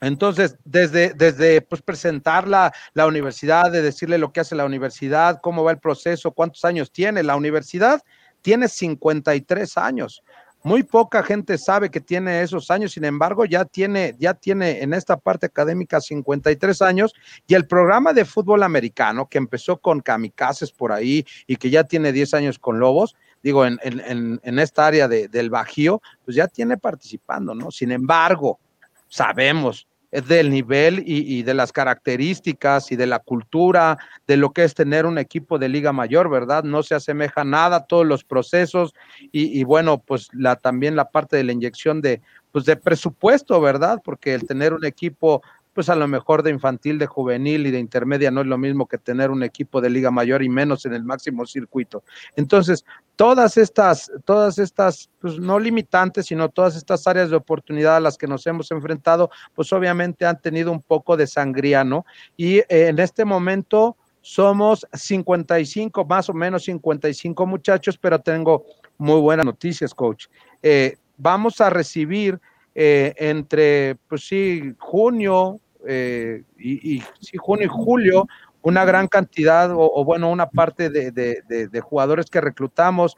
Entonces, 0.00 0.58
desde, 0.64 1.14
desde 1.14 1.60
pues, 1.62 1.82
presentar 1.82 2.46
la, 2.46 2.72
la, 2.92 3.06
universidad, 3.06 3.72
de 3.72 3.82
decirle 3.82 4.18
lo 4.18 4.32
que 4.32 4.40
hace 4.40 4.54
la 4.54 4.66
universidad, 4.66 5.40
cómo 5.42 5.64
va 5.64 5.72
el 5.72 5.78
proceso, 5.78 6.32
cuántos 6.32 6.64
años 6.64 6.92
tiene 6.92 7.22
la 7.22 7.36
universidad, 7.36 8.02
tiene 8.42 8.68
53 8.68 9.78
años. 9.78 10.22
Muy 10.66 10.82
poca 10.82 11.22
gente 11.22 11.58
sabe 11.58 11.90
que 11.90 12.00
tiene 12.00 12.40
esos 12.40 12.70
años, 12.70 12.92
sin 12.92 13.04
embargo, 13.04 13.44
ya 13.44 13.66
tiene, 13.66 14.16
ya 14.18 14.32
tiene 14.32 14.82
en 14.82 14.94
esta 14.94 15.18
parte 15.18 15.44
académica 15.44 16.00
53 16.00 16.80
años 16.80 17.12
y 17.46 17.52
el 17.52 17.66
programa 17.66 18.14
de 18.14 18.24
fútbol 18.24 18.62
americano 18.62 19.28
que 19.28 19.36
empezó 19.36 19.76
con 19.76 20.00
kamikazes 20.00 20.72
por 20.72 20.90
ahí 20.90 21.26
y 21.46 21.56
que 21.56 21.68
ya 21.68 21.84
tiene 21.84 22.12
10 22.12 22.32
años 22.32 22.58
con 22.58 22.80
Lobos, 22.80 23.14
digo, 23.42 23.66
en, 23.66 23.78
en, 23.82 24.40
en 24.42 24.58
esta 24.58 24.86
área 24.86 25.06
de, 25.06 25.28
del 25.28 25.50
Bajío, 25.50 26.00
pues 26.24 26.34
ya 26.34 26.48
tiene 26.48 26.78
participando, 26.78 27.54
¿no? 27.54 27.70
Sin 27.70 27.92
embargo, 27.92 28.58
sabemos 29.06 29.86
del 30.22 30.50
nivel 30.50 31.02
y, 31.04 31.42
de 31.42 31.54
las 31.54 31.72
características 31.72 32.92
y 32.92 32.96
de 32.96 33.06
la 33.06 33.18
cultura 33.18 33.98
de 34.28 34.36
lo 34.36 34.52
que 34.52 34.62
es 34.62 34.72
tener 34.72 35.06
un 35.06 35.18
equipo 35.18 35.58
de 35.58 35.68
liga 35.68 35.92
mayor, 35.92 36.30
¿verdad? 36.30 36.62
No 36.62 36.84
se 36.84 36.94
asemeja 36.94 37.42
nada 37.42 37.76
a 37.76 37.86
todos 37.86 38.06
los 38.06 38.22
procesos 38.22 38.94
y, 39.32 39.58
y, 39.58 39.64
bueno, 39.64 39.98
pues 39.98 40.28
la, 40.32 40.54
también 40.54 40.94
la 40.94 41.10
parte 41.10 41.36
de 41.36 41.42
la 41.42 41.52
inyección 41.52 42.00
de, 42.00 42.22
pues 42.52 42.64
de 42.64 42.76
presupuesto, 42.76 43.60
¿verdad? 43.60 44.00
Porque 44.04 44.34
el 44.34 44.46
tener 44.46 44.72
un 44.72 44.84
equipo 44.84 45.42
pues 45.74 45.88
a 45.88 45.96
lo 45.96 46.06
mejor 46.06 46.42
de 46.42 46.50
infantil, 46.50 46.98
de 46.98 47.06
juvenil 47.06 47.66
y 47.66 47.70
de 47.70 47.80
intermedia 47.80 48.30
no 48.30 48.40
es 48.40 48.46
lo 48.46 48.56
mismo 48.56 48.86
que 48.86 48.96
tener 48.96 49.30
un 49.30 49.42
equipo 49.42 49.80
de 49.80 49.90
liga 49.90 50.10
mayor 50.10 50.42
y 50.42 50.48
menos 50.48 50.86
en 50.86 50.94
el 50.94 51.02
máximo 51.02 51.44
circuito. 51.46 52.04
Entonces, 52.36 52.84
todas 53.16 53.56
estas, 53.56 54.10
todas 54.24 54.58
estas, 54.58 55.10
pues 55.20 55.38
no 55.38 55.58
limitantes, 55.58 56.26
sino 56.26 56.48
todas 56.48 56.76
estas 56.76 57.06
áreas 57.06 57.30
de 57.30 57.36
oportunidad 57.36 57.96
a 57.96 58.00
las 58.00 58.16
que 58.16 58.26
nos 58.26 58.46
hemos 58.46 58.70
enfrentado, 58.70 59.30
pues 59.54 59.72
obviamente 59.72 60.26
han 60.26 60.40
tenido 60.40 60.72
un 60.72 60.82
poco 60.82 61.16
de 61.16 61.26
sangría, 61.26 61.84
¿no? 61.84 62.04
Y 62.36 62.58
eh, 62.58 62.66
en 62.68 62.98
este 62.98 63.24
momento 63.24 63.96
somos 64.20 64.86
55, 64.92 66.04
más 66.06 66.30
o 66.30 66.32
menos 66.32 66.64
55 66.64 67.46
muchachos, 67.46 67.98
pero 67.98 68.18
tengo 68.18 68.64
muy 68.96 69.20
buenas 69.20 69.44
noticias, 69.44 69.94
coach. 69.94 70.26
Eh, 70.62 70.96
vamos 71.18 71.60
a 71.60 71.68
recibir 71.68 72.40
eh, 72.74 73.14
entre, 73.18 73.96
pues 74.08 74.26
sí, 74.26 74.74
junio, 74.78 75.60
eh, 75.86 76.42
y, 76.58 77.02
junio 77.36 77.66
y 77.66 77.68
julio 77.68 78.26
una 78.64 78.86
gran 78.86 79.08
cantidad 79.08 79.70
o, 79.74 80.04
bueno, 80.04 80.30
una 80.30 80.48
parte 80.48 80.88
de, 80.88 81.80
jugadores 81.82 82.30
que 82.30 82.40
reclutamos 82.40 83.16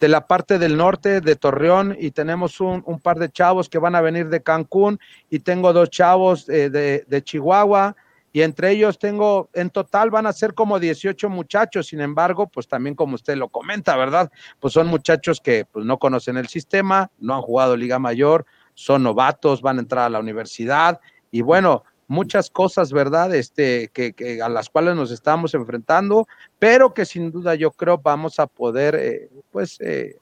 de 0.00 0.08
la 0.08 0.26
parte 0.26 0.58
del 0.58 0.76
norte 0.76 1.20
de 1.20 1.36
Torreón 1.36 1.96
y 1.98 2.10
tenemos 2.10 2.60
un, 2.60 2.82
par 3.00 3.18
de 3.20 3.30
chavos 3.30 3.68
que 3.68 3.78
van 3.78 3.94
a 3.94 4.00
venir 4.00 4.28
de 4.28 4.42
Cancún 4.42 4.98
y 5.30 5.38
tengo 5.38 5.72
dos 5.72 5.90
chavos 5.90 6.48
eh, 6.48 6.68
de, 6.68 7.22
Chihuahua 7.22 7.94
y 8.32 8.42
entre 8.42 8.72
ellos 8.72 8.98
tengo, 8.98 9.48
en 9.52 9.70
total 9.70 10.10
van 10.10 10.26
a 10.26 10.32
ser 10.32 10.52
como 10.52 10.80
18 10.80 11.30
muchachos, 11.30 11.86
sin 11.86 12.00
embargo, 12.00 12.48
pues 12.48 12.66
también 12.66 12.96
como 12.96 13.14
usted 13.14 13.36
lo 13.36 13.48
comenta, 13.50 13.96
¿verdad? 13.96 14.32
Pues 14.58 14.74
son 14.74 14.88
muchachos 14.88 15.40
que 15.40 15.64
pues 15.64 15.86
no 15.86 15.98
conocen 15.98 16.36
el 16.36 16.48
sistema, 16.48 17.08
no 17.20 17.36
han 17.36 17.42
jugado 17.42 17.76
Liga 17.76 18.00
Mayor, 18.00 18.46
son 18.74 19.04
novatos, 19.04 19.62
van 19.62 19.78
a 19.78 19.80
entrar 19.80 20.06
a 20.06 20.10
la 20.10 20.18
universidad 20.18 21.00
y 21.30 21.42
bueno, 21.42 21.84
muchas 22.08 22.50
cosas, 22.50 22.92
¿verdad? 22.92 23.34
Este, 23.34 23.90
que, 23.92 24.40
a 24.42 24.48
las 24.48 24.68
cuales 24.68 24.96
nos 24.96 25.10
estamos 25.12 25.54
enfrentando, 25.54 26.26
pero 26.58 26.92
que 26.92 27.04
sin 27.04 27.30
duda 27.30 27.54
yo 27.54 27.70
creo 27.70 27.98
vamos 27.98 28.40
a 28.40 28.46
poder, 28.46 28.96
eh, 28.96 29.30
pues, 29.52 29.78
eh, 29.80 30.16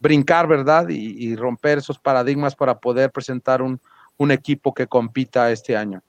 brincar, 0.00 0.46
¿verdad? 0.46 0.88
Y, 0.90 1.34
romper 1.36 1.78
esos 1.78 1.98
paradigmas 1.98 2.54
para 2.54 2.78
poder 2.78 3.10
presentar 3.10 3.62
un, 3.62 3.80
un, 4.18 4.30
equipo 4.30 4.74
que 4.74 4.86
compita 4.86 5.50
este 5.50 5.76
año. 5.76 6.02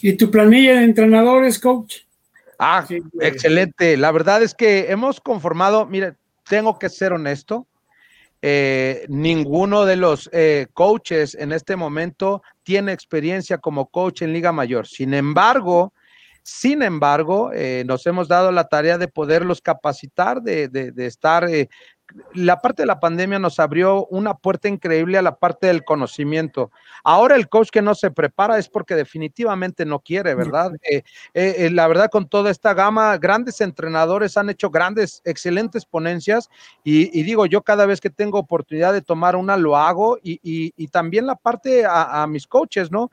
¿Y 0.00 0.12
tu 0.12 0.30
planilla 0.30 0.76
de 0.76 0.84
entrenadores, 0.84 1.58
coach? 1.58 2.02
Ah, 2.58 2.86
excelente. 3.20 3.96
La 3.96 4.12
verdad 4.12 4.42
es 4.42 4.54
que 4.54 4.90
hemos 4.90 5.20
conformado, 5.20 5.86
mire, 5.86 6.14
tengo 6.48 6.78
que 6.78 6.88
ser 6.88 7.12
honesto, 7.12 7.66
eh, 8.48 9.06
ninguno 9.08 9.86
de 9.86 9.96
los 9.96 10.30
eh, 10.32 10.68
coaches 10.72 11.34
en 11.34 11.50
este 11.50 11.74
momento 11.74 12.44
tiene 12.62 12.92
experiencia 12.92 13.58
como 13.58 13.88
coach 13.88 14.22
en 14.22 14.32
Liga 14.32 14.52
Mayor. 14.52 14.86
Sin 14.86 15.14
embargo, 15.14 15.92
sin 16.44 16.84
embargo, 16.84 17.50
eh, 17.52 17.82
nos 17.88 18.06
hemos 18.06 18.28
dado 18.28 18.52
la 18.52 18.68
tarea 18.68 18.98
de 18.98 19.08
poderlos 19.08 19.60
capacitar, 19.60 20.42
de, 20.42 20.68
de 20.68 21.06
estar 21.06 21.48
la 22.34 22.60
parte 22.60 22.82
de 22.82 22.86
la 22.86 23.00
pandemia 23.00 23.38
nos 23.38 23.58
abrió 23.58 24.06
una 24.06 24.34
puerta 24.34 24.68
increíble 24.68 25.18
a 25.18 25.22
la 25.22 25.36
parte 25.36 25.66
del 25.66 25.84
conocimiento. 25.84 26.70
Ahora 27.02 27.36
el 27.36 27.48
coach 27.48 27.70
que 27.70 27.82
no 27.82 27.94
se 27.94 28.10
prepara 28.10 28.58
es 28.58 28.68
porque 28.68 28.94
definitivamente 28.94 29.84
no 29.84 30.00
quiere, 30.00 30.34
¿verdad? 30.34 30.72
Eh, 30.82 31.02
eh, 31.34 31.54
eh, 31.58 31.70
la 31.70 31.88
verdad, 31.88 32.10
con 32.10 32.28
toda 32.28 32.50
esta 32.50 32.74
gama, 32.74 33.16
grandes 33.18 33.60
entrenadores 33.60 34.36
han 34.36 34.50
hecho 34.50 34.70
grandes, 34.70 35.22
excelentes 35.24 35.84
ponencias 35.84 36.48
y, 36.84 37.22
digo, 37.22 37.46
yo 37.46 37.62
cada 37.62 37.86
vez 37.86 38.00
que 38.00 38.10
tengo 38.10 38.38
oportunidad 38.38 38.92
de 38.92 39.02
tomar 39.02 39.36
una, 39.36 39.56
lo 39.56 39.76
hago 39.76 40.18
y, 40.22 40.86
también 40.88 41.26
la 41.26 41.34
parte 41.34 41.84
a, 41.86 42.26
mis 42.26 42.46
coaches, 42.46 42.90
¿no? 42.90 43.10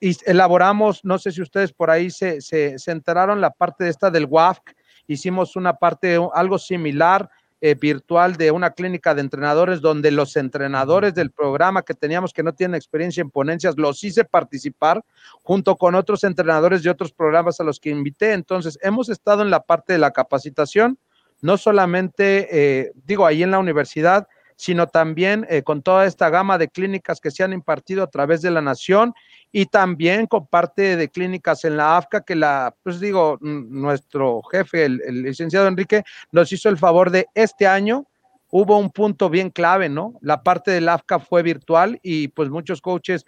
y 0.00 0.16
elaboramos, 0.26 1.04
no 1.04 1.18
sé 1.18 1.32
si 1.32 1.42
ustedes 1.42 1.72
por 1.72 1.90
ahí 1.90 2.10
se, 2.10 2.40
se, 2.40 2.78
se 2.78 2.90
enteraron, 2.90 3.40
la 3.40 3.50
parte 3.50 3.84
de 3.84 3.90
esta 3.90 4.10
del 4.10 4.26
WAFC, 4.26 4.74
hicimos 5.08 5.56
una 5.56 5.74
parte, 5.74 6.18
algo 6.34 6.58
similar 6.58 7.28
eh, 7.60 7.74
virtual 7.74 8.36
de 8.36 8.52
una 8.52 8.70
clínica 8.70 9.14
de 9.14 9.20
entrenadores 9.20 9.80
donde 9.80 10.12
los 10.12 10.36
entrenadores 10.36 11.14
del 11.14 11.32
programa 11.32 11.82
que 11.82 11.92
teníamos 11.92 12.32
que 12.32 12.44
no 12.44 12.52
tienen 12.52 12.76
experiencia 12.76 13.20
en 13.20 13.30
ponencias, 13.30 13.76
los 13.76 14.04
hice 14.04 14.24
participar 14.24 15.04
junto 15.42 15.76
con 15.76 15.96
otros 15.96 16.22
entrenadores 16.22 16.84
de 16.84 16.90
otros 16.90 17.12
programas 17.12 17.58
a 17.58 17.64
los 17.64 17.80
que 17.80 17.90
invité. 17.90 18.32
Entonces, 18.32 18.78
hemos 18.80 19.08
estado 19.08 19.42
en 19.42 19.50
la 19.50 19.60
parte 19.60 19.92
de 19.92 19.98
la 19.98 20.12
capacitación, 20.12 20.98
no 21.40 21.56
solamente, 21.56 22.48
eh, 22.50 22.92
digo, 23.04 23.26
ahí 23.26 23.42
en 23.42 23.50
la 23.50 23.58
universidad, 23.58 24.28
sino 24.58 24.88
también 24.88 25.46
eh, 25.48 25.62
con 25.62 25.82
toda 25.82 26.04
esta 26.04 26.30
gama 26.30 26.58
de 26.58 26.68
clínicas 26.68 27.20
que 27.20 27.30
se 27.30 27.44
han 27.44 27.52
impartido 27.52 28.02
a 28.02 28.08
través 28.08 28.42
de 28.42 28.50
la 28.50 28.60
nación 28.60 29.14
y 29.52 29.66
también 29.66 30.26
con 30.26 30.48
parte 30.48 30.96
de 30.96 31.08
clínicas 31.08 31.64
en 31.64 31.76
la 31.76 31.96
AFCA 31.96 32.22
que 32.22 32.34
la, 32.34 32.74
pues 32.82 32.98
digo, 32.98 33.38
nuestro 33.40 34.42
jefe, 34.42 34.84
el, 34.86 35.22
licenciado 35.22 35.68
Enrique, 35.68 36.02
nos 36.32 36.52
hizo 36.52 36.68
el 36.68 36.76
favor 36.76 37.12
de 37.12 37.28
este 37.34 37.68
año. 37.68 38.04
Hubo 38.50 38.78
un 38.78 38.90
punto 38.90 39.28
bien 39.28 39.50
clave, 39.50 39.88
¿no? 39.90 40.14
La 40.22 40.42
parte 40.42 40.70
del 40.70 40.88
AFCA 40.88 41.18
fue 41.18 41.42
virtual 41.42 41.98
y 42.02 42.28
pues 42.28 42.48
muchos 42.48 42.80
coaches 42.80 43.26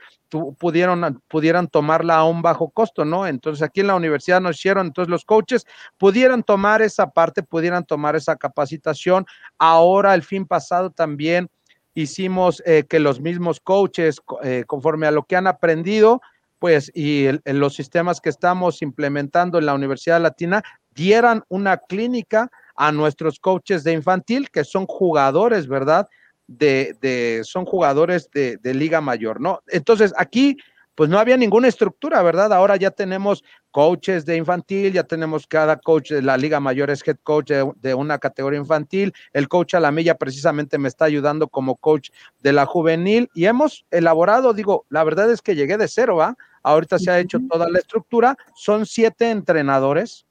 pudieron, 0.58 1.22
pudieran 1.28 1.68
tomarla 1.68 2.16
a 2.16 2.24
un 2.24 2.40
bajo 2.40 2.70
costo, 2.70 3.04
¿no? 3.04 3.26
Entonces 3.26 3.62
aquí 3.62 3.80
en 3.80 3.88
la 3.88 3.96
universidad 3.96 4.40
nos 4.40 4.56
hicieron, 4.56 4.86
entonces 4.86 5.10
los 5.10 5.26
coaches 5.26 5.66
pudieran 5.98 6.42
tomar 6.42 6.80
esa 6.80 7.10
parte, 7.10 7.42
pudieran 7.42 7.84
tomar 7.84 8.16
esa 8.16 8.36
capacitación. 8.36 9.26
Ahora, 9.58 10.14
el 10.14 10.22
fin 10.22 10.46
pasado 10.46 10.90
también, 10.90 11.50
hicimos 11.94 12.62
eh, 12.64 12.84
que 12.88 13.00
los 13.00 13.20
mismos 13.20 13.60
coaches, 13.60 14.20
eh, 14.42 14.64
conforme 14.66 15.06
a 15.06 15.10
lo 15.10 15.24
que 15.24 15.36
han 15.36 15.46
aprendido, 15.46 16.22
pues, 16.58 16.92
y 16.94 17.26
en 17.26 17.58
los 17.58 17.74
sistemas 17.74 18.20
que 18.20 18.28
estamos 18.28 18.82
implementando 18.82 19.58
en 19.58 19.66
la 19.66 19.74
Universidad 19.74 20.20
Latina, 20.20 20.62
dieran 20.94 21.42
una 21.48 21.78
clínica 21.78 22.50
a 22.80 22.92
nuestros 22.92 23.38
coaches 23.38 23.84
de 23.84 23.92
infantil, 23.92 24.50
que 24.50 24.64
son 24.64 24.86
jugadores, 24.86 25.68
¿verdad? 25.68 26.08
De, 26.46 26.96
de 27.02 27.42
son 27.44 27.66
jugadores 27.66 28.30
de, 28.32 28.56
de 28.56 28.72
Liga 28.72 29.02
Mayor, 29.02 29.38
¿no? 29.38 29.60
Entonces, 29.68 30.14
aquí 30.16 30.56
pues 30.94 31.10
no 31.10 31.18
había 31.18 31.36
ninguna 31.36 31.68
estructura, 31.68 32.22
¿verdad? 32.22 32.54
Ahora 32.54 32.76
ya 32.76 32.90
tenemos 32.90 33.44
coaches 33.70 34.24
de 34.24 34.36
infantil, 34.36 34.94
ya 34.94 35.04
tenemos 35.04 35.46
cada 35.46 35.76
coach 35.76 36.10
de 36.10 36.22
la 36.22 36.38
Liga 36.38 36.58
Mayor 36.58 36.88
es 36.88 37.06
head 37.06 37.18
coach 37.22 37.50
de, 37.50 37.94
una 37.94 38.18
categoría 38.18 38.58
infantil, 38.58 39.12
el 39.34 39.46
coach 39.46 39.74
a 39.74 39.80
la 39.80 39.92
milla 39.92 40.14
precisamente 40.16 40.78
me 40.78 40.88
está 40.88 41.04
ayudando 41.04 41.48
como 41.48 41.76
coach 41.76 42.10
de 42.40 42.54
la 42.54 42.64
juvenil 42.64 43.28
y 43.34 43.44
hemos 43.44 43.84
elaborado, 43.90 44.54
digo, 44.54 44.86
la 44.88 45.04
verdad 45.04 45.30
es 45.30 45.42
que 45.42 45.54
llegué 45.54 45.76
de 45.76 45.86
cero, 45.86 46.16
¿va? 46.16 46.36
Ahorita 46.62 46.98
se 46.98 47.10
ha 47.10 47.18
hecho 47.18 47.38
toda 47.50 47.68
la 47.68 47.78
estructura, 47.78 48.36
son 48.54 48.86
siete 48.86 49.30
entrenadores, 49.30 50.26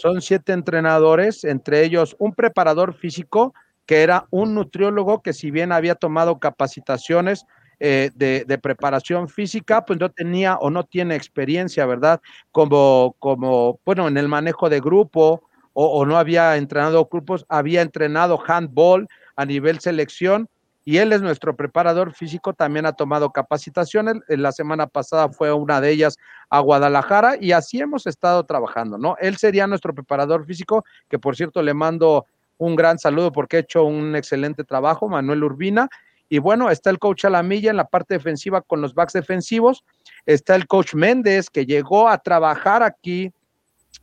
son 0.00 0.22
siete 0.22 0.52
entrenadores, 0.52 1.44
entre 1.44 1.84
ellos 1.84 2.16
un 2.18 2.34
preparador 2.34 2.94
físico, 2.94 3.52
que 3.84 4.02
era 4.02 4.26
un 4.30 4.54
nutriólogo 4.54 5.20
que 5.22 5.34
si 5.34 5.50
bien 5.50 5.72
había 5.72 5.94
tomado 5.94 6.38
capacitaciones 6.38 7.44
eh, 7.80 8.10
de, 8.14 8.58
preparación 8.58 9.28
física, 9.28 9.84
pues 9.84 9.98
no 9.98 10.10
tenía 10.10 10.56
o 10.56 10.70
no 10.70 10.84
tiene 10.84 11.16
experiencia, 11.16 11.84
¿verdad? 11.84 12.20
Como, 12.50 13.14
como 13.18 13.78
bueno, 13.84 14.08
en 14.08 14.16
el 14.16 14.28
manejo 14.28 14.70
de 14.70 14.80
grupo 14.80 15.42
o, 15.74 15.86
o 15.86 16.06
no 16.06 16.16
había 16.16 16.56
entrenado 16.56 17.06
grupos, 17.06 17.44
había 17.48 17.82
entrenado 17.82 18.40
handball 18.46 19.06
a 19.36 19.44
nivel 19.44 19.80
selección 19.80 20.48
y 20.90 20.98
él 20.98 21.12
es 21.12 21.22
nuestro 21.22 21.54
preparador 21.54 22.12
físico, 22.14 22.52
también 22.52 22.84
ha 22.84 22.94
tomado 22.94 23.30
capacitaciones. 23.30 24.16
La 24.26 24.50
semana 24.50 24.88
pasada 24.88 25.28
fue 25.28 25.52
una 25.52 25.80
de 25.80 25.88
ellas 25.88 26.18
a 26.48 26.58
Guadalajara 26.58 27.36
y 27.40 27.52
así 27.52 27.80
hemos 27.80 28.08
estado 28.08 28.42
trabajando, 28.44 28.98
¿no? 28.98 29.14
Él 29.20 29.36
sería 29.36 29.68
nuestro 29.68 29.94
preparador 29.94 30.44
físico, 30.46 30.84
que 31.08 31.20
por 31.20 31.36
cierto 31.36 31.62
le 31.62 31.74
mando 31.74 32.26
un 32.58 32.74
gran 32.74 32.98
saludo 32.98 33.30
porque 33.30 33.58
ha 33.58 33.60
hecho 33.60 33.84
un 33.84 34.16
excelente 34.16 34.64
trabajo, 34.64 35.08
Manuel 35.08 35.44
Urbina. 35.44 35.88
Y 36.28 36.40
bueno, 36.40 36.70
está 36.70 36.90
el 36.90 36.98
coach 36.98 37.24
Alamilla 37.24 37.70
en 37.70 37.76
la 37.76 37.86
parte 37.86 38.14
defensiva 38.14 38.60
con 38.60 38.80
los 38.80 38.92
backs 38.92 39.12
defensivos. 39.12 39.84
Está 40.26 40.56
el 40.56 40.66
coach 40.66 40.94
Méndez, 40.94 41.50
que 41.50 41.66
llegó 41.66 42.08
a 42.08 42.18
trabajar 42.18 42.82
aquí 42.82 43.32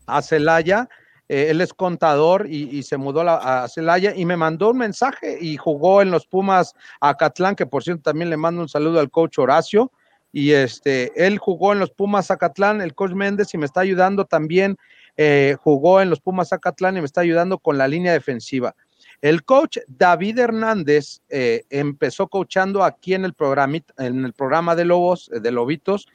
a 0.05 0.21
Celaya 0.21 0.87
eh, 1.29 1.47
él 1.49 1.61
es 1.61 1.73
contador 1.73 2.47
y, 2.49 2.83
se 2.83 2.97
mudó 2.97 3.21
a 3.21 3.67
Celaya 3.67 4.13
y 4.15 4.25
me 4.25 4.37
mandó 4.37 4.71
un 4.71 4.77
mensaje 4.77 5.37
y 5.41 5.57
jugó 5.57 6.01
en 6.01 6.11
los 6.11 6.25
Pumas 6.25 6.73
a 7.01 7.15
Catlán, 7.15 7.55
que 7.55 7.65
por 7.65 7.83
cierto 7.83 8.03
también 8.03 8.29
le 8.29 8.37
mando 8.37 8.61
un 8.61 8.69
saludo 8.69 8.99
al 8.99 9.11
coach 9.11 9.37
Horacio. 9.39 9.91
Y 10.31 10.51
este, 10.51 11.11
él 11.15 11.37
jugó 11.37 11.73
en 11.73 11.79
los 11.79 11.91
Pumas 11.91 12.31
Acatlán, 12.31 12.81
el 12.81 12.93
coach 12.93 13.13
Méndez, 13.13 13.53
y 13.53 13.57
me 13.57 13.65
está 13.65 13.79
ayudando 13.79 14.25
también, 14.25 14.77
eh, 15.15 15.55
jugó 15.61 16.01
en 16.01 16.09
los 16.09 16.19
Pumas 16.19 16.53
Acatlán 16.53 16.97
y 16.97 16.99
me 16.99 17.05
está 17.05 17.21
ayudando 17.21 17.57
con 17.57 17.77
la 17.77 17.87
línea 17.87 18.13
defensiva. 18.13 18.75
El 19.21 19.43
coach 19.43 19.79
David 19.87 20.37
Hernández 20.37 21.21
eh, 21.29 21.63
empezó 21.69 22.27
coachando 22.27 22.83
aquí 22.83 23.15
en 23.15 23.25
el, 23.25 23.33
programa, 23.33 23.79
en 23.97 24.25
el 24.25 24.33
programa 24.33 24.75
de 24.75 24.85
Lobos, 24.85 25.31
de 25.33 25.51
Lobitos, 25.51 26.07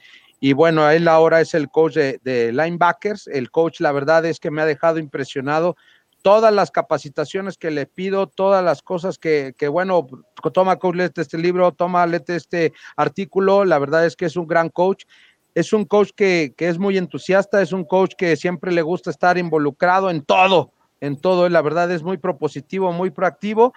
y 0.45 0.51
bueno, 0.51 0.89
él 0.89 1.07
ahora 1.07 1.39
es 1.39 1.53
el 1.53 1.69
coach 1.69 1.93
de, 1.93 2.51
linebackers. 2.51 3.27
El 3.27 3.49
coach, 3.49 3.79
la 3.79 3.93
verdad 3.93 4.25
es 4.25 4.41
que 4.41 4.51
me 4.51 4.61
ha 4.61 4.65
dejado 4.65 4.99
impresionado 4.99 5.77
todas 6.21 6.53
las 6.53 6.69
capacitaciones 6.69 7.57
que 7.57 7.71
le 7.71 7.85
pido, 7.85 8.27
todas 8.27 8.61
las 8.61 8.81
cosas 8.81 9.17
que, 9.17 9.55
que 9.57 9.69
bueno, 9.69 10.05
toma 10.53 10.75
coach, 10.75 10.97
este 11.15 11.37
libro, 11.37 11.71
toma 11.71 12.05
este 12.27 12.73
artículo, 12.97 13.63
la 13.63 13.79
verdad 13.79 14.05
es 14.05 14.17
que 14.17 14.25
es 14.25 14.35
un 14.35 14.45
gran 14.45 14.67
coach. 14.67 15.05
Es 15.55 15.71
un 15.71 15.85
coach 15.85 16.09
que, 16.13 16.53
que, 16.57 16.67
es 16.67 16.77
muy 16.77 16.97
entusiasta, 16.97 17.61
es 17.61 17.71
un 17.71 17.85
coach 17.85 18.15
que 18.17 18.35
siempre 18.35 18.73
le 18.73 18.81
gusta 18.81 19.11
estar 19.11 19.37
involucrado 19.37 20.09
en 20.09 20.23
todo, 20.23 20.73
en 20.99 21.21
todo, 21.21 21.47
la 21.47 21.61
verdad 21.61 21.89
es 21.89 22.03
muy 22.03 22.17
propositivo, 22.17 22.91
muy 22.91 23.11
proactivo. 23.11 23.73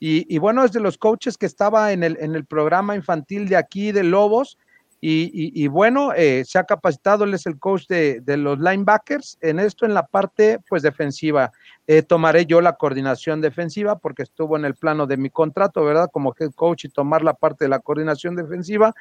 Y, 0.00 0.26
y 0.34 0.38
bueno, 0.38 0.64
es 0.64 0.72
de 0.72 0.80
los 0.80 0.98
coaches 0.98 1.38
que 1.38 1.46
estaba 1.46 1.92
en 1.92 2.02
el, 2.02 2.18
en 2.18 2.34
el 2.34 2.44
programa 2.44 2.96
infantil 2.96 3.48
de 3.48 3.54
aquí 3.54 3.92
de 3.92 4.02
Lobos 4.02 4.58
y, 5.00 5.68
bueno, 5.68 6.12
eh, 6.12 6.44
se 6.44 6.58
ha 6.58 6.64
capacitado, 6.64 7.24
él 7.24 7.34
es 7.34 7.46
el 7.46 7.58
coach 7.58 7.86
de, 7.86 8.22
los 8.36 8.58
linebackers 8.58 9.38
en 9.40 9.60
esto, 9.60 9.86
en 9.86 9.94
la 9.94 10.06
parte 10.06 10.58
pues 10.68 10.82
defensiva. 10.82 11.52
Eh, 11.86 12.02
tomaré 12.02 12.44
yo 12.44 12.60
la 12.60 12.74
coordinación 12.74 13.40
defensiva 13.40 13.98
porque 13.98 14.22
estuvo 14.22 14.56
en 14.56 14.64
el 14.64 14.74
plano 14.74 15.06
de 15.06 15.16
mi 15.16 15.30
contrato, 15.30 15.84
¿verdad? 15.84 16.10
Como 16.12 16.34
head 16.38 16.50
coach 16.54 16.84
y 16.84 16.88
tomar 16.88 17.22
la 17.22 17.32
parte 17.32 17.64
de 17.64 17.68
la 17.70 17.78
coordinación 17.78 18.34
defensiva. 18.36 18.94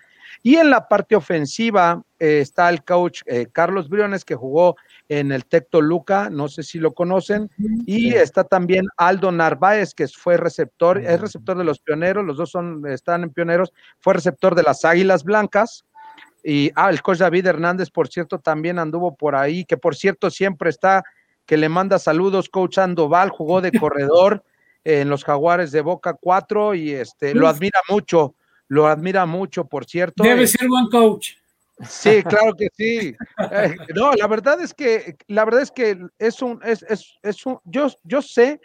Y 0.43 0.55
en 0.55 0.69
la 0.69 0.87
parte 0.87 1.15
ofensiva 1.15 2.03
eh, 2.19 2.39
está 2.41 2.69
el 2.69 2.83
coach 2.83 3.23
Carlos 3.51 3.89
Briones 3.89 4.23
que 4.23 4.35
jugó 4.35 4.75
en 5.09 5.31
el 5.31 5.45
Tecto 5.45 5.81
Luca, 5.81 6.29
no 6.29 6.47
sé 6.47 6.63
si 6.63 6.79
lo 6.79 6.93
conocen, 6.93 7.49
y 7.85 8.13
está 8.13 8.43
también 8.43 8.85
Aldo 8.97 9.31
Narváez, 9.31 9.93
que 9.93 10.07
fue 10.07 10.37
receptor, 10.37 10.97
es 10.97 11.19
receptor 11.19 11.57
de 11.57 11.63
los 11.63 11.79
pioneros, 11.79 12.25
los 12.25 12.37
dos 12.37 12.51
son, 12.51 12.85
están 12.87 13.23
en 13.23 13.29
pioneros, 13.29 13.73
fue 13.99 14.13
receptor 14.13 14.53
de 14.53 14.63
las 14.63 14.83
Águilas 14.83 15.23
Blancas, 15.23 15.85
y 16.43 16.71
ah, 16.75 16.89
el 16.89 17.01
coach 17.01 17.17
David 17.17 17.47
Hernández, 17.47 17.89
por 17.89 18.07
cierto, 18.07 18.39
también 18.39 18.79
anduvo 18.79 19.15
por 19.15 19.35
ahí, 19.35 19.65
que 19.65 19.77
por 19.77 19.95
cierto 19.95 20.29
siempre 20.29 20.69
está, 20.69 21.03
que 21.45 21.57
le 21.57 21.69
manda 21.69 21.99
saludos, 21.99 22.49
coach 22.49 22.77
Andoval, 22.77 23.29
jugó 23.29 23.61
de 23.61 23.71
corredor 23.79 24.43
en 24.83 25.09
los 25.09 25.23
Jaguares 25.23 25.71
de 25.71 25.81
Boca 25.81 26.13
4 26.13 26.75
y 26.75 26.91
este 26.91 27.35
lo 27.35 27.47
admira 27.47 27.79
mucho, 27.89 28.35
lo 28.67 28.87
admira 28.87 29.25
mucho, 29.25 29.65
por 29.65 29.85
cierto. 29.85 30.23
Debe 30.23 30.47
ser 30.47 30.67
buen 30.67 30.87
coach. 30.87 31.31
Sí, 31.87 32.23
claro 32.23 32.53
que 32.55 32.69
sí. 32.73 33.15
Eh, 33.51 33.75
no, 33.93 34.13
la 34.13 34.27
verdad 34.27 34.59
es 34.61 34.73
que, 34.73 35.15
la 35.27 35.45
verdad 35.45 35.61
es 35.61 35.71
que 35.71 35.99
es 36.17 36.41
un, 36.41 36.59
es, 36.63 36.83
es, 36.83 37.19
es 37.21 37.45
un, 37.45 37.59
yo, 37.65 37.87
yo 38.03 38.21
sé 38.21 38.59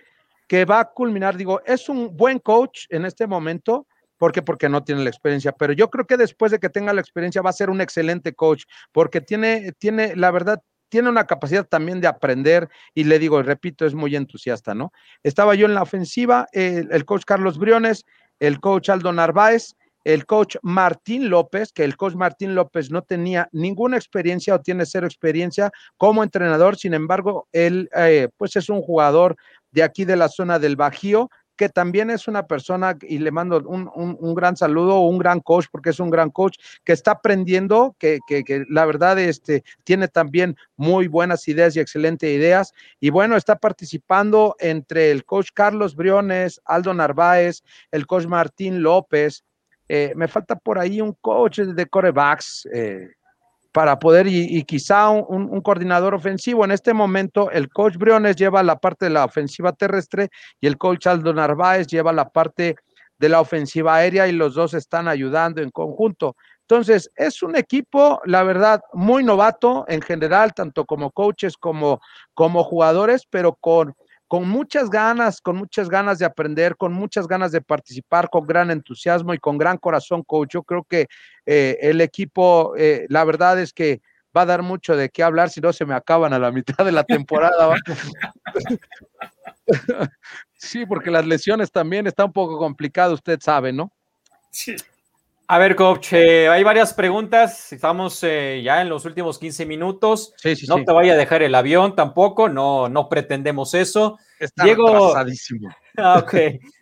que 0.48 0.64
va 0.64 0.80
a 0.80 0.90
culminar, 0.90 1.36
digo, 1.36 1.60
es 1.64 1.88
un 1.88 2.16
buen 2.16 2.38
coach 2.38 2.86
en 2.88 3.04
este 3.04 3.26
momento, 3.26 3.86
¿Por 4.22 4.30
qué? 4.30 4.40
Porque 4.40 4.68
no 4.68 4.84
tiene 4.84 5.02
la 5.02 5.10
experiencia. 5.10 5.50
Pero 5.50 5.72
yo 5.72 5.90
creo 5.90 6.06
que 6.06 6.16
después 6.16 6.52
de 6.52 6.60
que 6.60 6.68
tenga 6.68 6.92
la 6.92 7.00
experiencia 7.00 7.42
va 7.42 7.50
a 7.50 7.52
ser 7.52 7.70
un 7.70 7.80
excelente 7.80 8.34
coach, 8.34 8.66
porque 8.92 9.20
tiene, 9.20 9.72
tiene, 9.80 10.14
la 10.14 10.30
verdad, 10.30 10.62
tiene 10.88 11.08
una 11.08 11.26
capacidad 11.26 11.66
también 11.66 12.00
de 12.00 12.06
aprender 12.06 12.68
y 12.94 13.02
le 13.02 13.18
digo, 13.18 13.42
repito, 13.42 13.84
es 13.84 13.94
muy 13.94 14.14
entusiasta, 14.14 14.76
¿no? 14.76 14.92
Estaba 15.24 15.56
yo 15.56 15.66
en 15.66 15.74
la 15.74 15.82
ofensiva, 15.82 16.46
el, 16.52 17.04
coach 17.04 17.24
Carlos 17.26 17.58
Briones, 17.58 18.04
el 18.38 18.60
coach 18.60 18.90
Aldo 18.90 19.12
Narváez, 19.12 19.74
el 20.04 20.24
coach 20.24 20.54
Martín 20.62 21.28
López, 21.28 21.72
que 21.72 21.82
el 21.82 21.96
coach 21.96 22.14
Martín 22.14 22.54
López 22.54 22.92
no 22.92 23.02
tenía 23.02 23.48
ninguna 23.50 23.96
experiencia 23.96 24.54
o 24.54 24.60
tiene 24.60 24.86
cero 24.86 25.08
experiencia 25.08 25.72
como 25.96 26.22
entrenador, 26.22 26.76
sin 26.76 26.94
embargo, 26.94 27.48
él 27.50 27.90
eh, 27.96 28.28
pues 28.36 28.54
es 28.54 28.68
un 28.68 28.82
jugador 28.82 29.34
de 29.72 29.82
aquí 29.82 30.04
de 30.04 30.14
la 30.14 30.28
zona 30.28 30.60
del 30.60 30.76
Bajío, 30.76 31.28
que 31.56 31.68
también 31.68 32.10
es 32.10 32.28
una 32.28 32.46
persona, 32.46 32.96
y 33.02 33.18
le 33.18 33.30
mando 33.30 33.62
un, 33.66 34.34
gran 34.34 34.56
saludo, 34.56 35.00
un 35.00 35.18
gran 35.18 35.40
coach, 35.40 35.66
porque 35.70 35.90
es 35.90 36.00
un 36.00 36.10
gran 36.10 36.30
coach 36.30 36.58
que 36.84 36.92
está 36.92 37.12
aprendiendo, 37.12 37.94
que, 37.98 38.20
la 38.68 38.84
verdad 38.86 39.18
este, 39.18 39.64
tiene 39.84 40.08
también 40.08 40.56
muy 40.76 41.08
buenas 41.08 41.46
ideas 41.48 41.76
y 41.76 41.80
excelentes 41.80 42.30
ideas. 42.30 42.72
Y 43.00 43.10
bueno, 43.10 43.36
está 43.36 43.56
participando 43.56 44.56
entre 44.58 45.10
el 45.10 45.24
coach 45.24 45.50
Carlos 45.54 45.94
Briones, 45.94 46.60
Aldo 46.64 46.94
Narváez, 46.94 47.62
el 47.90 48.06
coach 48.06 48.26
Martín 48.26 48.82
López. 48.82 49.44
Eh, 49.88 50.12
me 50.16 50.28
falta 50.28 50.56
por 50.56 50.78
ahí 50.78 51.00
un 51.00 51.12
coach 51.20 51.60
de 51.60 51.86
corebacks. 51.86 52.66
Eh, 52.72 53.08
para 53.72 53.98
poder 53.98 54.26
y, 54.26 54.62
quizá 54.64 55.08
un, 55.08 55.60
coordinador 55.62 56.14
ofensivo. 56.14 56.64
En 56.64 56.70
este 56.70 56.92
momento, 56.92 57.50
el 57.50 57.70
coach 57.70 57.96
Briones 57.96 58.36
lleva 58.36 58.62
la 58.62 58.78
parte 58.78 59.06
de 59.06 59.10
la 59.10 59.24
ofensiva 59.24 59.72
terrestre 59.72 60.28
y 60.60 60.66
el 60.66 60.76
coach 60.76 61.06
Aldo 61.06 61.32
Narváez 61.32 61.86
lleva 61.86 62.12
la 62.12 62.28
parte 62.28 62.76
de 63.18 63.28
la 63.28 63.40
ofensiva 63.40 63.96
aérea 63.96 64.28
y 64.28 64.32
los 64.32 64.54
dos 64.54 64.74
están 64.74 65.08
ayudando 65.08 65.62
en 65.62 65.70
conjunto. 65.70 66.36
Entonces, 66.62 67.10
es 67.16 67.42
un 67.42 67.56
equipo, 67.56 68.20
la 68.24 68.42
verdad, 68.42 68.82
muy 68.92 69.24
novato 69.24 69.84
en 69.88 70.02
general, 70.02 70.52
tanto 70.54 70.84
como 70.84 71.10
coaches 71.10 71.56
como, 71.56 72.00
como 72.34 72.64
jugadores, 72.64 73.26
pero 73.28 73.54
con 73.54 73.94
con 74.32 74.48
muchas 74.48 74.88
ganas, 74.88 75.42
con 75.42 75.56
muchas 75.56 75.90
ganas 75.90 76.18
de 76.18 76.24
aprender, 76.24 76.78
con 76.78 76.94
muchas 76.94 77.28
ganas 77.28 77.52
de 77.52 77.60
participar, 77.60 78.30
con 78.30 78.46
gran 78.46 78.70
entusiasmo 78.70 79.34
y 79.34 79.38
con 79.38 79.58
gran 79.58 79.76
corazón, 79.76 80.22
coach. 80.22 80.54
Yo 80.54 80.62
creo 80.62 80.84
que 80.84 81.06
eh, 81.44 81.76
el 81.82 82.00
equipo, 82.00 82.72
eh, 82.78 83.04
la 83.10 83.24
verdad 83.24 83.60
es 83.60 83.74
que 83.74 84.00
va 84.34 84.40
a 84.40 84.46
dar 84.46 84.62
mucho 84.62 84.96
de 84.96 85.10
qué 85.10 85.22
hablar 85.22 85.50
si 85.50 85.60
no 85.60 85.70
se 85.74 85.84
me 85.84 85.92
acaban 85.92 86.32
a 86.32 86.38
la 86.38 86.50
mitad 86.50 86.82
de 86.82 86.92
la 86.92 87.04
temporada. 87.04 87.74
sí, 90.54 90.86
porque 90.86 91.10
las 91.10 91.26
lesiones 91.26 91.70
también 91.70 92.06
está 92.06 92.24
un 92.24 92.32
poco 92.32 92.56
complicado, 92.56 93.12
usted 93.12 93.38
sabe, 93.38 93.70
¿no? 93.70 93.92
Sí. 94.50 94.76
A 95.48 95.58
ver, 95.58 95.76
coach, 95.76 96.12
eh, 96.12 96.48
hay 96.48 96.62
varias 96.62 96.94
preguntas. 96.94 97.72
Estamos 97.72 98.22
eh, 98.22 98.62
ya 98.64 98.80
en 98.80 98.88
los 98.88 99.04
últimos 99.04 99.38
15 99.38 99.66
minutos. 99.66 100.32
Sí, 100.36 100.56
sí, 100.56 100.66
no 100.66 100.82
te 100.84 100.92
vaya 100.92 101.12
a 101.12 101.16
dejar 101.16 101.42
el 101.42 101.54
avión 101.54 101.94
tampoco, 101.94 102.48
no, 102.48 102.88
no 102.88 103.08
pretendemos 103.08 103.74
eso. 103.74 104.18
Está 104.38 104.64
Diego, 104.64 105.14
ah, 105.98 106.18
ok. 106.18 106.34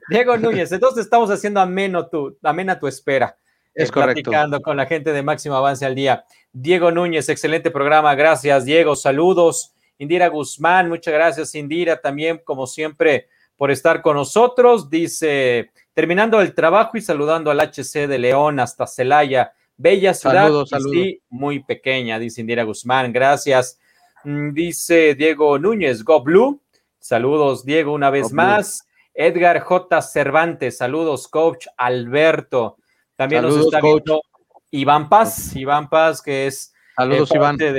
Diego 0.09 0.37
Núñez, 0.37 0.71
entonces 0.73 1.05
estamos 1.05 1.31
haciendo 1.31 1.61
ameno 1.61 2.09
tu, 2.09 2.39
amena 2.43 2.79
tu 2.79 2.87
espera. 2.87 3.37
Es 3.75 3.89
eh, 3.89 3.93
correcto. 3.93 4.31
Platicando 4.31 4.61
con 4.61 4.77
la 4.77 4.87
gente 4.87 5.13
de 5.13 5.23
Máximo 5.23 5.57
Avance 5.57 5.85
al 5.85 5.95
Día. 5.95 6.25
Diego 6.53 6.91
Núñez, 6.91 7.29
excelente 7.29 7.71
programa. 7.71 8.15
Gracias, 8.15 8.65
Diego. 8.65 8.95
Saludos. 8.95 9.75
Indira 9.99 10.29
Guzmán, 10.29 10.89
muchas 10.89 11.13
gracias, 11.13 11.55
Indira, 11.55 12.01
también, 12.01 12.41
como 12.43 12.67
siempre, 12.67 13.29
por 13.57 13.71
estar 13.71 14.01
con 14.01 14.17
nosotros. 14.17 14.89
Dice 14.89 15.71
terminando 15.95 16.41
el 16.41 16.55
trabajo 16.55 16.97
y 16.97 17.01
saludando 17.01 17.51
al 17.51 17.61
HC 17.61 18.07
de 18.07 18.19
León 18.19 18.61
hasta 18.61 18.87
Celaya. 18.87 19.53
Bella 19.77 20.13
ciudad, 20.13 20.45
saludos, 20.45 20.71
sí, 20.93 21.23
muy 21.31 21.65
pequeña, 21.65 22.19
dice 22.19 22.43
Indira 22.43 22.65
Guzmán. 22.65 23.13
Gracias. 23.13 23.79
Mm, 24.25 24.53
dice 24.53 25.15
Diego 25.15 25.59
Núñez, 25.59 26.05
Go 26.05 26.23
Blue. 26.23 26.61
Saludos, 26.99 27.65
Diego, 27.65 27.93
una 27.93 28.11
vez 28.11 28.33
más. 28.33 28.87
Edgar 29.15 29.61
J. 29.61 30.03
Cervantes, 30.03 30.77
saludos, 30.77 31.29
coach 31.29 31.67
Alberto. 31.77 32.77
También 33.17 33.43
nos 33.43 33.57
está 33.57 33.81
viendo 33.81 34.23
Iván 34.71 35.09
Paz, 35.09 35.55
Iván 35.57 35.89
Paz, 35.89 36.23
que 36.23 36.47
es 36.47 36.73
saludos, 36.97 37.31
parte 37.31 37.73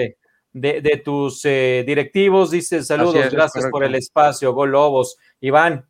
De, 0.54 0.82
de, 0.82 1.02
tus 1.04 1.46
eh, 1.46 1.84
directivos. 1.86 2.52
Dice 2.52 2.84
saludos, 2.84 3.32
gracias 3.32 3.68
por 3.72 3.84
el 3.84 3.96
espacio, 3.96 4.54
Gol 4.54 4.72
Lobos. 4.72 5.18
Iván, 5.40 5.86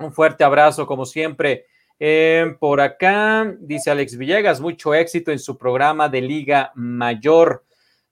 un 0.00 0.12
fuerte 0.12 0.44
abrazo 0.44 0.86
como 0.86 1.06
siempre. 1.06 1.66
Eh, 1.98 2.56
por 2.58 2.80
acá 2.80 3.54
dice 3.60 3.90
Alex 3.90 4.16
Villegas, 4.16 4.60
mucho 4.60 4.94
éxito 4.94 5.30
en 5.30 5.38
su 5.38 5.58
programa 5.58 6.08
de 6.08 6.22
Liga 6.22 6.72
Mayor. 6.74 7.64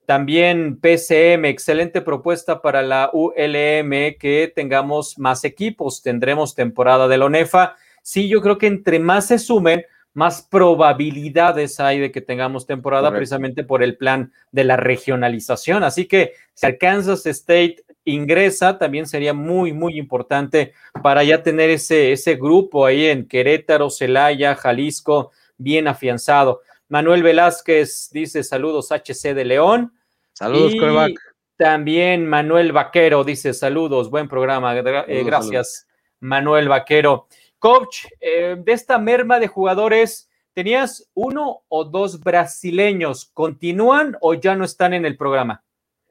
También 0.04 0.78
PCM, 0.80 1.46
excelente 1.46 2.00
propuesta 2.00 2.62
para 2.62 2.82
la 2.82 3.10
ULM, 3.12 4.16
que 4.18 4.52
tengamos 4.54 5.18
más 5.18 5.44
equipos. 5.44 6.02
Tendremos 6.02 6.54
temporada 6.54 7.08
de 7.08 7.18
la 7.18 7.26
ONEFA. 7.26 7.76
Sí, 8.02 8.28
yo 8.28 8.40
creo 8.40 8.56
que 8.56 8.66
entre 8.66 8.98
más 8.98 9.26
se 9.26 9.38
sumen, 9.38 9.84
más 10.14 10.42
probabilidades 10.42 11.78
hay 11.78 12.00
de 12.00 12.10
que 12.10 12.20
tengamos 12.20 12.66
temporada 12.66 13.10
precisamente 13.10 13.64
por 13.64 13.82
el 13.82 13.96
plan 13.96 14.32
de 14.50 14.64
la 14.64 14.76
regionalización. 14.76 15.84
Así 15.84 16.06
que 16.06 16.32
si 16.54 16.76
Kansas 16.78 17.24
State 17.26 17.84
ingresa, 18.08 18.78
también 18.78 19.06
sería 19.06 19.34
muy, 19.34 19.72
muy 19.72 19.98
importante 19.98 20.72
para 21.02 21.22
ya 21.24 21.42
tener 21.42 21.70
ese, 21.70 22.12
ese 22.12 22.36
grupo 22.36 22.86
ahí 22.86 23.06
en 23.06 23.26
Querétaro, 23.28 23.90
Celaya, 23.90 24.54
Jalisco, 24.54 25.32
bien 25.56 25.88
afianzado. 25.88 26.62
Manuel 26.88 27.22
Velázquez 27.22 28.10
dice 28.12 28.42
saludos 28.42 28.90
HC 28.90 29.34
de 29.34 29.44
León. 29.44 29.92
Saludos, 30.32 30.72
y 30.74 31.14
También 31.56 32.26
Manuel 32.26 32.72
Vaquero 32.72 33.24
dice 33.24 33.52
saludos, 33.52 34.08
buen 34.08 34.28
programa. 34.28 34.76
Eh, 34.76 35.24
gracias, 35.24 35.86
Manuel 36.20 36.68
Vaquero. 36.68 37.26
Coach, 37.58 38.06
eh, 38.20 38.56
de 38.58 38.72
esta 38.72 38.98
merma 38.98 39.40
de 39.40 39.48
jugadores, 39.48 40.30
¿tenías 40.54 41.10
uno 41.14 41.62
o 41.68 41.84
dos 41.84 42.20
brasileños? 42.20 43.30
¿Continúan 43.34 44.16
o 44.20 44.34
ya 44.34 44.54
no 44.54 44.64
están 44.64 44.94
en 44.94 45.04
el 45.04 45.16
programa? 45.16 45.64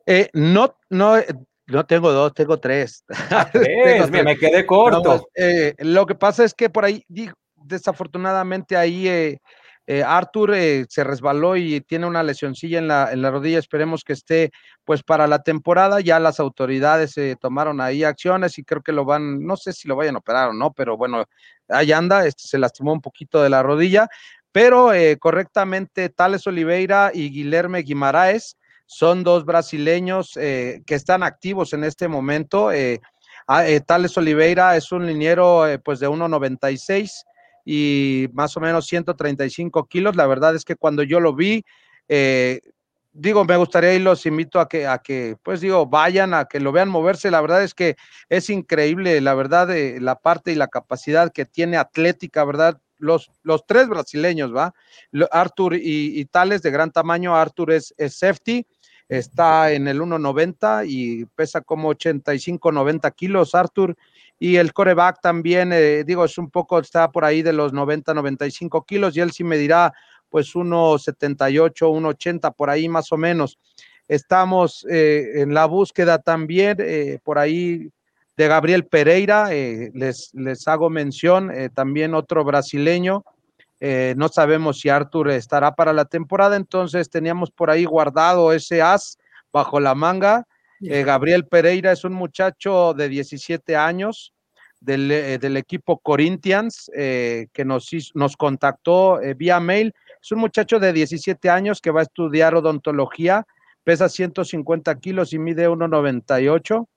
Eh, 0.05 0.29
no, 0.33 0.75
no, 0.89 1.15
no 1.67 1.85
tengo 1.85 2.11
dos, 2.11 2.33
tengo 2.33 2.59
tres. 2.59 3.03
Ah, 3.31 3.49
me 4.23 4.37
quedé 4.37 4.65
corto. 4.65 5.27
Eh, 5.35 5.75
lo 5.79 6.05
que 6.05 6.15
pasa 6.15 6.43
es 6.43 6.53
que 6.53 6.69
por 6.69 6.85
ahí, 6.85 7.03
desafortunadamente 7.55 8.75
ahí 8.75 9.39
eh, 9.89 10.03
Arthur 10.03 10.53
eh, 10.53 10.85
se 10.89 11.05
resbaló 11.05 11.55
y 11.55 11.79
tiene 11.79 12.05
una 12.05 12.21
lesioncilla 12.21 12.77
en 12.77 12.89
la, 12.89 13.09
en 13.13 13.21
la 13.21 13.31
rodilla. 13.31 13.57
Esperemos 13.57 14.03
que 14.03 14.13
esté 14.13 14.51
pues 14.83 15.01
para 15.01 15.27
la 15.27 15.43
temporada. 15.43 16.01
Ya 16.01 16.19
las 16.19 16.41
autoridades 16.41 17.17
eh, 17.17 17.37
tomaron 17.39 17.79
ahí 17.79 18.03
acciones 18.03 18.57
y 18.57 18.65
creo 18.65 18.81
que 18.81 18.91
lo 18.91 19.05
van, 19.05 19.45
no 19.45 19.55
sé 19.55 19.71
si 19.71 19.87
lo 19.87 19.95
vayan 19.95 20.15
a 20.15 20.19
operar 20.19 20.49
o 20.49 20.53
no, 20.53 20.73
pero 20.73 20.97
bueno, 20.97 21.23
ahí 21.69 21.93
anda, 21.93 22.25
este, 22.27 22.43
se 22.47 22.57
lastimó 22.57 22.91
un 22.91 23.01
poquito 23.01 23.41
de 23.41 23.49
la 23.49 23.63
rodilla. 23.63 24.09
Pero 24.51 24.91
correctamente, 25.19 26.09
Tales 26.09 26.47
Oliveira 26.47 27.11
y 27.13 27.29
Guilherme 27.29 27.83
Guimaraes 27.83 28.56
son 28.87 29.23
dos 29.23 29.45
brasileños 29.45 30.31
que 30.33 30.83
están 30.87 31.21
activos 31.21 31.73
en 31.73 31.83
este 31.83 32.07
momento. 32.07 32.71
Ah, 33.47 33.63
Tales 33.85 34.17
Oliveira 34.17 34.75
es 34.75 34.91
un 34.91 35.05
liniero 35.05 35.65
pues 35.83 35.99
de 35.99 36.09
1.96 36.09 37.23
y 37.69 38.29
más 38.31 38.55
o 38.55 38.61
menos 38.61 38.87
135 38.87 39.87
kilos. 39.87 40.15
La 40.15 40.25
verdad 40.25 40.55
es 40.55 40.63
que 40.63 40.77
cuando 40.77 41.03
yo 41.03 41.19
lo 41.19 41.35
vi, 41.35 41.65
eh, 42.07 42.61
digo, 43.11 43.43
me 43.43 43.57
gustaría 43.57 43.93
y 43.93 43.99
los 43.99 44.25
invito 44.25 44.61
a 44.61 44.69
que, 44.69 44.87
a 44.87 44.99
que, 44.99 45.35
pues 45.43 45.59
digo, 45.59 45.85
vayan, 45.85 46.33
a 46.33 46.45
que 46.45 46.61
lo 46.61 46.71
vean 46.71 46.87
moverse. 46.87 47.29
La 47.29 47.41
verdad 47.41 47.61
es 47.63 47.73
que 47.73 47.97
es 48.29 48.49
increíble, 48.49 49.19
la 49.19 49.33
verdad, 49.33 49.67
la 49.99 50.15
parte 50.15 50.53
y 50.53 50.55
la 50.55 50.69
capacidad 50.69 51.33
que 51.33 51.43
tiene 51.43 51.75
atlética, 51.75 52.45
¿verdad? 52.45 52.79
Los, 52.99 53.31
los 53.43 53.65
tres 53.65 53.89
brasileños, 53.89 54.55
¿va? 54.55 54.73
Arthur 55.31 55.75
y, 55.75 56.23
Tales 56.27 56.61
de 56.61 56.71
gran 56.71 56.91
tamaño. 56.91 57.35
Arthur 57.35 57.73
es 57.73 57.93
safety, 57.97 58.65
está 59.09 59.71
en 59.71 59.87
el 59.87 60.01
1.90 60.01 60.85
y 60.87 61.25
pesa 61.25 61.61
como 61.61 61.89
85, 61.89 62.71
90 62.71 63.11
kilos, 63.11 63.55
Arthur 63.55 63.95
y 64.39 64.57
el 64.57 64.73
coreback 64.73 65.19
también, 65.21 65.71
eh, 65.73 66.03
digo, 66.03 66.25
es 66.25 66.37
un 66.37 66.49
poco, 66.49 66.79
está 66.79 67.11
por 67.11 67.25
ahí 67.25 67.41
de 67.41 67.53
los 67.53 67.73
90, 67.73 68.13
95 68.13 68.83
kilos 68.85 69.17
y 69.17 69.21
él 69.21 69.31
sí 69.31 69.43
me 69.43 69.57
dirá 69.57 69.93
pues 70.29 70.53
1,78, 70.53 71.87
1,80 71.87 72.53
por 72.53 72.69
ahí 72.69 72.87
más 72.87 73.11
o 73.11 73.17
menos. 73.17 73.57
Estamos 74.07 74.85
eh, 74.89 75.41
en 75.41 75.53
la 75.53 75.65
búsqueda 75.65 76.19
también 76.19 76.77
eh, 76.79 77.19
por 77.23 77.39
ahí 77.39 77.89
de 78.35 78.47
Gabriel 78.47 78.85
Pereira, 78.85 79.49
les, 79.49 80.31
les 80.35 80.67
hago 80.67 80.91
mención, 80.91 81.51
también 81.73 82.13
otro 82.13 82.43
brasileño, 82.43 83.25
no 83.79 84.27
sabemos 84.29 84.79
si 84.79 84.89
Arthur 84.89 85.29
estará 85.29 85.75
para 85.75 85.93
la 85.93 86.05
temporada, 86.05 86.55
entonces 86.55 87.09
teníamos 87.09 87.51
por 87.51 87.69
ahí 87.69 87.85
guardado 87.85 88.51
ese 88.51 88.81
as 88.81 89.17
bajo 89.51 89.79
la 89.79 89.93
manga 89.93 90.45
eh, 90.81 91.03
Gabriel 91.03 91.45
Pereira 91.45 91.91
es 91.91 92.03
un 92.03 92.13
muchacho 92.13 92.93
de 92.93 93.09
17 93.09 93.75
años 93.75 94.33
del, 94.79 95.11
eh, 95.11 95.39
equipo 95.57 95.97
Corinthians 95.97 96.91
eh, 96.95 97.47
que 97.51 97.65
nos, 97.65 97.89
nos 98.13 98.37
contactó 98.37 99.19
vía 99.35 99.59
mail. 99.59 99.93
Es 100.21 100.31
un 100.31 100.39
muchacho 100.39 100.79
de 100.79 100.93
17 100.93 101.49
años 101.49 101.81
que 101.81 101.91
va 101.91 102.01
a 102.01 102.03
estudiar 102.03 102.55
odontología, 102.55 103.45
pesa 103.83 104.09
150 104.09 104.99
kilos 104.99 105.33
y 105.33 105.39
mide 105.39 105.67
1,98. 105.69 106.87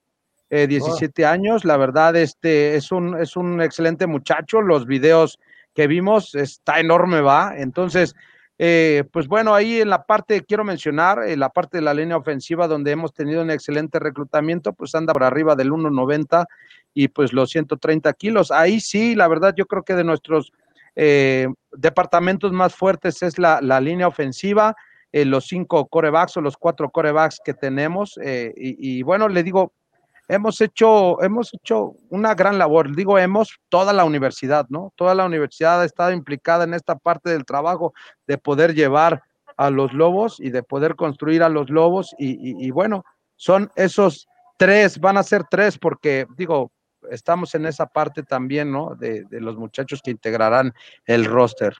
17 0.51 1.27
años, 1.27 1.65
la 1.65 1.77
verdad, 1.77 2.17
este 2.17 2.75
es 2.75 2.91
un, 2.91 3.17
es 3.17 3.37
un 3.37 3.63
excelente 3.63 4.09
muchacho. 4.09 4.61
Los 4.61 4.85
videos 4.85 5.39
que 5.75 5.87
vimos 5.87 6.35
está 6.35 6.81
enorme, 6.81 7.21
va. 7.21 7.55
Entonces, 7.57 8.15
eh, 8.59 9.05
pues 9.11 9.27
bueno, 9.27 9.55
ahí 9.55 9.81
en 9.81 9.89
la 9.89 10.05
parte, 10.05 10.43
quiero 10.43 10.65
mencionar, 10.65 11.27
en 11.27 11.41
la 11.41 11.49
parte 11.49 11.79
de 11.79 11.83
la 11.83 11.95
línea 11.95 12.19
ofensiva 12.19 12.69
donde 12.69 12.91
hemos 12.91 13.15
tenido 13.15 13.41
un 13.41 13.51
excelente 13.51 13.99
reclutamiento, 13.99 14.75
pues 14.75 14.95
anda 14.95 15.15
por 15.15 15.25
arriba 15.25 15.57
del 15.57 15.71
1.90 15.71 16.47
y 16.93 17.09
pues 17.09 17.33
los 17.33 17.49
130 17.49 18.13
kilos. 18.13 18.51
Ahí 18.51 18.81
sí, 18.81 19.15
la 19.15 19.29
verdad, 19.29 19.55
yo 19.57 19.65
creo 19.65 19.83
que 19.83 19.95
de 19.95 20.05
nuestros 20.05 20.53
eh, 20.95 21.49
departamentos 21.73 22.53
más 22.53 22.75
fuertes 22.75 23.23
es 23.23 23.39
la, 23.39 23.61
línea 23.81 24.09
ofensiva, 24.09 24.77
eh, 25.11 25.25
los 25.25 25.47
cinco 25.47 25.87
corebacks 25.87 26.37
o 26.37 26.43
los 26.43 26.59
cuatro 26.59 26.91
corebacks 26.91 27.41
que 27.43 27.55
tenemos. 27.55 28.19
Y, 28.19 28.99
y, 28.99 29.03
bueno, 29.03 29.29
le 29.31 29.43
digo, 29.43 29.73
hemos 30.31 30.61
hecho, 30.61 31.21
hemos 31.23 31.53
hecho 31.53 31.95
una 32.09 32.35
gran 32.35 32.57
labor, 32.57 32.95
digo 32.95 33.19
hemos, 33.19 33.59
toda 33.69 33.93
la 33.93 34.05
universidad, 34.05 34.67
¿no? 34.69 34.93
Toda 34.95 35.15
la 35.15 35.25
universidad 35.25 35.83
ha 35.83 35.85
estado 35.85 36.13
implicada 36.13 36.63
en 36.65 36.73
esta 36.75 36.95
parte 36.97 37.31
del 37.31 37.45
trabajo 37.45 37.93
de 38.29 38.39
poder 38.39 38.75
llevar 38.75 39.25
a 39.57 39.71
los 39.71 39.93
lobos 39.93 40.39
y 40.39 40.51
de 40.51 40.63
poder 40.63 40.95
construir 40.95 41.43
a 41.43 41.49
los 41.49 41.69
lobos 41.69 42.15
y, 42.17 42.71
bueno, 42.71 43.05
son 43.35 43.71
esos 43.75 44.29
tres, 44.57 45.01
van 45.01 45.17
a 45.17 45.25
ser 45.25 45.45
tres 45.51 45.77
porque 45.77 46.27
digo, 46.37 46.71
estamos 47.11 47.55
en 47.57 47.67
esa 47.67 47.87
parte 47.87 48.23
también, 48.23 48.71
¿no? 48.71 48.95
De, 48.95 49.25
de 49.25 49.41
los 49.41 49.57
muchachos 49.57 50.01
que 50.01 50.13
integrarán 50.13 50.73
el 51.07 51.25
roster. 51.25 51.75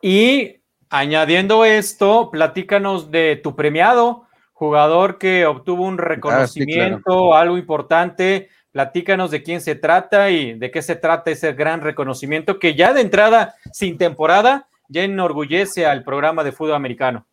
Y 0.00 0.56
añadiendo 0.88 1.66
esto, 1.66 2.30
platícanos 2.30 3.10
de 3.10 3.38
tu 3.42 3.54
premiado 3.54 4.26
jugador 4.62 5.18
que 5.18 5.44
obtuvo 5.44 5.84
un 5.84 5.98
ah, 5.98 6.04
reconocimiento, 6.04 7.34
algo 7.34 7.58
importante. 7.58 8.48
Platícanos 8.70 9.32
de 9.32 9.42
quién 9.42 9.60
se 9.60 9.74
trata 9.74 10.30
y 10.30 10.56
de 10.56 10.70
qué 10.70 10.82
se 10.82 10.94
trata 10.94 11.32
ese 11.32 11.52
gran 11.52 11.80
reconocimiento 11.80 12.60
que 12.60 12.76
ya 12.76 12.92
de 12.92 13.00
entrada, 13.00 13.56
sin 13.72 13.98
temporada, 13.98 14.68
ya 14.86 15.02
enorgullece 15.02 15.84
al 15.84 16.04
programa 16.04 16.44
de 16.44 16.52
fútbol 16.52 16.76
americano. 16.76 17.26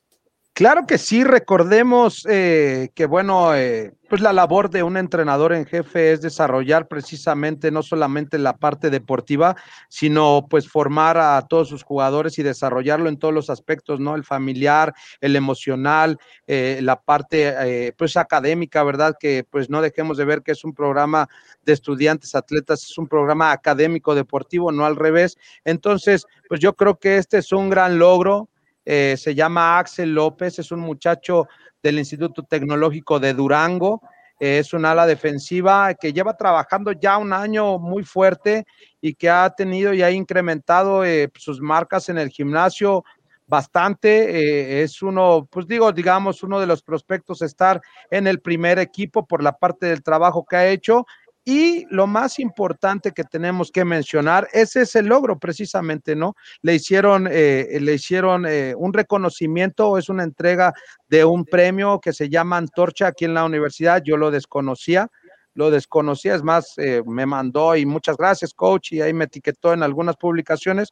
Claro 0.60 0.86
que 0.86 0.98
sí, 0.98 1.24
recordemos 1.24 2.28
eh, 2.30 2.90
que, 2.94 3.06
bueno, 3.06 3.56
eh, 3.56 3.94
pues 4.10 4.20
la 4.20 4.34
labor 4.34 4.70
de 4.70 4.84
un 4.84 4.98
entrenador 4.98 5.54
en 5.54 5.66
jefe 5.66 6.12
es 6.12 6.20
desarrollar 6.20 6.90
precisamente 6.90 7.72
no 7.72 7.82
solamente 7.82 8.38
la 8.38 8.58
parte 8.58 8.90
deportiva, 8.90 9.56
sino 9.88 10.48
pues 10.50 10.68
formar 10.68 11.18
a 11.18 11.42
todos 11.48 11.70
sus 11.70 11.84
jugadores 11.84 12.38
y 12.40 12.44
desarrollarlo 12.44 13.08
en 13.08 13.18
todos 13.18 13.34
los 13.34 13.50
aspectos, 13.50 14.02
¿no? 14.02 14.16
El 14.16 14.26
familiar, 14.26 14.94
el 15.22 15.38
emocional, 15.38 16.18
eh, 16.46 16.82
la 16.84 17.00
parte 17.00 17.94
pues 17.98 18.18
académica, 18.18 18.84
¿verdad? 18.84 19.16
Que 19.18 19.46
pues 19.50 19.70
no 19.70 19.82
dejemos 19.82 20.18
de 20.18 20.26
ver 20.26 20.42
que 20.42 20.52
es 20.52 20.66
un 20.66 20.74
programa 20.74 21.30
de 21.64 21.72
estudiantes, 21.72 22.36
atletas, 22.36 22.84
es 22.84 22.98
un 22.98 23.08
programa 23.08 23.54
académico 23.54 24.14
deportivo, 24.14 24.74
no 24.74 24.86
al 24.86 24.98
revés. 24.98 25.38
Entonces, 25.64 26.26
pues 26.50 26.60
yo 26.60 26.74
creo 26.74 27.00
que 27.00 27.16
este 27.16 27.38
es 27.38 27.54
un 27.54 27.70
gran 27.70 27.98
logro 27.98 28.50
eh, 28.92 29.18
se 29.18 29.36
llama 29.36 29.78
Axel 29.78 30.16
López, 30.16 30.58
es 30.58 30.72
un 30.72 30.80
muchacho 30.80 31.48
del 31.84 32.00
Instituto 32.00 32.42
Tecnológico 32.42 33.20
de 33.20 33.36
Durango, 33.36 34.02
es 34.40 34.74
un 34.74 34.84
ala 34.84 35.06
defensiva 35.06 35.94
que 35.94 36.12
lleva 36.12 36.36
trabajando 36.36 36.94
ya 36.94 37.20
un 37.20 37.32
año 37.32 37.78
muy 37.78 38.04
fuerte 38.04 38.66
y 39.00 39.14
que 39.14 39.30
ha 39.30 39.48
tenido 39.52 39.94
y 39.94 40.02
ha 40.02 40.10
incrementado 40.10 41.06
eh, 41.06 41.30
sus 41.36 41.62
marcas 41.62 42.10
en 42.10 42.18
el 42.18 42.30
gimnasio 42.30 43.04
bastante. 43.46 44.40
Eh, 44.40 44.82
es 44.82 45.04
uno, 45.04 45.48
pues 45.52 45.68
digo, 45.68 45.92
digamos, 45.92 46.42
uno 46.42 46.60
de 46.60 46.66
los 46.66 46.82
prospectos 46.82 47.44
estar 47.44 47.80
en 48.10 48.26
el 48.26 48.42
primer 48.42 48.80
equipo 48.80 49.28
por 49.28 49.44
la 49.44 49.56
parte 49.56 49.86
del 49.86 50.02
trabajo 50.02 50.48
que 50.50 50.56
ha 50.56 50.68
hecho 50.68 51.06
Y 51.46 51.86
lo 51.90 52.06
más 52.06 52.38
importante 52.40 53.12
que 53.12 53.24
tenemos 53.24 53.72
que 53.72 53.86
mencionar 53.86 54.48
es 54.52 54.76
ese 54.76 55.02
logro 55.02 55.40
precisamente, 55.40 56.16
¿no? 56.16 56.36
Le 56.62 56.76
hicieron, 56.76 57.28
eh, 57.32 57.78
le 57.80 57.94
hicieron 57.94 58.46
eh, 58.46 58.74
un 58.78 58.94
reconocimiento, 58.94 59.98
es 59.98 60.10
una 60.10 60.24
entrega 60.24 60.74
de 61.08 61.24
un 61.24 61.46
premio 61.46 62.00
que 62.02 62.14
se 62.14 62.30
llama 62.30 62.58
Antorcha 62.58 63.08
aquí 63.08 63.26
en 63.26 63.34
la 63.34 63.46
universidad, 63.46 64.04
yo 64.04 64.18
lo 64.18 64.32
desconocía, 64.32 65.08
lo 65.54 65.72
desconocía, 65.72 66.36
es 66.36 66.44
más, 66.44 66.74
eh, 66.78 67.02
me 67.06 67.26
mandó 67.26 67.76
y 67.76 67.86
muchas 67.86 68.18
gracias, 68.18 68.54
coach, 68.54 68.92
y 68.92 69.02
ahí 69.02 69.14
me 69.14 69.26
etiquetó 69.26 69.74
en 69.74 69.84
algunas 69.84 70.18
publicaciones. 70.18 70.90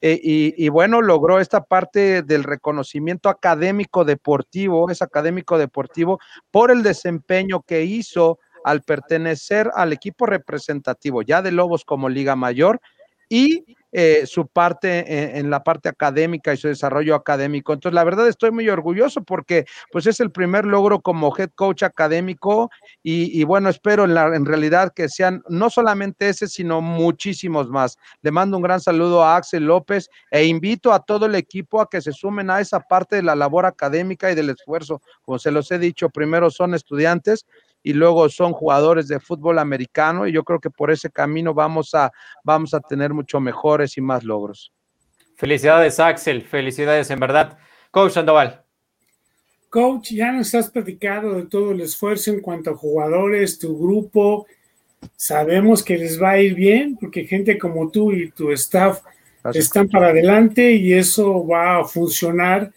y, 0.00 0.54
y, 0.64 0.68
bueno, 0.68 1.02
logró 1.02 1.40
esta 1.40 1.64
parte 1.64 2.22
del 2.22 2.44
reconocimiento 2.44 3.28
académico 3.28 4.04
deportivo, 4.04 4.88
es 4.90 5.02
académico 5.02 5.58
deportivo, 5.58 6.20
por 6.52 6.70
el 6.70 6.84
desempeño 6.84 7.62
que 7.62 7.82
hizo 7.84 8.38
al 8.68 8.82
pertenecer 8.82 9.70
al 9.74 9.92
equipo 9.92 10.26
representativo 10.26 11.22
ya 11.22 11.40
de 11.42 11.52
Lobos 11.52 11.84
como 11.84 12.08
Liga 12.08 12.36
Mayor 12.36 12.80
y 13.28 13.64
eh, 13.90 14.26
su 14.26 14.46
parte 14.46 15.38
en, 15.38 15.48
la 15.48 15.64
parte 15.64 15.88
académica 15.88 16.52
y 16.52 16.58
su 16.58 16.68
desarrollo 16.68 17.14
académico. 17.14 17.72
Entonces, 17.72 17.94
la 17.94 18.04
verdad 18.04 18.28
estoy 18.28 18.50
muy 18.50 18.68
orgulloso 18.68 19.22
porque 19.22 19.64
pues 19.90 20.06
es 20.06 20.20
el 20.20 20.30
primer 20.30 20.66
logro 20.66 21.00
como 21.00 21.34
head 21.34 21.48
coach 21.54 21.82
académico 21.82 22.70
y, 23.02 23.42
bueno, 23.44 23.70
espero 23.70 24.04
en, 24.04 24.14
en 24.34 24.44
realidad 24.44 24.92
que 24.94 25.08
sean 25.08 25.42
no 25.48 25.70
solamente 25.70 26.28
ese, 26.28 26.48
sino 26.48 26.82
muchísimos 26.82 27.70
más. 27.70 27.96
Le 28.20 28.30
mando 28.30 28.58
un 28.58 28.62
gran 28.62 28.80
saludo 28.80 29.24
a 29.24 29.36
Axel 29.36 29.64
López 29.64 30.10
e 30.30 30.44
invito 30.44 30.92
a 30.92 31.00
todo 31.00 31.24
el 31.24 31.34
equipo 31.34 31.80
a 31.80 31.88
que 31.88 32.02
se 32.02 32.12
sumen 32.12 32.50
a 32.50 32.60
esa 32.60 32.80
parte 32.80 33.16
de 33.16 33.22
la 33.22 33.36
labor 33.36 33.64
académica 33.64 34.30
y 34.30 34.34
del 34.34 34.50
esfuerzo. 34.50 35.00
Como 35.22 35.38
se 35.38 35.50
los 35.50 35.70
he 35.70 35.78
dicho, 35.78 36.10
primero 36.10 36.50
son 36.50 36.74
estudiantes, 36.74 37.46
y 37.82 37.92
luego 37.92 38.28
son 38.28 38.52
jugadores 38.52 39.08
de 39.08 39.20
fútbol 39.20 39.58
americano 39.58 40.26
y 40.26 40.32
yo 40.32 40.44
creo 40.44 40.60
que 40.60 40.70
por 40.70 40.90
ese 40.90 41.10
camino 41.10 41.54
vamos 41.54 41.94
a, 41.94 42.12
vamos 42.44 42.74
a 42.74 42.80
tener 42.80 43.14
mucho 43.14 43.40
mejores 43.40 43.96
y 43.96 44.00
más 44.00 44.24
logros. 44.24 44.72
Felicidades 45.36 46.00
Axel, 46.00 46.42
felicidades 46.42 47.10
en 47.10 47.20
verdad. 47.20 47.58
Coach 47.90 48.12
Sandoval. 48.12 48.62
Coach, 49.70 50.12
ya 50.12 50.32
nos 50.32 50.54
has 50.54 50.70
platicado 50.70 51.34
de 51.34 51.46
todo 51.46 51.72
el 51.72 51.80
esfuerzo 51.80 52.30
en 52.30 52.40
cuanto 52.40 52.70
a 52.70 52.76
jugadores, 52.76 53.58
tu 53.58 53.78
grupo. 53.78 54.46
Sabemos 55.14 55.84
que 55.84 55.96
les 55.96 56.20
va 56.20 56.30
a 56.30 56.40
ir 56.40 56.54
bien 56.54 56.96
porque 56.98 57.24
gente 57.24 57.56
como 57.58 57.90
tú 57.90 58.12
y 58.12 58.30
tu 58.30 58.50
staff 58.52 59.02
están 59.54 59.88
para 59.88 60.08
adelante 60.08 60.72
y 60.72 60.92
eso 60.92 61.46
va 61.46 61.80
a 61.80 61.84
funcionar 61.84 62.72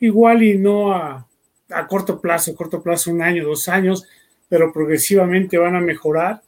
igual 0.00 0.42
y 0.42 0.58
no 0.58 0.92
a, 0.92 1.26
a 1.70 1.86
corto 1.86 2.20
plazo, 2.20 2.50
a 2.50 2.54
corto 2.54 2.82
plazo, 2.82 3.10
un 3.10 3.22
año, 3.22 3.44
dos 3.44 3.68
años, 3.68 4.04
pero 4.48 4.72
progresivamente 4.72 5.58
van 5.58 5.76
a 5.76 5.80
mejorar. 5.80 6.42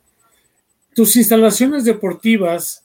Tus 0.94 1.16
instalaciones 1.16 1.84
deportivas 1.84 2.84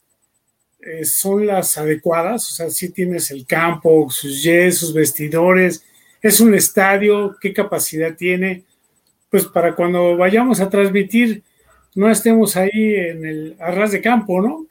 eh, 0.80 1.04
son 1.04 1.46
las 1.46 1.78
adecuadas, 1.78 2.50
o 2.50 2.54
sea, 2.54 2.70
si 2.70 2.90
tienes 2.90 3.30
el 3.30 3.46
campo, 3.46 4.08
sus 4.10 4.42
jets, 4.42 4.78
sus 4.78 4.92
vestidores, 4.92 5.84
es 6.20 6.40
un 6.40 6.54
estadio, 6.54 7.36
qué 7.40 7.52
capacidad 7.52 8.14
tiene, 8.16 8.64
pues 9.30 9.46
para 9.46 9.74
cuando 9.74 10.16
vayamos 10.16 10.60
a 10.60 10.68
transmitir 10.68 11.42
no 11.94 12.10
estemos 12.10 12.56
ahí 12.56 12.70
en 12.94 13.24
el 13.24 13.56
arras 13.60 13.92
de 13.92 14.00
campo, 14.00 14.40
¿no? 14.40 14.66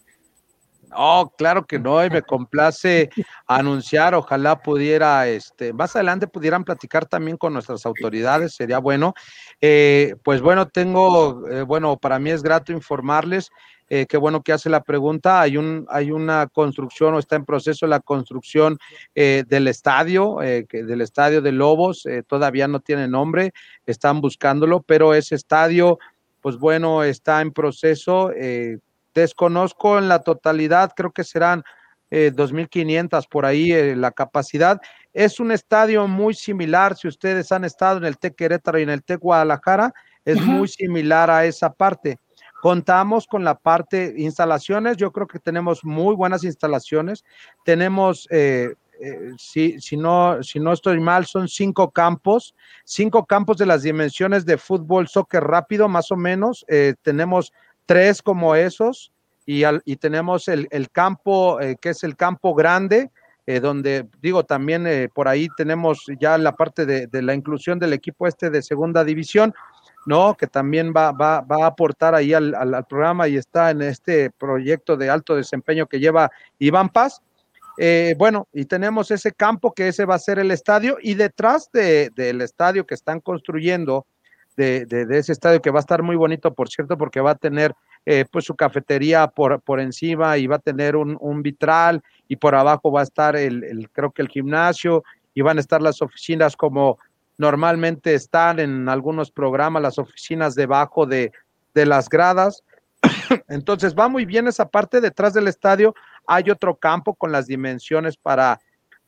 No, 0.92 1.34
claro 1.38 1.66
que 1.66 1.80
no, 1.80 2.06
y 2.06 2.10
me 2.10 2.22
complace 2.22 3.10
anunciar, 3.48 4.14
ojalá 4.14 4.62
pudiera, 4.62 5.28
este, 5.30 5.72
más 5.72 5.96
adelante 5.96 6.28
pudieran 6.28 6.66
platicar 6.66 7.06
también 7.06 7.38
con 7.38 7.54
nuestras 7.54 7.86
autoridades, 7.86 8.56
sería 8.56 8.78
bueno. 8.80 9.14
Eh, 9.62 10.16
pues 10.24 10.42
bueno, 10.42 10.68
tengo, 10.68 11.48
eh, 11.48 11.62
bueno, 11.62 11.96
para 11.98 12.20
mí 12.20 12.30
es 12.30 12.44
grato 12.44 12.74
informarles, 12.74 13.52
eh, 13.90 14.06
qué 14.06 14.18
bueno 14.18 14.42
que 14.42 14.52
hace 14.52 14.70
la 14.70 14.84
pregunta, 14.84 15.40
hay, 15.40 15.56
un, 15.56 15.86
hay 15.90 16.12
una 16.12 16.48
construcción 16.48 17.14
o 17.14 17.20
está 17.20 17.38
en 17.38 17.46
proceso 17.46 17.88
la 17.88 18.02
construcción 18.02 18.78
del 19.16 19.68
estadio, 19.68 20.38
del 20.40 21.02
estadio 21.02 21.42
de 21.42 21.52
Lobos, 21.52 22.06
todavía 22.28 22.68
no 22.68 22.80
tiene 22.80 23.08
nombre, 23.08 23.52
están 23.86 24.20
buscándolo, 24.22 24.82
pero 24.82 25.14
ese 25.14 25.36
estadio, 25.36 26.00
pues 26.42 26.58
bueno, 26.58 27.04
está 27.04 27.42
en 27.42 27.52
proceso 27.52 28.32
Desconozco 29.14 29.98
en 29.98 30.08
la 30.08 30.20
totalidad, 30.20 30.94
creo 30.96 31.12
que 31.12 31.24
serán 31.24 31.64
eh, 32.12 32.32
2.500 32.36 33.28
por 33.30 33.46
ahí 33.46 33.72
eh, 33.72 33.96
la 33.96 34.12
capacidad. 34.12 34.82
Es 35.14 35.40
un 35.40 35.52
estadio 35.52 36.08
muy 36.08 36.34
similar, 36.34 36.98
si 36.98 37.08
ustedes 37.08 37.52
han 37.54 37.64
estado 37.64 37.98
en 37.98 38.06
el 38.06 38.18
TEC 38.18 38.36
Querétaro 38.36 38.80
y 38.80 38.84
en 38.84 38.90
el 38.90 39.04
TEC 39.04 39.22
Guadalajara, 39.22 39.94
es 40.26 40.40
muy 40.42 40.68
similar 40.68 41.32
a 41.32 41.46
esa 41.46 41.72
parte. 41.72 42.20
Contamos 42.62 43.26
con 43.26 43.44
la 43.44 43.56
parte 43.56 44.14
instalaciones, 44.18 44.98
yo 44.98 45.12
creo 45.12 45.26
que 45.26 45.40
tenemos 45.40 45.84
muy 45.84 46.14
buenas 46.16 46.44
instalaciones. 46.44 47.24
Tenemos, 47.66 48.28
eh, 48.30 48.76
eh, 49.00 49.32
si, 49.38 49.80
si, 49.80 49.98
no, 49.98 50.44
si 50.44 50.60
no 50.60 50.74
estoy 50.74 51.00
mal, 51.00 51.26
son 51.26 51.48
cinco 51.48 51.90
campos, 51.90 52.54
cinco 52.84 53.26
campos 53.26 53.58
de 53.58 53.66
las 53.66 53.82
dimensiones 53.82 54.46
de 54.46 54.58
fútbol, 54.58 55.08
soccer 55.08 55.44
rápido, 55.44 55.88
más 55.88 56.12
o 56.12 56.18
menos. 56.18 56.66
tenemos 57.02 57.52
tres 57.92 58.22
como 58.22 58.56
esos 58.56 59.12
y, 59.46 59.64
y 59.84 59.98
tenemos 59.98 60.48
el, 60.48 60.70
campo, 60.94 61.60
eh, 61.60 61.76
que 61.76 61.90
es 61.90 62.06
el 62.06 62.16
campo 62.16 62.56
grande, 62.56 63.12
eh, 63.46 63.60
donde 63.60 64.08
digo 64.22 64.46
también 64.46 64.88
eh, 64.88 65.10
por 65.14 65.28
ahí 65.28 65.50
tenemos 65.58 66.06
ya 66.18 66.38
la 66.38 66.56
parte 66.56 66.86
de, 66.86 67.22
la 67.22 67.34
inclusión 67.34 67.80
del 67.80 67.92
equipo 67.92 68.28
este 68.28 68.50
de 68.50 68.62
segunda 68.62 69.04
división, 69.04 69.54
¿no? 70.06 70.36
Que 70.36 70.48
también 70.48 70.94
va, 70.96 71.12
va, 71.12 71.42
va 71.42 71.66
a 71.66 71.68
aportar 71.68 72.16
ahí 72.16 72.34
al, 72.34 72.86
programa 72.88 73.28
y 73.28 73.36
está 73.36 73.72
en 73.72 73.82
este 73.82 74.30
proyecto 74.30 74.96
de 74.96 75.10
alto 75.10 75.36
desempeño 75.36 75.86
que 75.86 76.00
lleva 76.00 76.32
Iván 76.60 76.88
Paz. 76.88 77.22
bueno, 78.18 78.48
y 78.54 78.64
tenemos 78.64 79.12
ese 79.12 79.34
campo 79.34 79.74
que 79.74 79.90
ese 79.90 80.06
va 80.06 80.16
a 80.16 80.20
ser 80.20 80.40
el 80.40 80.52
estadio 80.52 80.98
y 81.02 81.16
detrás 81.16 81.70
del 81.74 82.40
estadio 82.40 82.86
que 82.86 82.96
están 82.96 83.20
construyendo, 83.20 84.06
de, 84.56 84.86
ese 85.12 85.32
estadio 85.32 85.62
que 85.62 85.72
va 85.72 85.80
a 85.80 85.82
estar 85.82 86.04
muy 86.04 86.16
bonito, 86.16 86.54
por 86.54 86.70
cierto, 86.70 86.98
porque 86.98 87.22
va 87.22 87.32
a 87.32 87.36
tener 87.36 87.74
eh, 88.06 88.26
pues 88.32 88.46
su 88.46 88.56
cafetería 88.56 89.28
por, 89.28 89.62
por 89.62 89.80
encima 89.80 90.38
y 90.38 90.48
va 90.48 90.58
a 90.58 90.60
tener 90.60 90.96
un, 90.96 91.42
vitral 91.44 92.02
y 92.28 92.36
por 92.36 92.56
abajo 92.56 92.92
va 92.92 93.02
a 93.02 93.04
estar 93.04 93.36
el, 93.36 93.90
creo 93.92 94.12
que 94.12 94.22
el 94.22 94.30
gimnasio 94.30 95.04
y 95.34 95.42
van 95.42 95.58
a 95.58 95.62
estar 95.62 95.82
las 95.82 96.02
oficinas 96.02 96.56
como 96.56 96.98
normalmente 97.38 98.14
están 98.14 98.60
en 98.60 98.90
algunos 98.90 99.32
programas, 99.32 99.82
las 99.82 99.98
oficinas 99.98 100.56
debajo 100.56 101.06
de, 101.06 101.32
de 101.74 101.86
las 101.86 102.10
gradas. 102.10 102.64
Entonces 103.48 103.96
va 103.96 104.08
muy 104.08 104.26
bien 104.26 104.48
esa 104.48 104.68
parte, 104.68 105.02
detrás 105.02 105.34
del 105.34 105.48
estadio 105.48 105.94
hay 106.28 106.50
otro 106.50 106.76
campo 106.76 107.16
con 107.16 107.32
las 107.32 107.48
dimensiones 107.48 108.18
para 108.18 108.60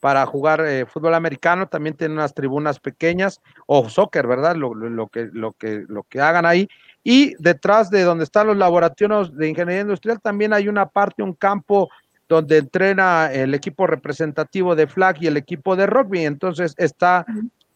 para 0.03 0.25
jugar 0.25 0.59
eh, 0.67 0.85
fútbol 0.85 1.13
americano, 1.13 1.69
también 1.69 1.95
tienen 1.95 2.17
unas 2.17 2.33
tribunas 2.33 2.77
pequeñas, 2.77 3.39
o 3.67 3.87
soccer, 3.87 4.27
¿verdad? 4.27 4.53
Lo, 4.53 5.07
que, 5.07 5.29
lo, 5.31 5.53
que, 5.53 5.85
lo 5.87 6.03
que 6.03 6.19
hagan 6.19 6.45
ahí. 6.45 6.67
Y 7.05 7.35
detrás 7.41 7.89
de 7.89 8.01
donde 8.01 8.25
están 8.25 8.47
los 8.47 8.57
laboratorios 8.57 9.33
de 9.37 9.47
ingeniería 9.47 9.83
industrial, 9.83 10.19
también 10.21 10.51
hay 10.51 10.67
una 10.67 10.89
parte, 10.89 11.23
un 11.23 11.31
campo 11.31 11.89
donde 12.27 12.57
entrena 12.57 13.31
el 13.31 13.53
equipo 13.53 13.87
representativo 13.87 14.75
de 14.75 14.87
flag 14.87 15.19
y 15.21 15.27
el 15.27 15.37
equipo 15.37 15.77
de 15.77 15.85
rugby. 15.85 16.25
Entonces 16.25 16.73
está 16.75 17.25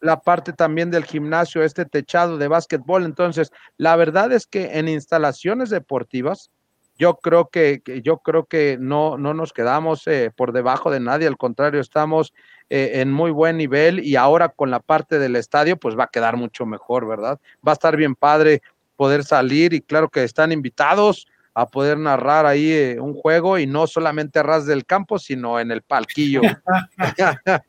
la 0.00 0.20
parte 0.20 0.52
también 0.52 0.90
del 0.90 1.06
gimnasio, 1.06 1.62
este 1.62 1.86
techado 1.86 2.36
de 2.36 2.48
básquetbol. 2.48 3.06
Entonces, 3.06 3.52
la 3.78 3.96
verdad 3.96 4.32
es 4.32 4.46
que 4.46 4.78
en 4.78 4.88
instalaciones 4.88 5.70
deportivas, 5.70 6.50
yo 6.98 7.16
creo 7.16 7.48
que, 7.48 7.80
yo 8.02 8.18
creo 8.18 8.46
que 8.46 8.76
no, 8.80 9.16
no 9.16 9.32
nos 9.32 9.52
quedamos 9.52 10.06
eh, 10.06 10.32
por 10.34 10.52
debajo 10.52 10.90
de 10.90 11.00
nadie, 11.00 11.28
al 11.28 11.36
contrario, 11.36 11.80
estamos 11.80 12.34
eh, 12.70 12.92
en 12.94 13.12
muy 13.12 13.30
buen 13.30 13.56
nivel 13.56 14.00
y 14.04 14.16
ahora 14.16 14.48
con 14.48 14.70
la 14.70 14.80
parte 14.80 15.18
del 15.18 15.36
estadio, 15.36 15.76
pues 15.76 15.96
va 15.96 16.04
a 16.04 16.10
quedar 16.10 16.36
mucho 16.36 16.66
mejor, 16.66 17.06
¿verdad? 17.06 17.38
Va 17.66 17.72
a 17.72 17.74
estar 17.74 17.96
bien 17.96 18.16
padre 18.16 18.62
poder 18.96 19.22
salir 19.22 19.72
y 19.74 19.80
claro 19.80 20.08
que 20.08 20.24
están 20.24 20.50
invitados 20.50 21.28
a 21.54 21.66
poder 21.66 21.98
narrar 21.98 22.46
ahí 22.46 22.72
eh, 22.72 22.98
un 23.00 23.14
juego 23.14 23.58
y 23.58 23.66
no 23.66 23.86
solamente 23.86 24.40
a 24.40 24.42
ras 24.42 24.66
del 24.66 24.84
campo, 24.84 25.18
sino 25.18 25.60
en 25.60 25.70
el 25.70 25.82
palquillo. 25.82 26.42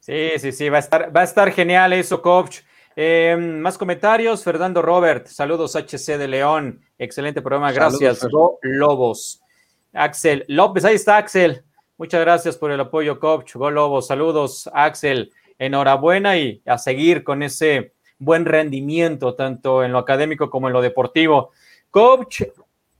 sí, 0.00 0.30
sí, 0.38 0.52
sí, 0.52 0.68
va 0.70 0.78
a 0.78 0.80
estar, 0.80 1.14
va 1.14 1.20
a 1.20 1.24
estar 1.24 1.52
genial 1.52 1.92
eso, 1.92 2.22
coach. 2.22 2.60
Em, 3.02 3.60
más 3.60 3.78
comentarios, 3.78 4.44
Fernando 4.44 4.82
Robert, 4.82 5.26
saludos 5.26 5.74
HC 5.74 6.18
de 6.18 6.28
León, 6.28 6.82
excelente 6.98 7.40
programa, 7.40 7.72
gracias. 7.72 8.20
Lobos. 8.60 9.40
Axel 9.94 10.44
López, 10.48 10.84
ahí 10.84 10.96
está 10.96 11.16
Axel. 11.16 11.64
Muchas 11.96 12.20
gracias 12.20 12.58
por 12.58 12.70
el 12.70 12.78
apoyo, 12.78 13.18
coach. 13.18 13.54
Go 13.54 13.70
Lobos, 13.70 14.08
saludos, 14.08 14.68
Axel. 14.74 15.32
Enhorabuena 15.58 16.36
y 16.36 16.60
a 16.66 16.76
seguir 16.76 17.24
con 17.24 17.42
ese 17.42 17.94
buen 18.18 18.44
rendimiento, 18.44 19.34
tanto 19.34 19.82
en 19.82 19.92
lo 19.92 19.98
académico 19.98 20.50
como 20.50 20.66
en 20.66 20.74
lo 20.74 20.82
deportivo. 20.82 21.52
Coach, 21.90 22.42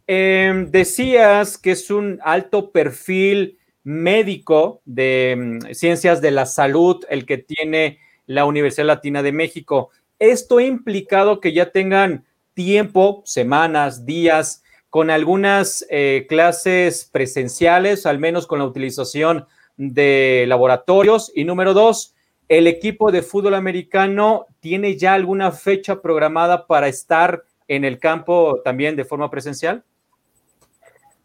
em, 0.07 0.71
decías 0.71 1.59
que 1.59 1.73
es 1.73 1.91
un 1.91 2.19
alto 2.23 2.73
perfil 2.73 3.59
médico 3.85 4.81
de 4.87 5.33
em, 5.33 5.61
ciencias 5.75 6.23
de 6.23 6.31
la 6.31 6.47
salud 6.47 7.05
el 7.11 7.27
que 7.27 7.37
tiene 7.37 7.99
la 8.31 8.45
Universidad 8.45 8.87
Latina 8.87 9.25
de 9.25 9.33
México. 9.33 9.91
Esto 10.21 10.59
ha 10.59 10.63
implicado 10.63 11.41
que 11.41 11.53
ya 11.53 11.73
tengan 11.73 12.25
tiempo, 12.55 13.23
semanas, 13.25 14.07
días, 14.07 14.63
con 14.89 15.11
algunas 15.11 15.85
eh, 15.91 16.27
clases 16.29 17.09
presenciales, 17.11 18.07
al 18.07 18.21
menos 18.21 18.47
con 18.47 18.61
la 18.61 18.67
utilización 18.67 19.47
de 19.77 20.45
laboratorios. 20.47 21.33
Y 21.35 21.43
número 21.43 21.75
dos, 21.75 22.15
el 22.49 22.69
equipo 22.69 23.11
de 23.11 23.23
fútbol 23.23 23.55
americano 23.55 24.47
tiene 24.61 24.97
ya 24.97 25.15
alguna 25.15 25.51
fecha 25.51 26.01
programada 26.01 26.69
para 26.69 26.87
estar 26.87 27.43
en 27.67 27.85
el 27.85 27.99
campo 27.99 28.61
también 28.65 28.95
de 28.95 29.05
forma 29.05 29.29
presencial. 29.29 29.83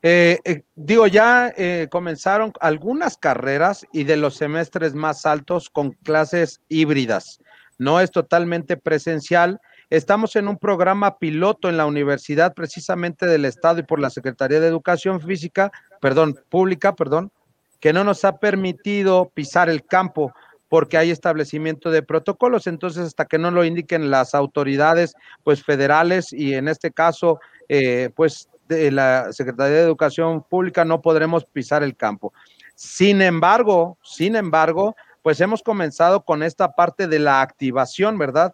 Eh, 0.08 0.38
eh, 0.46 0.62
digo, 0.76 1.08
ya 1.08 1.52
comenzaron 1.90 2.54
algunas 2.60 3.18
carreras 3.18 3.88
y 3.92 4.04
de 4.04 4.18
los 4.18 4.36
semestres 4.36 4.94
más 4.94 5.26
altos 5.26 5.70
con 5.72 5.94
clases 6.04 6.62
híbridas. 6.70 7.40
No 7.80 8.00
es 8.00 8.12
totalmente 8.12 8.78
presencial, 8.78 9.60
Estamos 9.92 10.36
en 10.36 10.48
un 10.48 10.58
programa 10.58 11.20
piloto 11.20 11.70
en 11.70 11.78
la 11.78 11.86
Universidad 11.86 12.56
precisamente 12.56 13.28
del 13.28 13.46
Estado 13.46 13.80
y 13.80 13.84
por 13.84 14.00
la 14.00 14.10
Secretaría 14.10 14.60
de 14.60 14.68
Educación 14.68 15.22
Física, 15.22 15.72
perdón, 16.02 16.40
pública, 16.50 16.96
perdón, 16.96 17.32
que 17.80 17.94
no 17.94 18.04
nos 18.04 18.26
ha 18.26 18.38
permitido 18.38 19.32
pisar 19.36 19.70
el 19.70 19.86
campo 19.86 20.34
porque 20.70 20.98
hay 20.98 21.12
establecimiento 21.12 21.92
de 21.92 22.02
protocolos. 22.02 22.66
Entonces, 22.66 23.06
hasta 23.06 23.26
que 23.26 23.38
no 23.38 23.52
lo 23.52 23.64
indiquen 23.64 24.10
las 24.10 24.34
autoridades, 24.34 25.14
pues 25.44 25.64
federales 25.64 26.34
y 26.34 26.56
en 26.56 26.68
este 26.68 26.90
caso, 26.92 27.40
eh, 27.70 28.10
pues 28.16 28.50
de 28.68 28.92
la 28.92 29.32
Secretaría 29.32 29.78
de 29.78 29.84
Educación 29.84 30.44
Pública, 30.44 30.86
no 30.86 31.02
podremos 31.02 31.46
pisar 31.46 31.84
el 31.84 31.96
campo. 31.96 32.34
Sin 32.76 33.22
embargo, 33.22 33.98
sin 34.04 34.36
embargo, 34.36 34.96
pues 35.22 35.40
hemos 35.42 35.64
comenzado 35.64 36.24
con 36.24 36.44
esta 36.44 36.74
parte 36.74 37.08
de 37.08 37.20
la 37.20 37.42
activación, 37.42 38.18
¿verdad? 38.18 38.54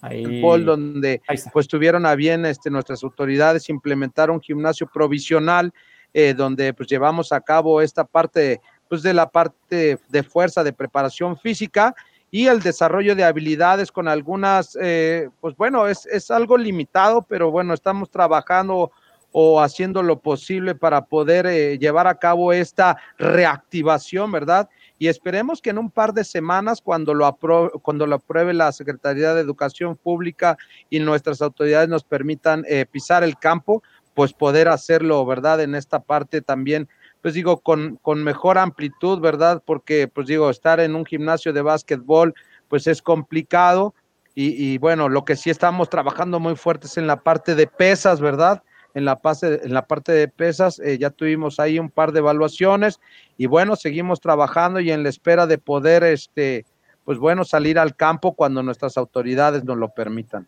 Ahí, 0.00 0.40
donde 0.40 1.20
pues 1.52 1.66
tuvieron 1.66 2.06
a 2.06 2.14
bien 2.14 2.46
este, 2.46 2.70
nuestras 2.70 3.02
autoridades 3.02 3.68
implementar 3.68 4.30
un 4.30 4.40
gimnasio 4.40 4.86
provisional 4.86 5.72
eh, 6.14 6.34
donde 6.34 6.72
pues 6.72 6.88
llevamos 6.88 7.32
a 7.32 7.40
cabo 7.40 7.82
esta 7.82 8.04
parte 8.04 8.60
pues 8.88 9.02
de 9.02 9.12
la 9.12 9.28
parte 9.28 9.98
de 10.08 10.22
fuerza 10.22 10.62
de 10.62 10.72
preparación 10.72 11.36
física 11.36 11.94
y 12.30 12.46
el 12.46 12.60
desarrollo 12.60 13.14
de 13.14 13.24
habilidades 13.24 13.90
con 13.90 14.08
algunas, 14.08 14.76
eh, 14.80 15.28
pues 15.40 15.56
bueno, 15.56 15.86
es, 15.86 16.06
es 16.06 16.30
algo 16.30 16.58
limitado, 16.58 17.22
pero 17.22 17.50
bueno, 17.50 17.74
estamos 17.74 18.10
trabajando 18.10 18.90
o 19.32 19.60
haciendo 19.60 20.02
lo 20.02 20.20
posible 20.20 20.74
para 20.74 21.04
poder 21.04 21.46
eh, 21.46 21.78
llevar 21.78 22.06
a 22.06 22.18
cabo 22.18 22.52
esta 22.52 22.96
reactivación, 23.18 24.32
¿verdad? 24.32 24.68
y 24.98 25.06
esperemos 25.06 25.62
que 25.62 25.70
en 25.70 25.78
un 25.78 25.90
par 25.90 26.12
de 26.12 26.24
semanas, 26.24 26.80
cuando 26.80 27.14
lo, 27.14 27.38
cuando 27.82 28.06
lo 28.06 28.16
apruebe 28.16 28.52
la 28.52 28.72
Secretaría 28.72 29.32
de 29.32 29.40
Educación 29.40 29.96
Pública 29.96 30.56
y 30.90 30.98
nuestras 30.98 31.40
autoridades 31.40 31.88
nos 31.88 32.04
permitan 32.04 32.64
eh, 32.68 32.84
pisar 32.90 33.22
el 33.22 33.38
campo, 33.38 33.82
pues 34.14 34.32
poder 34.32 34.68
hacerlo, 34.68 35.24
¿verdad? 35.24 35.60
En 35.60 35.76
esta 35.76 36.00
parte 36.00 36.42
también, 36.42 36.88
pues 37.22 37.34
digo, 37.34 37.60
con, 37.60 37.96
con 38.02 38.22
mejor 38.22 38.58
amplitud, 38.58 39.20
¿verdad? 39.20 39.62
Porque, 39.64 40.08
pues 40.08 40.26
digo, 40.26 40.50
estar 40.50 40.80
en 40.80 40.94
un 40.94 41.04
gimnasio 41.04 41.52
de 41.52 41.62
básquetbol, 41.62 42.34
pues 42.68 42.86
es 42.86 43.02
complicado. 43.02 43.94
Y, 44.34 44.72
y 44.72 44.78
bueno, 44.78 45.08
lo 45.08 45.24
que 45.24 45.36
sí 45.36 45.50
estamos 45.50 45.90
trabajando 45.90 46.38
muy 46.38 46.54
fuerte 46.54 46.86
es 46.86 46.96
en 46.96 47.06
la 47.06 47.20
parte 47.22 47.54
de 47.54 47.66
pesas, 47.66 48.20
¿verdad? 48.20 48.62
en 48.94 49.04
la, 49.04 49.20
en 49.42 49.74
la 49.74 49.86
parte 49.86 50.12
de 50.12 50.28
pesas. 50.28 50.78
Eh, 50.80 50.98
ya 50.98 51.10
tuvimos 51.10 51.60
ahí 51.60 51.78
un 51.78 51.90
par 51.90 52.12
de 52.12 52.18
evaluaciones 52.18 53.00
y 53.36 53.46
bueno, 53.46 53.76
seguimos 53.76 54.20
trabajando 54.20 54.80
y 54.80 54.90
en 54.90 55.02
la 55.02 55.08
espera 55.08 55.46
de 55.46 55.58
poder, 55.58 56.04
este, 56.04 56.66
pues 57.04 57.18
bueno, 57.18 57.44
salir 57.44 57.78
al 57.78 57.94
campo 57.94 58.34
cuando 58.34 58.62
nuestras 58.62 58.96
autoridades 58.96 59.64
nos 59.64 59.76
lo 59.76 59.90
permitan. 59.90 60.46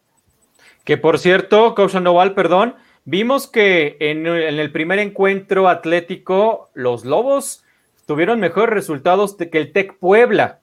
Que 0.85 0.97
por 0.97 1.19
cierto, 1.19 1.75
Coach 1.75 1.95
Noval, 1.95 2.35
perdón, 2.35 2.75
vimos 3.05 3.47
que 3.47 3.97
en, 4.01 4.27
el 4.27 4.73
primer 4.73 4.99
encuentro 4.99 5.69
atlético 5.69 6.71
los 6.75 7.05
Lobos 7.05 7.65
tuvieron 8.07 8.41
mejores 8.41 8.75
resultados 8.75 9.37
que 9.37 9.59
el 9.59 9.73
Tec 9.73 9.99
Puebla 9.99 10.61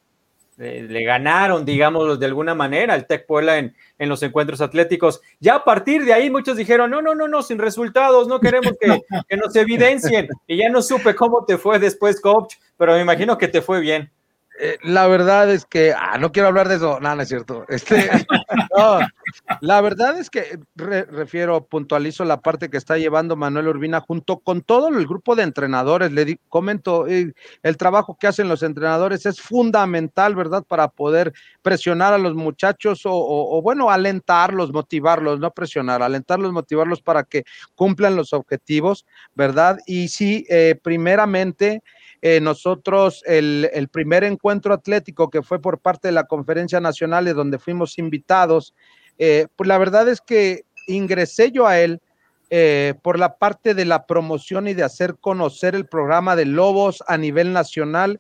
le 0.58 1.04
ganaron, 1.04 1.66
digamos, 1.66 2.20
de 2.20 2.26
alguna 2.26 2.56
manera 2.56 2.96
al 2.96 3.06
Tec 3.06 3.28
Puebla 3.28 3.60
en, 3.60 3.76
en, 4.00 4.10
los 4.10 4.24
encuentros 4.24 4.60
atléticos. 4.60 5.22
Ya 5.40 5.56
a 5.56 5.64
partir 5.64 6.04
de 6.04 6.14
ahí 6.14 6.32
muchos 6.32 6.58
dijeron, 6.58 6.90
no, 6.90 7.00
no, 7.02 7.14
no, 7.14 7.28
no, 7.28 7.44
sin 7.44 7.60
resultados, 7.60 8.28
no 8.28 8.40
queremos 8.40 8.74
que, 8.80 9.02
que 9.30 9.38
nos 9.38 9.56
evidencien. 9.56 10.28
Y 10.48 10.58
ya 10.58 10.70
no 10.70 10.82
supe 10.82 11.14
cómo 11.14 11.46
te 11.46 11.60
fue 11.60 11.78
después, 11.78 12.20
coach, 12.20 12.56
pero 12.76 12.94
me 12.94 13.02
imagino 13.02 13.38
que 13.38 13.48
te 13.48 13.62
fue 13.62 13.80
bien. 13.82 14.12
Eh, 14.60 14.80
la 14.82 15.06
verdad 15.08 15.52
es 15.52 15.66
que, 15.66 15.94
ah, 15.94 16.18
no 16.18 16.32
quiero 16.32 16.48
hablar 16.48 16.68
de 16.68 16.76
eso, 16.76 17.00
no, 17.00 17.16
no 17.16 17.22
es 17.22 17.28
cierto. 17.28 17.64
Este, 17.70 18.10
la 19.62 19.82
verdad 19.82 20.18
es 20.18 20.32
que 20.32 20.60
refiero, 20.76 21.66
puntualizo 21.66 22.26
la 22.26 22.42
parte 22.42 22.70
que 22.70 22.78
está 22.78 22.98
llevando 22.98 23.36
Manuel 23.36 23.68
Urbina 23.68 24.02
junto 24.02 24.40
con 24.40 24.62
todo 24.62 24.88
el 24.88 25.06
grupo 25.06 25.36
de 25.36 25.44
entrenadores. 25.44 26.12
Le 26.12 26.40
comento, 26.50 27.06
el 27.06 27.78
trabajo 27.78 28.18
que 28.20 28.26
hacen 28.26 28.50
los 28.50 28.64
entrenadores 28.64 29.28
es 29.28 29.40
fundamental, 29.40 30.36
¿verdad? 30.36 30.64
Para 30.68 30.88
poder 30.88 31.34
presionar 31.62 32.14
a 32.14 32.18
los 32.18 32.34
muchachos 32.34 33.02
o, 33.04 33.62
bueno, 33.62 33.92
alentarlos, 33.92 34.74
motivarlos, 34.74 35.40
no 35.40 35.52
presionar, 35.52 36.02
alentarlos, 36.02 36.52
motivarlos 36.52 37.02
para 37.04 37.24
que 37.24 37.44
cumplan 37.76 38.16
los 38.16 38.34
objetivos, 38.34 39.06
¿verdad? 39.36 39.78
Y 39.86 40.08
sí, 40.08 40.48
eh, 40.50 40.80
primeramente, 40.82 41.84
eh, 42.30 42.42
nosotros 42.42 43.24
el, 43.26 43.88
primer 43.90 44.26
encuentro 44.26 44.74
atlético 44.74 45.30
que 45.30 45.44
fue 45.44 45.62
por 45.62 45.80
parte 45.80 46.10
de 46.10 46.12
la 46.12 46.26
Conferencia 46.26 46.82
Nacional, 46.82 47.24
de 47.24 47.34
donde 47.34 47.58
fuimos 47.58 47.98
invitados, 47.98 48.74
eh, 49.18 49.48
pues 49.56 49.70
la 49.70 49.78
verdad 49.78 50.10
es 50.10 50.20
que 50.20 50.66
ingresé 50.88 51.54
yo 51.54 51.68
a 51.68 51.80
él 51.80 52.02
eh, 52.50 52.96
por 53.02 53.18
la 53.18 53.38
parte 53.38 53.74
de 53.74 53.86
la 53.86 54.06
promoción 54.06 54.68
y 54.68 54.74
de 54.74 54.84
hacer 54.84 55.16
conocer 55.22 55.74
el 55.74 55.86
programa 55.86 56.36
de 56.36 56.44
Lobos 56.44 57.02
a 57.08 57.18
nivel 57.18 57.54
nacional 57.54 58.20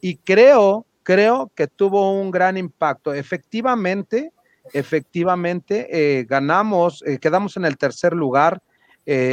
y 0.00 0.18
creo, 0.18 0.86
creo 1.02 1.50
que 1.56 1.66
tuvo 1.66 2.12
un 2.12 2.30
gran 2.30 2.56
impacto. 2.58 3.12
Efectivamente, 3.12 4.30
efectivamente, 4.72 6.24
ganamos, 6.28 7.02
quedamos 7.20 7.56
en 7.56 7.64
el 7.64 7.76
tercer 7.76 8.12
lugar. 8.12 8.62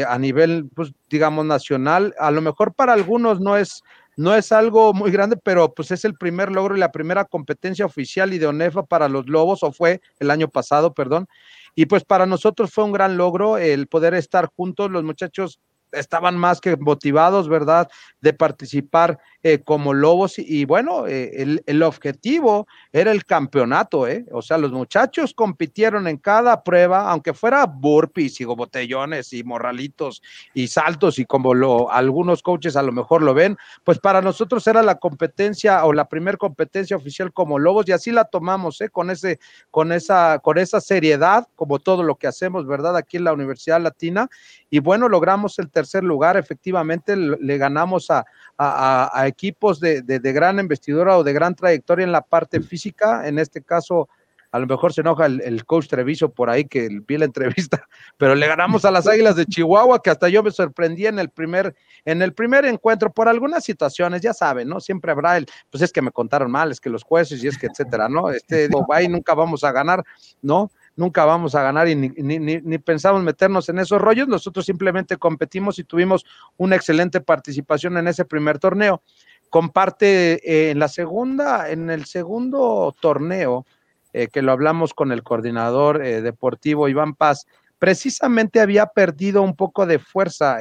a 0.07 0.17
nivel, 0.17 0.69
pues, 0.73 0.93
digamos, 1.09 1.45
nacional. 1.45 2.15
A 2.17 2.31
lo 2.31 2.41
mejor 2.41 2.73
para 2.73 2.93
algunos 2.93 3.41
no 3.41 3.57
es 3.57 3.83
no 4.17 4.35
es 4.35 4.51
algo 4.51 4.93
muy 4.93 5.11
grande, 5.11 5.37
pero 5.43 5.73
pues 5.73 5.91
es 5.91 6.05
el 6.05 6.15
primer 6.15 6.51
logro 6.51 6.75
y 6.75 6.79
la 6.79 6.91
primera 6.91 7.25
competencia 7.25 7.85
oficial 7.85 8.33
y 8.33 8.37
de 8.39 8.47
ONEFA 8.47 8.83
para 8.83 9.09
los 9.09 9.27
Lobos, 9.27 9.63
o 9.63 9.71
fue 9.71 10.01
el 10.19 10.31
año 10.31 10.47
pasado, 10.49 10.93
perdón. 10.93 11.27
Y 11.75 11.87
pues 11.87 12.03
para 12.05 12.25
nosotros 12.25 12.71
fue 12.71 12.85
un 12.85 12.93
gran 12.93 13.17
logro 13.17 13.57
el 13.57 13.87
poder 13.87 14.13
estar 14.13 14.47
juntos, 14.55 14.91
los 14.91 15.03
muchachos 15.03 15.59
estaban 15.91 16.37
más 16.37 16.59
que 16.61 16.75
motivados, 16.77 17.47
¿verdad?, 17.47 17.89
de 18.21 18.33
participar 18.33 19.19
eh, 19.47 19.61
como 19.63 19.93
Lobos. 19.93 20.39
Y, 20.39 20.65
bueno, 20.65 21.05
eh, 21.05 21.61
el, 21.67 21.83
objetivo 21.83 22.65
era 22.91 23.11
el 23.11 23.25
campeonato, 23.25 24.07
¿eh? 24.07 24.25
O 24.31 24.41
sea, 24.41 24.57
los 24.57 24.71
muchachos 24.71 25.35
compitieron 25.35 26.07
en 26.07 26.17
cada 26.17 26.63
prueba, 26.63 27.11
aunque 27.11 27.31
fuera 27.35 27.67
burpees 27.67 28.41
y 28.41 28.45
botellones 28.45 29.33
y 29.33 29.43
morralitos 29.43 30.23
y 30.55 30.67
saltos 30.67 31.19
y 31.19 31.25
como 31.25 31.53
lo, 31.53 31.91
algunos 31.91 32.41
coaches 32.41 32.75
a 32.75 32.81
lo 32.81 32.91
mejor 32.91 33.21
lo 33.21 33.35
ven, 33.35 33.55
pues 33.83 33.99
para 33.99 34.19
nosotros 34.19 34.65
era 34.65 34.81
la 34.81 34.95
competencia 34.95 35.85
o 35.85 35.93
la 35.93 36.09
primer 36.09 36.39
competencia 36.39 36.97
oficial 36.97 37.31
como 37.31 37.59
Lobos 37.59 37.87
y 37.87 37.91
así 37.91 38.09
la 38.09 38.25
tomamos, 38.25 38.81
¿eh? 38.81 38.89
Con, 38.89 39.11
ese, 39.11 39.39
con, 39.69 39.91
esa, 39.91 40.39
con 40.39 40.57
esa 40.57 40.81
seriedad, 40.81 41.47
como 41.53 41.77
todo 41.77 42.01
lo 42.01 42.15
que 42.15 42.25
hacemos, 42.25 42.65
¿verdad? 42.65 42.97
Aquí 42.97 43.17
en 43.17 43.25
la 43.25 43.33
Universidad 43.33 43.79
Latina. 43.79 44.27
Y 44.71 44.79
bueno, 44.79 45.07
logramos 45.07 45.59
el 45.59 45.69
tercer 45.69 46.03
lugar, 46.03 46.35
efectivamente, 46.35 47.15
le 47.15 47.57
ganamos 47.59 48.09
a, 48.09 48.25
a, 48.57 49.27
equipos 49.35 49.81
de, 49.81 50.01
gran 50.33 50.59
investidura 50.59 51.17
o 51.17 51.23
de 51.23 51.33
gran 51.33 51.55
trayectoria 51.55 52.05
en 52.05 52.13
la 52.13 52.21
parte 52.21 52.61
física, 52.61 53.27
en 53.27 53.37
este 53.37 53.61
caso 53.61 54.07
a 54.51 54.59
lo 54.59 54.67
mejor 54.67 54.93
se 54.93 55.01
enoja 55.01 55.25
el, 55.25 55.65
coach 55.65 55.89
Treviso 55.89 56.29
por 56.29 56.49
ahí 56.49 56.63
que 56.63 56.87
vi 57.05 57.17
la 57.17 57.25
entrevista, 57.25 57.85
pero 58.17 58.35
le 58.35 58.47
ganamos 58.47 58.85
a 58.85 58.91
las 58.91 59.05
Águilas 59.05 59.35
de 59.35 59.45
Chihuahua, 59.45 60.01
que 60.01 60.09
hasta 60.09 60.29
yo 60.29 60.41
me 60.43 60.51
sorprendí 60.51 61.05
en 61.07 61.19
el 61.19 61.29
primer, 61.29 61.75
en 62.05 62.21
el 62.21 62.33
primer 62.33 62.63
encuentro 62.63 63.11
por 63.11 63.27
algunas 63.27 63.65
situaciones, 63.65 64.21
ya 64.21 64.33
saben, 64.33 64.69
¿no? 64.69 64.79
Siempre 64.79 65.11
habrá 65.11 65.35
el, 65.35 65.45
pues 65.69 65.83
es 65.83 65.91
que 65.91 66.01
me 66.01 66.11
contaron 66.11 66.49
mal, 66.49 66.71
es 66.71 66.79
que 66.79 66.89
los 66.89 67.03
jueces 67.03 67.43
y 67.43 67.49
es 67.49 67.57
que 67.57 67.67
etcétera, 67.67 68.07
¿no? 68.07 68.29
Este, 68.29 68.69
digo, 68.69 68.85
ahí 68.93 69.09
nunca 69.09 69.33
vamos 69.33 69.65
a 69.65 69.73
ganar, 69.73 70.05
¿no? 70.41 70.71
Nunca 70.95 71.25
vamos 71.25 71.55
a 71.55 71.61
ganar 71.61 71.87
y 71.87 71.95
ni, 71.95 72.77
pensamos 72.79 73.21
meternos 73.23 73.69
en 73.69 73.79
esos 73.79 74.01
rollos. 74.01 74.27
Nosotros 74.27 74.65
simplemente 74.65 75.17
competimos 75.17 75.79
y 75.79 75.83
tuvimos 75.83 76.25
una 76.57 76.75
excelente 76.75 77.21
participación 77.21 77.97
en 77.97 78.07
ese 78.07 78.25
primer 78.25 78.59
torneo. 78.59 79.01
Comparte 79.49 80.33
eh, 80.43 80.71
en 80.71 80.79
la 80.79 80.87
segunda, 80.87 81.69
en 81.69 81.89
el 81.89 82.05
segundo 82.05 82.95
torneo, 82.99 83.65
eh, 84.13 84.27
que 84.31 84.41
lo 84.41 84.51
hablamos 84.51 84.93
con 84.93 85.11
el 85.11 85.23
coordinador 85.23 86.03
eh, 86.03 86.21
deportivo 86.21 86.87
Iván 86.87 87.15
Paz, 87.15 87.45
precisamente 87.77 88.61
había 88.61 88.87
perdido 88.87 89.41
un 89.41 89.55
poco 89.55 89.85
de 89.85 89.99
fuerza. 89.99 90.59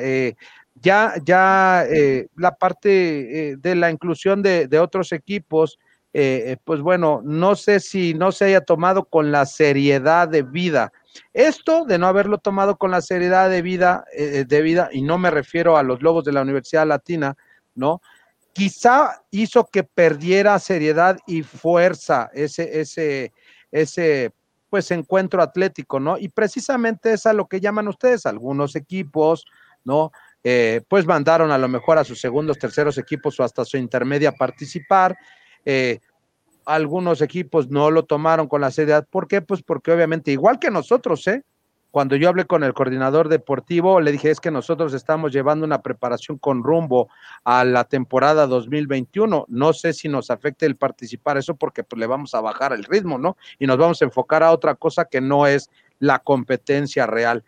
ya, 0.75 1.15
ya 1.25 1.87
la 2.37 2.57
parte 2.57 3.57
de 3.57 3.75
la 3.77 3.91
inclusión 3.91 4.43
de, 4.43 4.67
de 4.67 4.81
otros 4.81 5.13
equipos 5.13 5.79
eh, 6.17 6.57
pues 6.63 6.81
bueno, 6.81 7.21
no 7.25 7.57
sé 7.57 7.81
si 7.81 8.15
no 8.15 8.31
se 8.31 8.45
haya 8.45 8.61
tomado 8.61 9.05
con 9.05 9.33
la 9.33 9.47
seriedad 9.47 10.29
de 10.29 10.43
vida. 10.43 10.93
Esto 11.33 11.85
de 11.85 11.99
no 11.99 12.07
haberlo 12.07 12.39
tomado 12.39 12.77
con 12.77 12.93
la 12.93 13.01
seriedad 13.01 13.51
de 13.51 13.63
vida, 13.63 14.05
eh, 14.17 14.45
de 14.47 14.63
vida, 14.63 14.89
y 14.93 15.03
no 15.03 15.19
me 15.19 15.31
refiero 15.31 15.77
a 15.77 15.83
los 15.83 16.03
lobos 16.03 16.25
de 16.25 16.33
la 16.33 16.43
Universidad 16.43 16.87
Latina, 16.87 17.37
¿no? 17.75 18.01
Quizá 18.53 19.23
hizo 19.33 19.67
que 19.67 19.83
perdiera 19.83 20.57
seriedad 20.61 21.19
y 21.27 21.43
fuerza 21.43 22.31
ese, 22.33 22.81
ese, 22.81 23.33
ese, 23.73 24.33
pues 24.71 24.93
encuentro 24.93 25.43
atlético, 25.43 25.99
¿no? 25.99 26.17
Y 26.17 26.29
precisamente 26.29 27.13
es 27.13 27.27
a 27.27 27.33
lo 27.33 27.49
que 27.49 27.61
llaman 27.61 27.89
ustedes 27.89 28.25
algunos 28.27 28.77
equipos, 28.77 29.45
¿no? 29.83 30.13
Eh, 30.45 30.83
pues 30.89 31.07
mandaron 31.07 31.51
a 31.51 31.59
lo 31.59 31.69
mejor 31.69 31.99
a 31.99 32.05
sus 32.05 32.21
segundos, 32.21 32.59
terceros 32.59 32.99
equipos 32.99 33.41
o 33.41 33.43
hasta 33.43 33.65
su 33.65 33.77
intermedia 33.77 34.29
a 34.29 34.33
participar. 34.33 35.17
Eh, 35.65 36.01
algunos 36.67 37.21
equipos 37.21 37.69
no 37.69 37.91
lo 37.91 38.05
tomaron 38.05 38.49
con 38.49 38.61
la 38.61 38.71
seriedad. 38.71 39.07
¿Por 39.09 39.29
qué? 39.29 39.43
Pues 39.43 39.63
porque 39.63 39.93
obviamente, 39.93 40.33
igual 40.33 40.59
que 40.59 40.71
nosotros, 40.71 41.27
¿eh? 41.27 41.43
Cuando 41.95 42.17
yo 42.17 42.29
hablé 42.29 42.45
con 42.45 42.65
el 42.65 42.75
coordinador 42.75 43.29
deportivo, 43.29 44.01
le 44.01 44.11
dije, 44.11 44.29
es 44.29 44.41
que 44.41 44.51
nosotros 44.51 44.95
estamos 44.95 45.31
llevando 45.31 45.65
una 45.65 45.81
preparación 45.81 46.39
con 46.39 46.65
rumbo 46.65 47.09
a 47.45 47.65
la 47.65 47.85
temporada 47.85 48.49
2021. 48.49 49.45
No 49.47 49.73
sé 49.73 49.93
si 49.93 50.09
nos 50.09 50.29
afecte 50.29 50.67
el 50.67 50.75
participar 50.75 51.39
eso 51.39 51.55
porque 51.55 51.85
pues, 51.85 52.01
le 52.01 52.09
vamos 52.09 52.35
a 52.35 52.41
bajar 52.41 52.73
el 52.73 52.83
ritmo, 52.83 53.17
¿no? 53.17 53.37
Y 53.61 53.69
nos 53.69 53.79
vamos 53.79 54.03
a 54.03 54.07
enfocar 54.07 54.43
a 54.43 54.51
otra 54.51 54.75
cosa 54.75 55.05
que 55.05 55.21
no 55.21 55.47
es 55.47 55.71
la 56.01 56.19
competencia 56.19 57.07
real. 57.07 57.45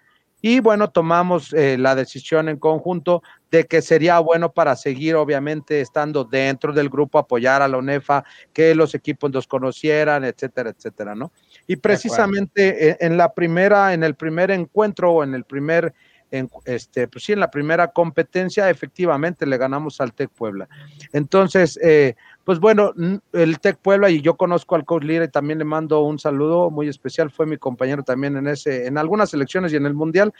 Y 0.49 0.61
bueno, 0.61 0.91
tomamos 0.91 1.53
eh, 1.55 1.77
la 1.77 1.97
decisión 1.97 2.49
en 2.49 2.59
conjunto 2.59 3.21
de 3.51 3.65
que 3.67 3.83
sería 3.83 4.21
bueno 4.21 4.53
para 4.53 4.77
seguir, 4.77 5.17
obviamente, 5.17 5.81
estando 5.81 6.23
dentro 6.23 6.73
del 6.73 6.89
grupo, 6.89 7.19
apoyar 7.19 7.63
a 7.63 7.67
la 7.67 7.79
UNEFA, 7.79 8.25
que 8.53 8.73
los 8.77 8.95
equipos 8.95 9.33
nos 9.33 9.49
conocieran, 9.49 10.23
etcétera, 10.23 10.71
etcétera, 10.71 11.17
¿no? 11.17 11.33
Y 11.67 11.75
precisamente 11.75 12.91
eh, 12.91 12.97
en, 13.01 13.17
la 13.17 13.35
primera, 13.35 13.93
en 13.93 14.05
el 14.05 14.15
primer 14.15 14.53
encuentro 14.53 15.15
o 15.15 15.25
en 15.25 15.35
el 15.35 15.43
primer, 15.43 15.93
en, 16.31 16.51
este, 16.65 17.09
pues 17.09 17.25
sí, 17.25 17.33
en 17.33 17.41
la 17.41 17.51
primera 17.51 17.89
competencia, 17.89 18.69
efectivamente 18.69 19.47
le 19.47 19.59
ganamos 19.59 20.01
al 20.01 20.13
Tec 20.13 20.31
Puebla. 20.31 20.69
Entonces, 21.13 21.79
eh, 21.83 22.15
pues 22.45 22.59
bueno, 22.59 22.93
el 23.33 23.59
Tec 23.61 23.79
Puebla 23.79 24.11
y 24.11 24.21
yo 24.21 24.37
conozco 24.37 24.75
al 24.75 24.85
coach 24.85 25.05
Lira 25.05 25.25
y 25.25 25.31
también 25.31 25.59
le 25.59 25.65
mando 25.65 26.01
un 26.01 26.19
saludo 26.19 26.71
muy 26.71 26.89
especial, 26.89 27.31
fue 27.31 27.47
mi 27.47 27.57
compañero 27.57 28.03
también 28.03 28.37
en 28.37 28.47
ese, 28.47 28.87
en 28.87 28.99
algunas 28.99 29.33
elecciones 29.35 29.73
y 29.73 29.77
en 29.77 29.87
el 29.87 29.95
Mundial. 29.95 30.33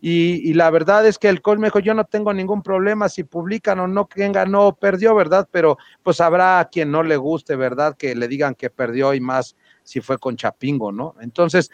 Y, 0.00 0.52
la 0.52 0.70
verdad 0.70 1.06
es 1.06 1.18
que 1.18 1.28
el 1.28 1.40
coach 1.40 1.58
me 1.58 1.68
dijo, 1.68 1.78
yo 1.78 1.94
no 1.94 2.04
tengo 2.04 2.32
ningún 2.34 2.62
problema 2.62 3.08
si 3.08 3.24
publican 3.24 3.80
o 3.80 3.88
no, 3.88 4.06
quien 4.06 4.30
ganó 4.30 4.66
o 4.66 4.74
perdió, 4.74 5.14
¿verdad? 5.14 5.48
Pero 5.50 5.78
pues 6.02 6.20
habrá 6.20 6.68
quien 6.70 6.90
no 6.90 7.02
le 7.02 7.16
guste, 7.16 7.56
¿verdad? 7.56 7.96
Que 7.96 8.14
le 8.14 8.28
digan 8.28 8.54
que 8.54 8.68
perdió 8.68 9.14
y 9.14 9.20
más 9.20 9.56
si 9.82 10.00
fue 10.00 10.18
con 10.18 10.36
Chapingo, 10.36 10.92
¿no? 10.92 11.14
Entonces, 11.20 11.70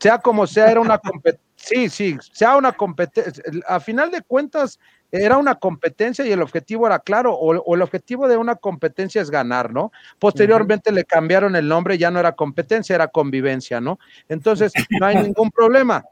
sea 0.00 0.18
como 0.18 0.46
sea, 0.48 0.70
era 0.70 0.80
una 0.80 0.98
competencia, 0.98 1.51
sí, 1.62 1.88
sí, 1.88 2.18
sea 2.32 2.56
una 2.56 2.72
competencia, 2.72 3.42
a 3.66 3.80
final 3.80 4.10
de 4.10 4.22
cuentas 4.22 4.78
era 5.12 5.36
una 5.36 5.56
competencia 5.56 6.26
y 6.26 6.32
el 6.32 6.40
objetivo 6.40 6.86
era 6.86 6.98
claro, 6.98 7.34
o, 7.34 7.74
el 7.74 7.82
objetivo 7.82 8.26
de 8.28 8.38
una 8.38 8.56
competencia 8.56 9.20
es 9.20 9.30
ganar, 9.30 9.70
¿no? 9.70 9.92
Posteriormente 10.18 10.90
le 10.90 11.04
cambiaron 11.04 11.54
el 11.54 11.68
nombre, 11.68 11.98
ya 11.98 12.10
no 12.10 12.18
era 12.18 12.32
competencia, 12.32 12.94
era 12.94 13.08
convivencia, 13.08 13.78
¿no? 13.78 13.98
Entonces, 14.28 14.72
no 14.98 15.06
hay 15.06 15.16
ningún 15.16 15.50
problema. 15.50 16.02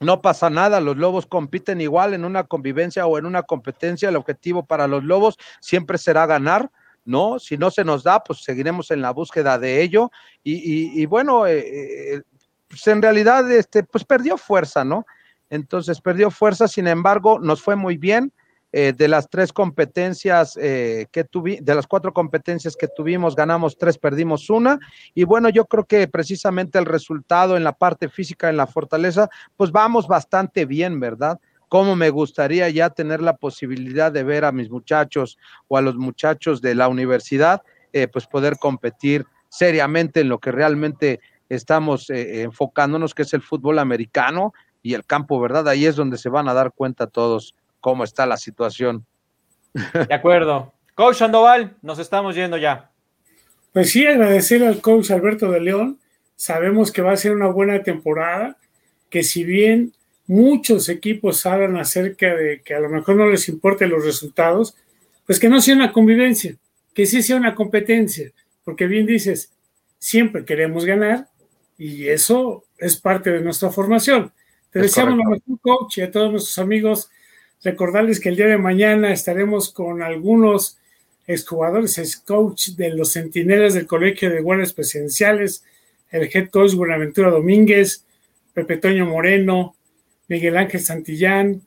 No 0.00 0.20
pasa 0.20 0.50
nada, 0.50 0.80
los 0.80 0.96
lobos 0.98 1.26
compiten 1.26 1.80
igual 1.80 2.12
en 2.12 2.26
una 2.26 2.44
convivencia 2.44 3.06
o 3.06 3.18
en 3.18 3.24
una 3.24 3.42
competencia. 3.42 4.10
El 4.10 4.16
objetivo 4.16 4.64
para 4.64 4.86
los 4.86 5.02
lobos 5.02 5.38
siempre 5.60 5.96
será 5.96 6.26
ganar, 6.26 6.70
¿no? 7.06 7.38
Si 7.38 7.56
no 7.56 7.70
se 7.70 7.82
nos 7.82 8.04
da, 8.04 8.22
pues 8.22 8.40
seguiremos 8.44 8.90
en 8.90 9.00
la 9.00 9.10
búsqueda 9.10 9.58
de 9.58 9.82
ello. 9.82 10.10
Y, 10.44 11.04
bueno, 11.06 11.46
eh, 11.46 12.16
eh, 12.16 12.22
pues 12.68 12.86
en 12.86 13.02
realidad, 13.02 13.50
este, 13.50 13.82
pues 13.82 14.04
perdió 14.04 14.36
fuerza, 14.36 14.84
¿no? 14.84 15.06
Entonces 15.50 16.00
perdió 16.00 16.30
fuerza, 16.30 16.68
sin 16.68 16.86
embargo, 16.86 17.38
nos 17.38 17.62
fue 17.62 17.76
muy 17.76 17.96
bien. 17.96 18.32
Eh, 18.70 18.92
de 18.94 19.08
las 19.08 19.30
tres 19.30 19.50
competencias 19.50 20.52
que 20.52 21.24
tuvimos, 21.30 21.64
de 21.64 21.74
las 21.74 21.86
cuatro 21.86 22.12
competencias 22.12 22.76
que 22.76 22.86
tuvimos, 22.86 23.34
ganamos 23.34 23.78
tres, 23.78 23.96
perdimos 23.96 24.50
una. 24.50 24.78
Y 25.14 25.24
bueno, 25.24 25.48
yo 25.48 25.64
creo 25.64 25.86
que 25.86 26.06
precisamente 26.06 26.78
el 26.78 26.84
resultado 26.84 27.56
en 27.56 27.64
la 27.64 27.72
parte 27.72 28.10
física, 28.10 28.50
en 28.50 28.58
la 28.58 28.66
fortaleza, 28.66 29.30
pues 29.56 29.72
vamos 29.72 30.06
bastante 30.06 30.66
bien, 30.66 31.00
¿verdad? 31.00 31.40
cómo 31.68 31.96
me 31.96 32.10
gustaría 32.10 32.68
ya 32.70 32.90
tener 32.90 33.20
la 33.20 33.36
posibilidad 33.36 34.10
de 34.10 34.24
ver 34.24 34.44
a 34.44 34.52
mis 34.52 34.70
muchachos 34.70 35.38
o 35.68 35.76
a 35.76 35.82
los 35.82 35.96
muchachos 35.96 36.60
de 36.60 36.74
la 36.74 36.88
universidad, 36.88 37.62
eh, 37.92 38.08
pues 38.08 38.26
poder 38.26 38.56
competir 38.58 39.26
seriamente 39.48 40.20
en 40.20 40.28
lo 40.28 40.38
que 40.38 40.52
realmente 40.52 41.20
estamos 41.48 42.10
eh, 42.10 42.42
enfocándonos, 42.42 43.14
que 43.14 43.22
es 43.22 43.32
el 43.34 43.42
fútbol 43.42 43.78
americano 43.78 44.52
y 44.82 44.94
el 44.94 45.04
campo, 45.04 45.40
¿verdad? 45.40 45.68
Ahí 45.68 45.86
es 45.86 45.96
donde 45.96 46.18
se 46.18 46.28
van 46.28 46.48
a 46.48 46.54
dar 46.54 46.72
cuenta 46.72 47.06
todos 47.06 47.54
cómo 47.80 48.04
está 48.04 48.26
la 48.26 48.36
situación. 48.36 49.06
De 49.72 50.14
acuerdo. 50.14 50.72
Coach 50.94 51.16
Sandoval, 51.16 51.76
nos 51.82 51.98
estamos 51.98 52.34
yendo 52.34 52.56
ya. 52.56 52.90
Pues 53.72 53.90
sí, 53.90 54.06
agradecer 54.06 54.64
al 54.64 54.80
coach 54.80 55.10
Alberto 55.10 55.50
de 55.50 55.60
León. 55.60 55.98
Sabemos 56.36 56.90
que 56.90 57.02
va 57.02 57.12
a 57.12 57.16
ser 57.16 57.32
una 57.32 57.46
buena 57.46 57.82
temporada, 57.82 58.56
que 59.10 59.22
si 59.22 59.44
bien 59.44 59.92
muchos 60.26 60.88
equipos 60.88 61.44
hablan 61.46 61.76
acerca 61.76 62.34
de 62.34 62.62
que 62.62 62.74
a 62.74 62.80
lo 62.80 62.88
mejor 62.88 63.16
no 63.16 63.26
les 63.28 63.48
importen 63.48 63.90
los 63.90 64.04
resultados, 64.04 64.76
pues 65.26 65.38
que 65.38 65.48
no 65.48 65.60
sea 65.60 65.74
una 65.74 65.92
convivencia, 65.92 66.56
que 66.94 67.06
sí 67.06 67.22
sea 67.22 67.36
una 67.36 67.54
competencia, 67.54 68.30
porque 68.64 68.86
bien 68.86 69.06
dices, 69.06 69.52
siempre 69.98 70.44
queremos 70.44 70.84
ganar 70.84 71.28
y 71.78 72.08
eso 72.08 72.64
es 72.76 72.96
parte 72.96 73.30
de 73.30 73.40
nuestra 73.40 73.70
formación. 73.70 74.32
Te 74.70 74.80
deseamos 74.80 75.16
lo 75.16 75.24
mejor, 75.24 75.60
coach, 75.62 75.98
y 75.98 76.02
a 76.02 76.10
todos 76.10 76.30
nuestros 76.30 76.58
amigos, 76.58 77.10
recordarles 77.62 78.20
que 78.20 78.28
el 78.28 78.36
día 78.36 78.46
de 78.46 78.58
mañana 78.58 79.12
estaremos 79.12 79.72
con 79.72 80.02
algunos 80.02 80.78
exjugadores, 81.26 81.96
es 81.98 82.16
coach 82.16 82.70
de 82.70 82.90
los 82.90 83.12
centinelas 83.12 83.74
del 83.74 83.86
Colegio 83.86 84.28
de 84.28 84.40
Guardias 84.40 84.72
Presidenciales, 84.72 85.64
el 86.10 86.28
head 86.32 86.50
coach 86.50 86.74
Buenaventura 86.74 87.30
Domínguez, 87.30 88.04
Pepe 88.52 88.78
Toño 88.78 89.06
Moreno, 89.06 89.76
Miguel 90.26 90.56
Ángel 90.56 90.80
Santillán 90.80 91.62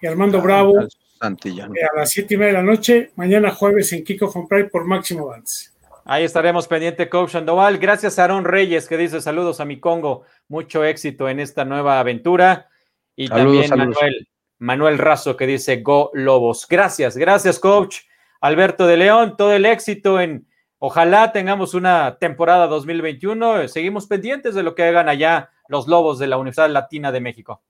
y 0.00 0.06
Armando 0.06 0.42
Bravo. 0.42 0.74
Santillán. 1.18 1.72
Eh, 1.74 1.84
a 1.84 1.98
las 1.98 2.10
siete 2.10 2.34
y 2.34 2.36
media 2.36 2.52
de 2.52 2.58
la 2.58 2.62
noche, 2.62 3.12
mañana 3.16 3.50
jueves 3.50 3.92
en 3.92 4.04
Kiko 4.04 4.30
von 4.30 4.46
Pride 4.46 4.68
por 4.68 4.84
Máximo 4.84 5.28
Avance. 5.28 5.70
Ahí 6.06 6.24
estaremos 6.24 6.68
pendiente, 6.68 7.08
Coach 7.08 7.30
Sandoval. 7.30 7.78
Gracias 7.78 8.18
a 8.18 8.24
Aaron 8.24 8.44
Reyes, 8.44 8.88
que 8.88 8.98
dice 8.98 9.22
saludos 9.22 9.60
a 9.60 9.64
mi 9.64 9.80
Congo. 9.80 10.24
Mucho 10.48 10.84
éxito 10.84 11.28
en 11.28 11.40
esta 11.40 11.64
nueva 11.64 11.98
aventura. 11.98 12.68
Y 13.16 13.28
también 13.28 13.70
Manuel, 13.70 14.28
Manuel 14.58 14.98
Razo, 14.98 15.36
que 15.36 15.46
dice 15.46 15.80
Go 15.80 16.10
Lobos. 16.12 16.66
Gracias, 16.68 17.16
gracias, 17.16 17.58
Coach. 17.58 18.00
Alberto 18.40 18.86
de 18.86 18.98
León, 18.98 19.36
todo 19.38 19.52
el 19.54 19.64
éxito 19.64 20.20
en. 20.20 20.46
Ojalá 20.78 21.32
tengamos 21.32 21.72
una 21.72 22.18
temporada 22.18 22.66
2021. 22.66 23.68
Seguimos 23.68 24.06
pendientes 24.06 24.54
de 24.54 24.62
lo 24.62 24.74
que 24.74 24.82
hagan 24.82 25.08
allá 25.08 25.50
los 25.68 25.88
Lobos 25.88 26.18
de 26.18 26.26
la 26.26 26.36
Universidad 26.36 26.68
Latina 26.68 27.10
de 27.10 27.20
México. 27.20 27.62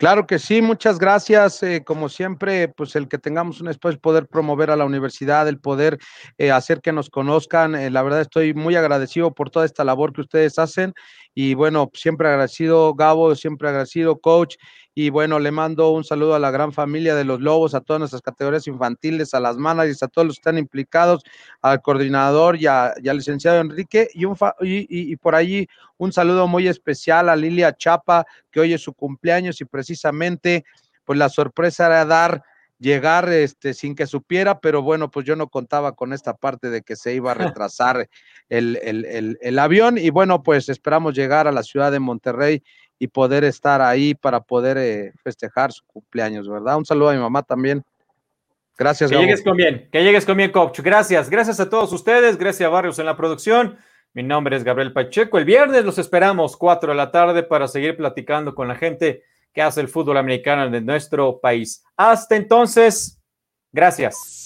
Claro 0.00 0.26
que 0.26 0.38
sí, 0.38 0.60
muchas 0.60 0.98
gracias. 0.98 1.62
Eh, 1.62 1.82
como 1.82 2.10
siempre, 2.10 2.68
pues 2.68 2.94
el 2.96 3.08
que 3.08 3.16
tengamos 3.16 3.62
un 3.62 3.68
espacio, 3.68 3.98
poder 3.98 4.26
promover 4.28 4.70
a 4.70 4.76
la 4.76 4.84
universidad, 4.84 5.48
el 5.48 5.58
poder 5.58 5.98
eh, 6.36 6.50
hacer 6.50 6.82
que 6.82 6.92
nos 6.92 7.08
conozcan. 7.08 7.74
Eh, 7.74 7.90
la 7.90 8.02
verdad 8.02 8.20
estoy 8.20 8.52
muy 8.52 8.76
agradecido 8.76 9.32
por 9.34 9.48
toda 9.48 9.64
esta 9.64 9.84
labor 9.84 10.12
que 10.12 10.20
ustedes 10.20 10.58
hacen 10.58 10.92
y 11.34 11.54
bueno, 11.54 11.90
siempre 11.94 12.28
agradecido 12.28 12.94
Gabo, 12.94 13.34
siempre 13.36 13.68
agradecido 13.70 14.20
coach 14.20 14.56
y 14.98 15.10
bueno, 15.10 15.38
le 15.38 15.50
mando 15.50 15.90
un 15.90 16.04
saludo 16.04 16.34
a 16.34 16.38
la 16.38 16.50
gran 16.50 16.72
familia 16.72 17.14
de 17.14 17.24
los 17.24 17.42
Lobos, 17.42 17.74
a 17.74 17.82
todas 17.82 18.00
nuestras 18.00 18.22
categorías 18.22 18.66
infantiles, 18.66 19.34
a 19.34 19.40
las 19.40 19.58
managers, 19.58 20.02
a 20.02 20.08
todos 20.08 20.26
los 20.26 20.36
que 20.36 20.40
están 20.40 20.56
implicados, 20.56 21.22
al 21.60 21.82
coordinador 21.82 22.56
y, 22.56 22.64
al 22.64 22.94
licenciado 23.04 23.60
Enrique. 23.60 24.08
Y, 24.14 24.24
un 24.24 24.34
y, 24.62 25.14
por 25.16 25.34
allí 25.34 25.68
un 25.98 26.14
saludo 26.14 26.48
muy 26.48 26.66
especial 26.66 27.28
a 27.28 27.36
Lilia 27.36 27.76
Chapa, 27.76 28.24
que 28.50 28.60
hoy 28.60 28.72
es 28.72 28.80
su 28.80 28.94
cumpleaños 28.94 29.60
y 29.60 29.66
precisamente 29.66 30.64
pues 31.04 31.18
la 31.18 31.28
sorpresa 31.28 31.88
era 31.88 32.06
dar 32.06 32.42
llegar 32.78 33.28
este, 33.28 33.74
sin 33.74 33.94
que 33.94 34.06
supiera, 34.06 34.60
pero 34.60 34.80
bueno, 34.80 35.10
pues 35.10 35.26
yo 35.26 35.36
no 35.36 35.48
contaba 35.48 35.92
con 35.92 36.14
esta 36.14 36.34
parte 36.34 36.70
de 36.70 36.80
que 36.80 36.96
se 36.96 37.12
iba 37.12 37.32
a 37.32 37.34
retrasar 37.60 38.08
el, 38.48 38.78
el, 38.82 39.38
el, 39.42 39.58
avión 39.58 39.98
y 39.98 40.08
bueno, 40.08 40.42
pues 40.42 40.70
esperamos 40.70 41.14
llegar 41.14 41.46
a 41.46 41.52
la 41.52 41.62
ciudad 41.62 41.92
de 41.92 42.00
Monterrey 42.00 42.62
y 42.98 43.08
poder 43.08 43.44
estar 43.44 43.82
ahí 43.82 44.14
para 44.14 44.40
poder 44.40 44.78
eh, 44.78 45.12
festejar 45.22 45.72
su 45.72 45.84
cumpleaños, 45.84 46.48
¿verdad? 46.48 46.76
Un 46.76 46.86
saludo 46.86 47.10
a 47.10 47.14
mi 47.14 47.20
mamá 47.20 47.42
también. 47.42 47.84
Gracias. 48.78 49.10
Que 49.10 49.16
llegues 49.16 49.42
con 49.42 49.56
bien, 49.56 49.88
que 49.90 50.02
llegues 50.02 50.26
con 50.26 50.36
bien, 50.36 50.50
coach. 50.50 50.80
Gracias, 50.80 51.30
gracias 51.30 51.60
a 51.60 51.68
todos 51.68 51.92
ustedes, 51.92 52.36
gracias 52.36 52.66
a 52.66 52.70
Barrios 52.70 52.98
en 52.98 53.06
la 53.06 53.16
producción. 53.16 53.78
Mi 54.12 54.22
nombre 54.22 54.56
es 54.56 54.64
Gabriel 54.64 54.92
Pacheco. 54.92 55.38
El 55.38 55.44
viernes 55.44 55.84
los 55.84 55.98
esperamos, 55.98 56.56
4 56.56 56.92
de 56.92 56.96
la 56.96 57.10
tarde, 57.10 57.42
para 57.42 57.68
seguir 57.68 57.96
platicando 57.96 58.54
con 58.54 58.68
la 58.68 58.74
gente 58.74 59.22
que 59.52 59.62
hace 59.62 59.80
el 59.80 59.88
fútbol 59.88 60.18
americano 60.18 60.70
de 60.70 60.80
nuestro 60.80 61.38
país. 61.38 61.84
Hasta 61.96 62.36
entonces, 62.36 63.20
gracias. 63.72 64.45